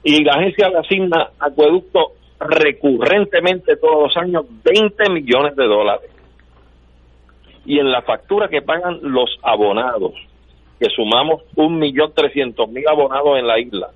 [0.05, 6.11] y la agencia le asigna acueducto recurrentemente todos los años 20 millones de dólares.
[7.65, 10.13] Y en la factura que pagan los abonados,
[10.79, 13.91] que sumamos un millón trescientos mil abonados en la isla,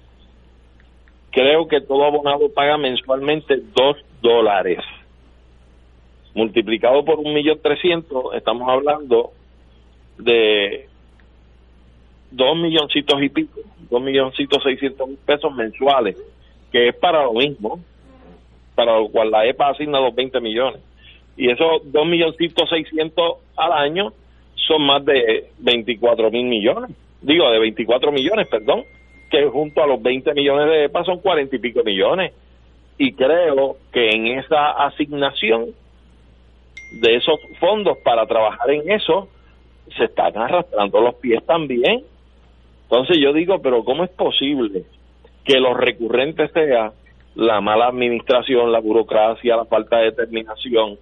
[1.30, 4.78] creo que todo abonado paga mensualmente dos dólares.
[6.34, 9.32] Multiplicado por un millón trescientos, estamos hablando
[10.18, 10.88] de
[12.30, 13.60] dos milloncitos y pico,
[13.90, 16.16] dos milloncitos seiscientos mil pesos mensuales,
[16.70, 17.80] que es para lo mismo,
[18.78, 20.80] para lo cual la EPA asigna los 20 millones.
[21.36, 24.12] Y esos dos milloncitos seiscientos al año
[24.54, 26.90] son más de 24 mil millones,
[27.20, 28.84] digo, de 24 millones, perdón,
[29.30, 32.32] que junto a los 20 millones de EPA son 40 y pico millones.
[32.98, 35.66] Y creo que en esa asignación
[37.00, 39.28] de esos fondos para trabajar en eso,
[39.96, 42.04] se están arrastrando los pies también
[42.90, 44.84] entonces yo digo, pero ¿cómo es posible
[45.44, 46.92] que lo recurrente sea
[47.38, 50.98] la mala administración, la burocracia, la falta de determinación?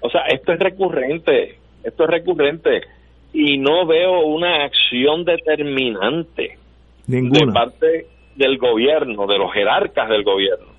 [0.00, 2.82] O sea, esto es recurrente, esto es recurrente.
[3.32, 6.58] Y no veo una acción determinante
[7.06, 10.72] de parte del gobierno, de los jerarcas del gobierno,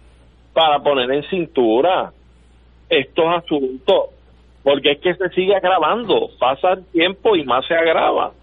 [0.53, 2.11] para poner en cintura
[2.89, 4.09] estos asuntos,
[4.61, 8.33] porque es que se sigue agravando, pasa el tiempo y más se agrava.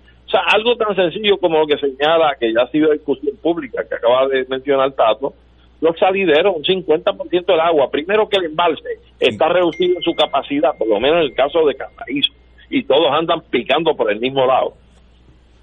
[0.46, 4.26] Algo tan sencillo como lo que señala, que ya ha sido discusión pública, que acaba
[4.26, 5.34] de mencionar Tato,
[5.80, 7.90] los salideros, un 50% del agua.
[7.90, 11.64] Primero que el embalse está reducido en su capacidad, por lo menos en el caso
[11.66, 12.32] de Catarizo,
[12.70, 14.74] y todos andan picando por el mismo lado.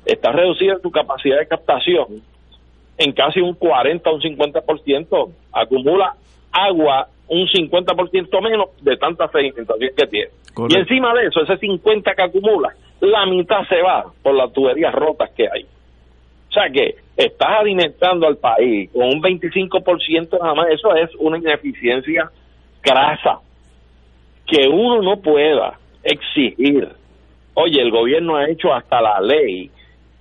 [0.05, 2.21] Está reducido en su capacidad de captación
[2.97, 5.31] en casi un 40 o un 50%.
[5.53, 6.15] Acumula
[6.51, 10.31] agua un 50% menos de tanta sedimentación que tiene.
[10.69, 12.69] Y encima de eso, ese 50 que acumula,
[12.99, 15.63] la mitad se va por las tuberías rotas que hay.
[15.63, 21.37] O sea que estás alimentando al país con un 25% nada más, eso es una
[21.37, 22.31] ineficiencia
[22.83, 23.39] grasa
[24.45, 26.89] que uno no pueda exigir.
[27.53, 29.69] Oye, el gobierno ha hecho hasta la ley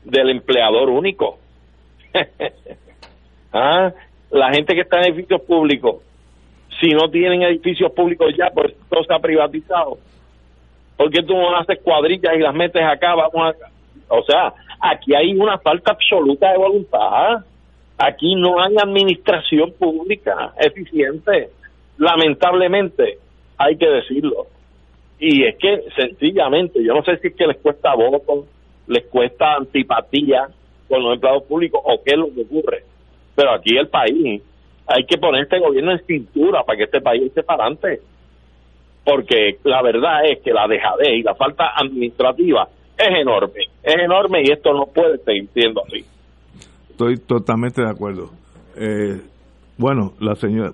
[0.05, 1.39] del empleador único.
[3.53, 3.93] ¿Ah?
[4.31, 5.97] La gente que está en edificios públicos,
[6.81, 9.99] si no tienen edificios públicos ya, pues todo está privatizado
[11.01, 13.15] ¿Por qué tú no haces cuadrillas y las metes acá?
[13.15, 14.15] Vamos a...
[14.15, 17.45] O sea, aquí hay una falta absoluta de voluntad.
[17.99, 21.51] Aquí no hay administración pública eficiente.
[21.99, 23.19] Lamentablemente,
[23.59, 24.47] hay que decirlo.
[25.19, 28.47] Y es que sencillamente, yo no sé si es que les cuesta voto,
[28.87, 30.49] les cuesta antipatía
[30.89, 32.85] con los empleados públicos o qué es lo que ocurre.
[33.35, 34.43] Pero aquí el país,
[34.87, 38.01] hay que poner este gobierno en cintura para que este país esté para adelante
[39.05, 42.69] porque la verdad es que la dejadez y la falta administrativa
[43.01, 46.05] es enorme, es enorme y esto no puede seguir siendo así.
[46.91, 48.31] Estoy totalmente de acuerdo.
[48.77, 49.21] Eh,
[49.79, 50.73] bueno, la señora,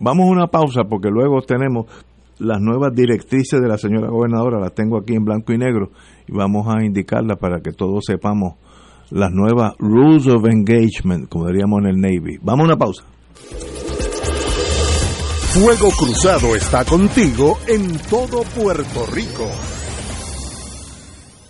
[0.00, 1.86] vamos a una pausa porque luego tenemos
[2.38, 5.90] las nuevas directrices de la señora gobernadora, las tengo aquí en blanco y negro
[6.26, 8.54] y vamos a indicarlas para que todos sepamos
[9.10, 12.38] las nuevas rules of engagement, como diríamos en el Navy.
[12.40, 13.04] Vamos a una pausa.
[15.52, 19.77] Fuego Cruzado está contigo en todo Puerto Rico.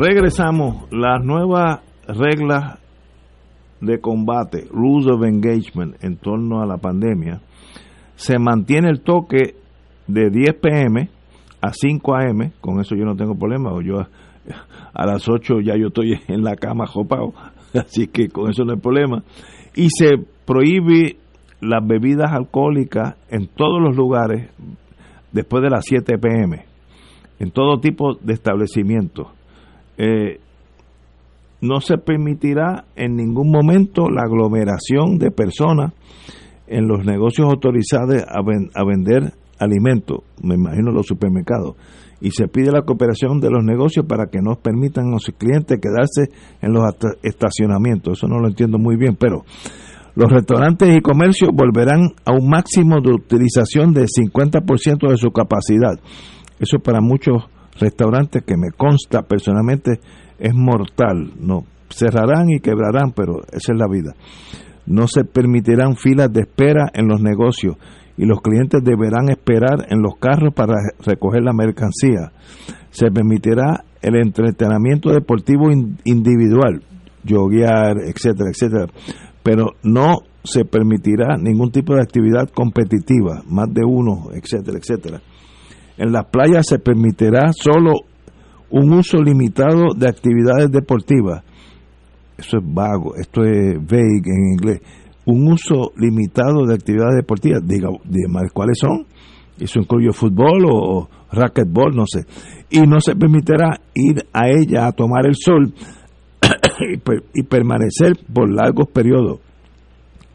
[0.00, 0.84] Regresamos.
[0.92, 2.78] Las nuevas reglas
[3.80, 7.40] de combate, rules of engagement en torno a la pandemia,
[8.14, 9.56] se mantiene el toque
[10.06, 11.10] de 10 pm
[11.60, 15.76] a 5 am, con eso yo no tengo problema, o yo a las 8 ya
[15.76, 17.32] yo estoy en la cama jopado,
[17.74, 19.24] así que con eso no hay problema.
[19.74, 20.10] Y se
[20.44, 21.16] prohíbe
[21.60, 24.48] las bebidas alcohólicas en todos los lugares
[25.32, 26.66] después de las 7 pm,
[27.40, 29.37] en todo tipo de establecimientos.
[29.98, 30.40] Eh,
[31.60, 35.92] no se permitirá en ningún momento la aglomeración de personas
[36.68, 41.74] en los negocios autorizados a, vender alimentos, me imagino los supermercados,
[42.20, 45.80] y se pide la cooperación de los negocios para que no permitan a los clientes
[45.80, 46.84] quedarse en los
[47.22, 48.18] estacionamientos.
[48.18, 49.44] Eso no lo entiendo muy bien, pero
[50.14, 55.98] los restaurantes y comercios volverán a un máximo de utilización del 50% de su capacidad.
[56.58, 57.44] Eso para muchos
[57.78, 60.00] restaurantes que me consta personalmente
[60.38, 61.32] es mortal.
[61.38, 64.14] No cerrarán y quebrarán, pero esa es la vida.
[64.86, 67.76] No se permitirán filas de espera en los negocios
[68.16, 70.74] y los clientes deberán esperar en los carros para
[71.04, 72.32] recoger la mercancía.
[72.90, 75.70] Se permitirá el entretenimiento deportivo
[76.04, 76.82] individual,
[77.24, 78.86] yoguear, etcétera, etcétera,
[79.42, 85.20] pero no se permitirá ningún tipo de actividad competitiva, más de uno, etcétera, etcétera.
[85.98, 87.92] En las playas se permitirá solo
[88.70, 91.42] un uso limitado de actividades deportivas.
[92.36, 94.80] Eso es vago, esto es vague en inglés.
[95.24, 97.66] Un uso limitado de actividades deportivas.
[97.66, 97.88] Diga,
[98.54, 99.06] cuáles son.
[99.58, 102.24] Eso incluye fútbol o racquetball, no sé.
[102.70, 105.74] Y no se permitirá ir a ella a tomar el sol
[107.34, 109.40] y, permanecer por largos periodos.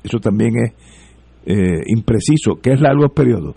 [0.03, 0.73] Eso también es
[1.45, 2.59] eh, impreciso.
[2.61, 3.55] ¿Qué es largos periodos?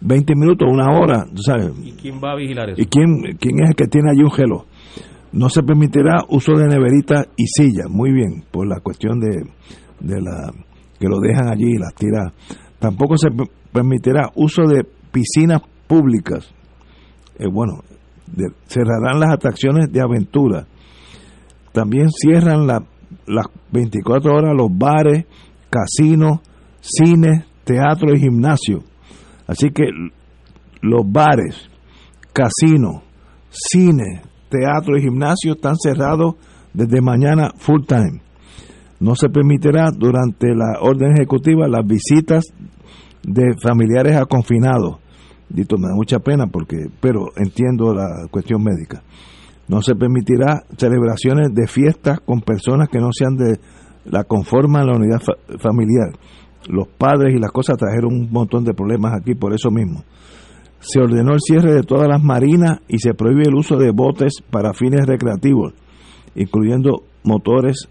[0.00, 1.72] 20 minutos, una hora, ¿sabes?
[1.82, 2.80] ¿Y quién va a vigilar eso?
[2.80, 4.66] ¿Y quién, quién es el que tiene allí un gelo?
[5.32, 9.44] No se permitirá uso de neverita y silla, muy bien, por la cuestión de,
[10.00, 10.52] de la
[10.98, 12.32] que lo dejan allí y las tiran.
[12.78, 13.28] Tampoco se
[13.72, 16.52] permitirá uso de piscinas públicas.
[17.38, 17.80] Eh, bueno,
[18.66, 20.66] cerrarán las atracciones de aventura.
[21.72, 22.82] También cierran la,
[23.26, 25.26] las 24 horas los bares,
[25.68, 26.40] casinos,
[26.80, 28.84] cines, teatro y gimnasio
[29.46, 29.84] Así que
[30.82, 31.70] los bares,
[32.32, 33.02] casinos,
[33.50, 36.34] cines, teatro y gimnasio están cerrados
[36.72, 38.20] desde mañana full time.
[39.00, 42.44] No se permitirá durante la orden ejecutiva las visitas
[43.22, 44.98] de familiares a confinados.
[45.48, 49.02] Dito, me da mucha pena porque, pero entiendo la cuestión médica.
[49.68, 53.58] No se permitirá celebraciones de fiestas con personas que no sean de
[54.04, 55.20] la conforma en la unidad
[55.58, 56.12] familiar
[56.68, 60.04] los padres y las cosas trajeron un montón de problemas aquí por eso mismo.
[60.78, 64.42] Se ordenó el cierre de todas las marinas y se prohíbe el uso de botes
[64.50, 65.72] para fines recreativos,
[66.34, 67.88] incluyendo motores,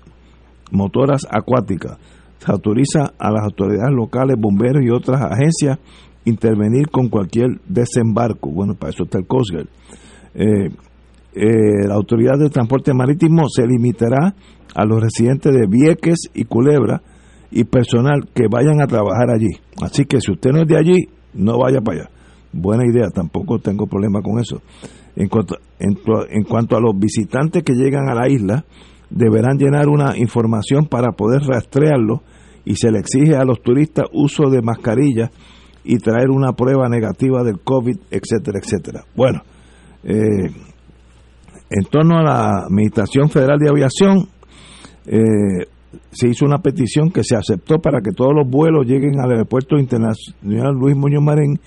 [0.72, 1.97] motoras acuáticas.
[2.38, 5.80] Se autoriza a las autoridades locales, bomberos y otras agencias
[6.26, 8.49] intervenir con cualquier desembarco.
[8.52, 9.52] Bueno, para eso está el Coast.
[10.34, 10.69] Eh,
[11.34, 14.35] eh, la Autoridad de Transporte Marítimo se limitará
[14.73, 17.02] a los residentes de Vieques y Culebra
[17.56, 19.48] y personal que vayan a trabajar allí.
[19.82, 22.10] Así que si usted no es de allí, no vaya para allá.
[22.52, 24.61] Buena idea, tampoco tengo problema con eso.
[25.15, 28.65] En cuanto, a los visitantes que llegan a la isla,
[29.10, 32.23] deberán llenar una información para poder rastrearlo
[32.65, 35.32] y se le exige a los turistas uso de mascarilla
[35.86, 39.06] y traer una prueba negativa del COVID, etcétera, etcétera.
[39.15, 39.44] Bueno,
[40.03, 40.52] eh,
[41.69, 44.27] en torno a la Administración Federal de Aviación,
[45.06, 45.68] eh,
[46.11, 49.77] se hizo una petición que se aceptó para que todos los vuelos lleguen al aeropuerto
[49.77, 51.59] internacional Luis Muñoz Marín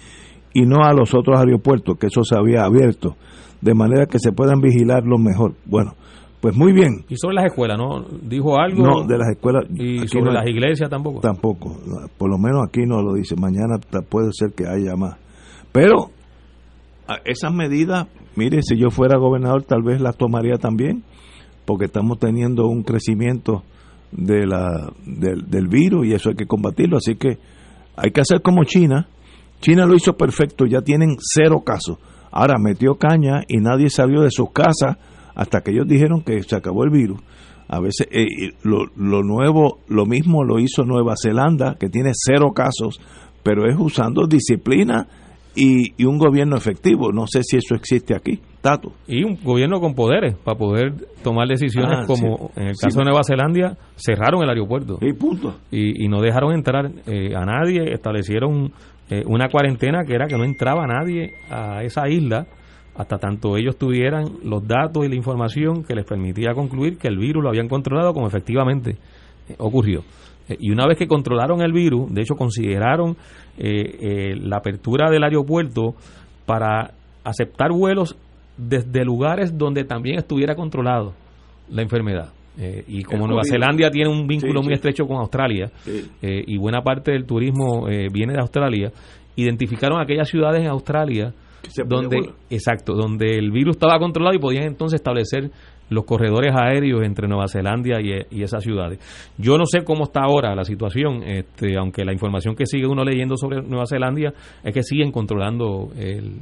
[0.55, 3.16] y no a los otros aeropuertos, que eso se había abierto,
[3.60, 5.55] de manera que se puedan vigilar lo mejor.
[5.66, 5.94] Bueno,
[6.40, 7.05] pues muy bien.
[7.09, 8.05] Y sobre las escuelas, ¿no?
[8.22, 8.82] ¿Dijo algo?
[8.82, 9.64] No, de las escuelas.
[9.74, 11.20] ¿Y sobre no- las iglesias tampoco?
[11.20, 11.76] Tampoco.
[12.16, 13.34] Por lo menos aquí no lo dice.
[13.36, 13.76] Mañana
[14.09, 15.16] puede ser que haya más.
[15.72, 16.10] Pero
[17.24, 18.06] esas medidas,
[18.36, 21.02] mire, si yo fuera gobernador tal vez las tomaría también,
[21.66, 23.62] porque estamos teniendo un crecimiento
[24.12, 26.98] de la, del, del virus y eso hay que combatirlo.
[26.98, 27.39] Así que
[27.97, 29.09] hay que hacer como China.
[29.60, 31.98] China lo hizo perfecto, ya tienen cero casos.
[32.30, 34.97] Ahora metió caña y nadie salió de sus casas
[35.35, 37.20] hasta que ellos dijeron que se acabó el virus.
[37.68, 42.52] A veces eh, lo, lo nuevo, lo mismo lo hizo Nueva Zelanda, que tiene cero
[42.55, 43.01] casos,
[43.43, 45.06] pero es usando disciplina
[45.59, 47.10] y, y un gobierno efectivo.
[47.12, 48.93] No sé si eso existe aquí, Tato.
[49.06, 52.60] Y un gobierno con poderes para poder tomar decisiones Ah, como sí.
[52.60, 52.85] en el Sí.
[52.86, 54.98] caso de Nueva Zelanda cerraron el aeropuerto.
[55.01, 55.56] Y punto.
[55.70, 58.72] Y, y no dejaron entrar eh, a nadie, establecieron
[59.10, 62.47] eh, una cuarentena que era que no entraba nadie a esa isla
[62.94, 67.16] hasta tanto ellos tuvieran los datos y la información que les permitía concluir que el
[67.16, 68.97] virus lo habían controlado como efectivamente
[69.48, 70.02] eh, ocurrió.
[70.48, 73.16] Eh, y una vez que controlaron el virus, de hecho consideraron
[73.58, 75.94] eh, eh, la apertura del aeropuerto
[76.46, 76.92] para
[77.24, 78.16] aceptar vuelos
[78.56, 81.12] desde lugares donde también estuviera controlado
[81.70, 82.30] la enfermedad.
[82.60, 83.52] Eh, y como El Nueva COVID.
[83.52, 84.74] Zelanda tiene un vínculo Sí, muy sí.
[84.74, 86.10] estrecho con Australia Sí.
[86.20, 88.90] y buena parte del turismo eh, viene de Australia,
[89.36, 91.32] identificaron aquellas ciudades en Australia
[91.86, 92.18] donde
[92.50, 95.50] exacto, donde el virus estaba controlado y podían entonces establecer
[95.90, 98.98] los corredores aéreos entre Nueva Zelanda y, y esas ciudades.
[99.39, 103.05] Yo no sé cómo está ahora la situación, este, aunque la información que sigue uno
[103.05, 104.32] leyendo sobre Nueva Zelanda
[104.65, 106.32] es que siguen controlando el-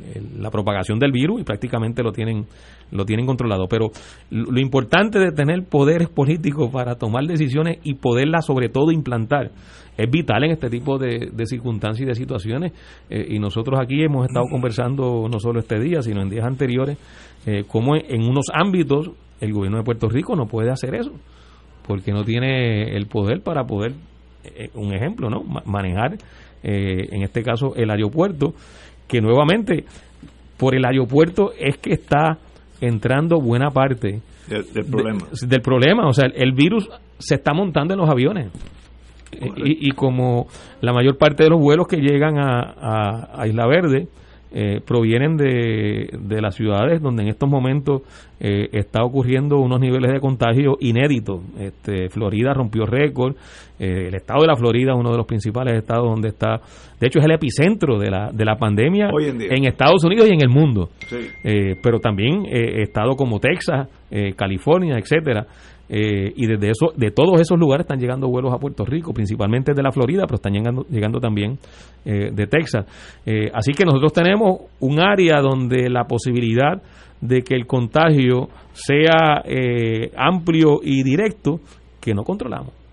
[0.41, 2.47] la propagación del virus y prácticamente lo tienen
[2.93, 3.67] lo tienen controlado.
[3.69, 3.89] Pero
[4.31, 9.51] lo, importante de tener poderes políticos para tomar decisiones y poderlas sobre todo implantar
[9.97, 12.73] es vital en este tipo de, de circunstancias y de situaciones.
[13.11, 16.97] Eh, y nosotros aquí hemos estado conversando no solo este día, sino en días anteriores,
[17.45, 19.11] eh, cómo en unos ámbitos
[19.41, 21.13] el gobierno de Puerto Rico no puede hacer eso,
[21.87, 23.93] porque no tiene el poder para poder,
[24.45, 25.43] eh, un ejemplo, ¿no?
[25.43, 26.15] Ma- manejar,
[26.63, 28.55] eh, en este caso, el aeropuerto,
[29.07, 29.85] que nuevamente,
[30.57, 32.39] por el aeropuerto es que está
[32.81, 35.21] entrando buena parte Del, del problema.
[35.41, 36.07] de- del problema.
[36.09, 36.89] O sea, el virus
[37.19, 38.49] se está montando en los aviones.
[39.33, 40.47] Eh, Y, y como
[40.81, 44.09] la mayor parte de los vuelos que llegan a, a- a Isla Verde
[44.53, 48.03] eh, provienen de, de las ciudades donde en estos momentos
[48.41, 51.41] eh, está ocurriendo unos niveles de contagio inéditos.
[51.59, 53.35] Este, Florida rompió récord,
[53.79, 56.61] eh, el estado de la Florida es uno de los principales estados donde está,
[56.99, 59.49] de hecho es el epicentro de la, de la pandemia Hoy en día.
[59.69, 60.91] Estados Unidos y en el mundo.
[61.09, 61.17] Sí.
[61.45, 65.47] Eh, pero también eh, estados como Texas, eh, California, etcétera.
[65.89, 69.73] Eh, y desde eso, de todos esos lugares están llegando vuelos a Puerto Rico, principalmente
[69.73, 71.59] de la Florida, pero están llegando, también
[72.05, 72.87] eh, de Texas.
[73.25, 76.83] Eh, así que nosotros tenemos un área donde la posibilidad
[77.21, 81.61] de que el contagio sea eh, amplio y directo
[82.01, 82.86] que no controlamos.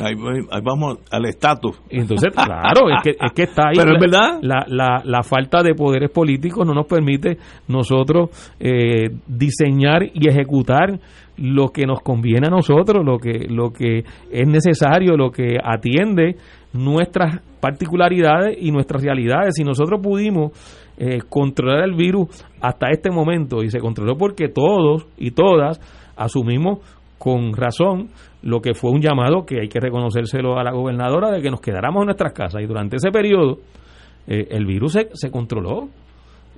[0.00, 0.14] Ahí,
[0.62, 1.78] vamos al estatus.
[1.90, 3.76] Entonces, claro, es que, es que está ahí.
[3.76, 4.38] Pero la, es verdad.
[4.40, 7.36] La, la, la falta de poderes políticos no nos permite
[7.68, 10.98] nosotros eh, diseñar y ejecutar
[11.36, 16.36] lo que nos conviene a nosotros, lo que, lo que es necesario, lo que atiende
[16.72, 19.54] nuestras particularidades y nuestras realidades.
[19.56, 20.52] Si nosotros pudimos
[20.96, 22.28] eh, controlar el virus
[22.60, 25.80] hasta este momento y se controló porque todos y todas
[26.16, 26.78] asumimos
[27.22, 28.08] con razón
[28.42, 31.60] lo que fue un llamado que hay que reconocérselo a la gobernadora de que nos
[31.60, 32.60] quedáramos en nuestras casas.
[32.60, 33.58] Y durante ese periodo
[34.26, 35.88] eh, el virus se, controló.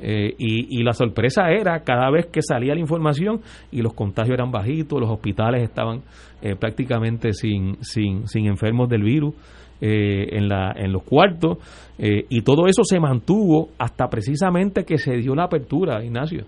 [0.01, 3.43] Eh, y, la sorpresa era cada vez que salía la información
[3.73, 6.01] y los contagios eran bajitos, los hospitales estaban
[6.41, 9.35] eh, prácticamente sin, sin, sin enfermos del virus
[9.83, 11.59] en, la, en los cuartos.
[11.99, 16.47] Y todo eso se mantuvo hasta precisamente que se dio la apertura, Ignacio.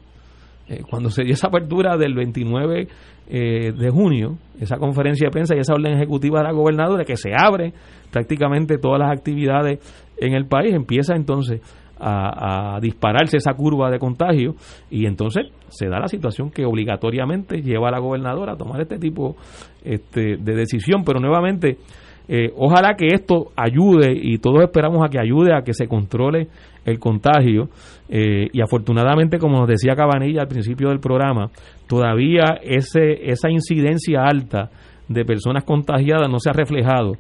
[0.89, 2.89] Cuando se dio esa apertura del 29
[3.29, 7.17] eh, de junio, esa conferencia de prensa y esa orden ejecutiva de la gobernadora que
[7.17, 7.73] se abre
[8.11, 9.81] prácticamente todas las actividades
[10.19, 11.61] en el país, empieza entonces
[11.99, 14.55] a, dispararse esa curva de contagio
[14.91, 18.99] y entonces se da la situación que obligatoriamente lleva a la gobernadora a tomar este
[18.99, 19.37] tipo
[19.83, 21.79] este, de decisión, pero nuevamente
[22.29, 26.49] eh, ojalá que esto ayude y todos esperamos a que ayude a que se controle
[26.85, 27.69] el contagio
[28.09, 31.51] eh, y afortunadamente como nos decía Cabanilla al principio del programa
[31.87, 34.71] todavía ese esa incidencia alta
[35.09, 37.13] de personas contagiadas no se ha reflejado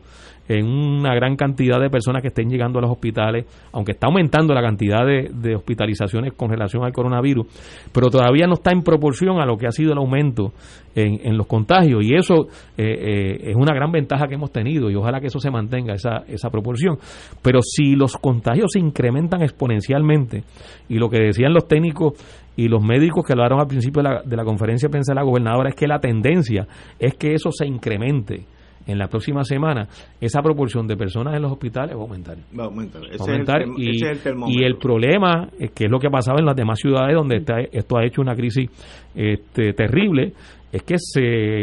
[0.48, 4.54] en una gran cantidad de personas que estén llegando a los hospitales, aunque está aumentando
[4.54, 7.46] la cantidad de, de hospitalizaciones con relación al coronavirus,
[7.92, 10.52] pero todavía no está en proporción a lo que ha sido el aumento
[10.94, 14.90] en, en los contagios y eso eh, eh, es una gran ventaja que hemos tenido
[14.90, 16.98] y ojalá que eso se mantenga, esa, esa proporción.
[17.42, 20.44] Pero si los contagios se incrementan exponencialmente
[20.88, 22.14] y lo que decían los técnicos
[22.56, 25.16] y los médicos que hablaron al principio de la, de la conferencia de prensa de
[25.16, 26.66] la gobernadora es que la tendencia
[26.98, 28.46] es que eso se incremente
[28.86, 29.88] en la próxima semana,
[30.20, 32.36] esa proporción de personas en los hospitales va a aumentar.
[32.56, 33.02] Va a aumentar.
[33.06, 35.86] Ese Va a aumentar es el, y, ese es el y el problema, es que
[35.86, 38.36] es lo que ha pasado en las demás ciudades donde está- esto ha hecho una
[38.36, 38.70] crisis
[39.14, 40.32] este, terrible,
[40.72, 41.62] es que se,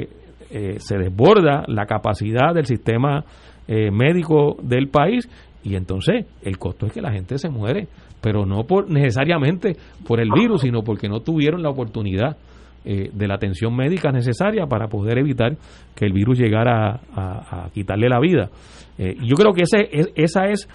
[0.51, 3.23] eh, se desborda la capacidad del sistema
[3.67, 5.29] eh, médico del país
[5.63, 7.87] y entonces el costo es que la gente se muere,
[8.23, 9.75] pero no por necesariamente
[10.07, 12.37] por el virus, sino porque no tuvieron la oportunidad
[12.85, 15.55] eh, de la atención médica necesaria para poder evitar
[15.95, 18.49] que el virus llegara a, quitarle la vida.
[18.97, 20.67] Eh, yo creo que ese, es- esa es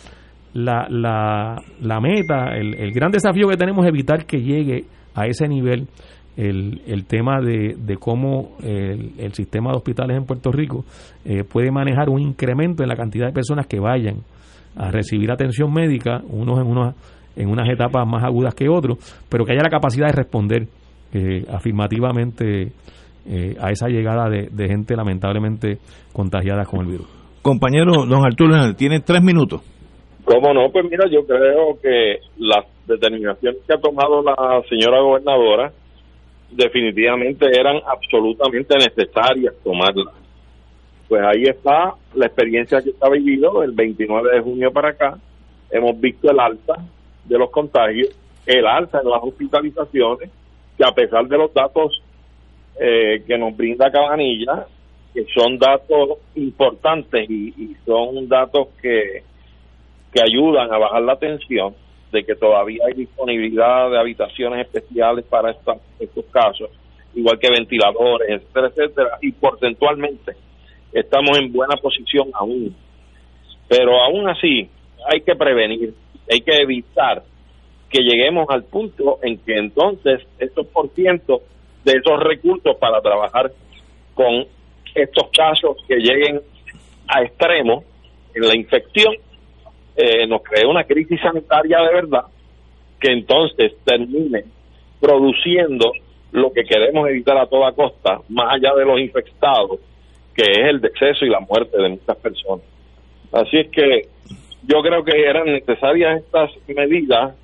[0.54, 4.84] la, la, meta, el, el gran desafío que tenemos evitar que llegue
[5.14, 5.86] a ese nivel
[6.36, 10.84] el, el tema de, de cómo el, el sistema de hospitales en Puerto Rico
[11.24, 14.18] eh, puede manejar un incremento en la cantidad de personas que vayan
[14.76, 16.94] a recibir atención médica, unos en, unos,
[17.38, 18.98] en unas etapas más agudas que otros,
[19.30, 20.66] pero que haya la capacidad de responder
[21.14, 22.72] eh, afirmativamente
[23.26, 25.78] eh, a esa llegada de, de gente lamentablemente
[26.12, 27.06] contagiada con el virus.
[27.40, 29.62] Compañero don Arturo, tiene tres minutos.
[30.24, 30.70] ¿Cómo no?
[30.70, 35.72] Pues mira, yo creo que las determinaciones que ha tomado la señora gobernadora
[36.50, 40.14] definitivamente eran absolutamente necesarias tomarlas.
[41.08, 45.18] Pues ahí está la experiencia que está vivido el 29 de junio para acá.
[45.70, 46.74] Hemos visto el alza
[47.28, 48.08] de los contagios,
[48.46, 50.30] el alza en las hospitalizaciones,
[50.76, 52.02] que a pesar de los datos
[52.80, 54.66] eh, que nos brinda Cabanilla,
[55.12, 59.22] que son datos importantes y, son datos que,
[60.12, 61.74] que ayudan a bajar la tensión,
[62.12, 66.70] de que todavía hay disponibilidad de habitaciones especiales para esta- estos casos,
[67.14, 70.36] igual que ventiladores, etcétera, etcétera, y porcentualmente
[70.92, 72.74] estamos en buena posición aún.
[73.68, 74.70] Pero aún así
[75.12, 75.92] hay que prevenir,
[76.30, 77.22] hay que evitar
[77.90, 81.42] que lleguemos al punto en que entonces estos por ciento
[81.84, 83.50] de esos recursos para trabajar
[84.14, 84.46] con
[84.94, 86.40] estos casos que lleguen
[87.06, 87.84] a extremos
[88.34, 89.14] en la infección
[89.96, 92.24] eh, nos cree una crisis sanitaria de verdad
[93.00, 94.44] que entonces termine
[95.00, 95.92] produciendo
[96.32, 99.80] lo que queremos evitar a toda costa, más allá de los infectados,
[100.34, 102.64] que es el deceso y la muerte de muchas personas.
[103.32, 104.02] Así es que
[104.62, 107.34] yo creo que eran necesarias estas medidas,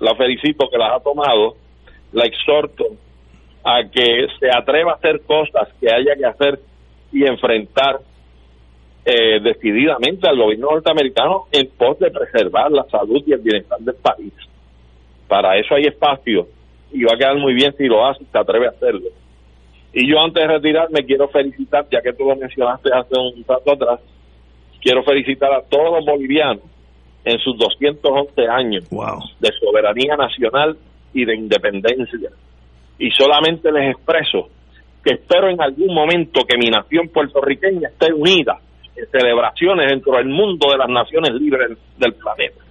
[0.00, 1.56] la felicito que las ha tomado,
[2.12, 2.86] la exhorto
[3.62, 6.60] a que se atreva a hacer cosas que haya que hacer
[7.12, 8.00] y enfrentar
[9.04, 13.96] eh, decididamente al gobierno norteamericano en pos de preservar la salud y el bienestar del
[13.96, 14.32] país.
[15.28, 16.48] Para eso hay espacio
[16.92, 19.08] y va a quedar muy bien si lo hace, se atreve a hacerlo.
[19.92, 23.72] Y yo antes de retirarme quiero felicitar, ya que tú lo mencionaste hace un rato
[23.72, 24.00] atrás,
[24.80, 26.64] quiero felicitar a todos los bolivianos
[27.24, 30.76] en sus 211 años de soberanía nacional
[31.12, 32.30] y de independencia.
[32.98, 34.48] Y solamente les expreso
[35.04, 38.58] que espero en algún momento que mi nación puertorriqueña esté unida
[38.96, 42.64] en celebraciones dentro del mundo de las naciones libres del planeta.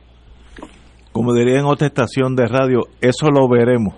[1.11, 3.94] Como diría en otra estación de radio, eso lo veremos.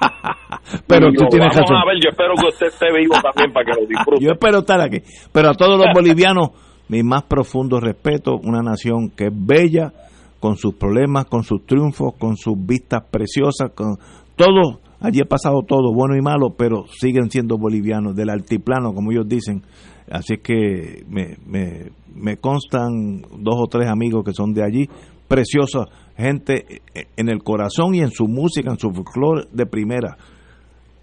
[0.86, 1.76] Pero tú tienes vamos razón.
[1.76, 4.24] a ver, yo espero que usted esté vivo también para que lo disfrute.
[4.24, 4.98] Yo espero estar aquí.
[5.32, 6.50] Pero a todos los bolivianos,
[6.88, 9.92] mi más profundo respeto, una nación que es bella,
[10.40, 13.96] con sus problemas, con sus triunfos, con sus vistas preciosas, con
[14.36, 14.80] todo.
[15.00, 19.28] Allí ha pasado todo, bueno y malo, pero siguen siendo bolivianos, del altiplano, como ellos
[19.28, 19.62] dicen.
[20.10, 24.88] Así que me, me, me constan dos o tres amigos que son de allí,
[25.26, 25.86] preciosa
[26.16, 26.82] gente
[27.16, 30.16] en el corazón y en su música, en su folclore de primera.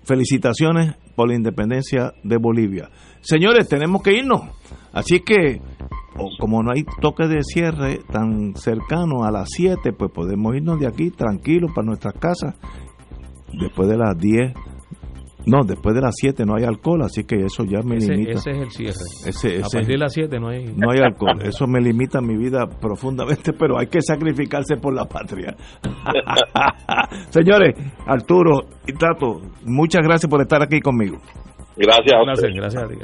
[0.04, 2.90] Felicitaciones por la independencia de Bolivia.
[3.24, 4.42] Señores, tenemos que irnos.
[4.92, 5.60] Así que,
[6.40, 10.88] como no hay toque de cierre tan cercano a las 7, pues podemos irnos de
[10.88, 12.56] aquí tranquilos para nuestras casas.
[13.60, 14.54] Después de las 10,
[15.46, 18.32] no, después de las 7 no hay alcohol, así que eso ya me Ese, limita.
[18.32, 18.94] ese es el cierre.
[19.26, 20.66] Ese- a partir de las 7 no hay...
[20.78, 25.06] no hay alcohol, eso me limita mi vida profundamente, pero hay que sacrificarse por la
[25.06, 25.56] patria.
[27.30, 27.76] Señores,
[28.06, 31.18] Arturo y Tato, muchas gracias por estar aquí conmigo.
[31.76, 32.96] Gracias a Gracias, gracias a ti.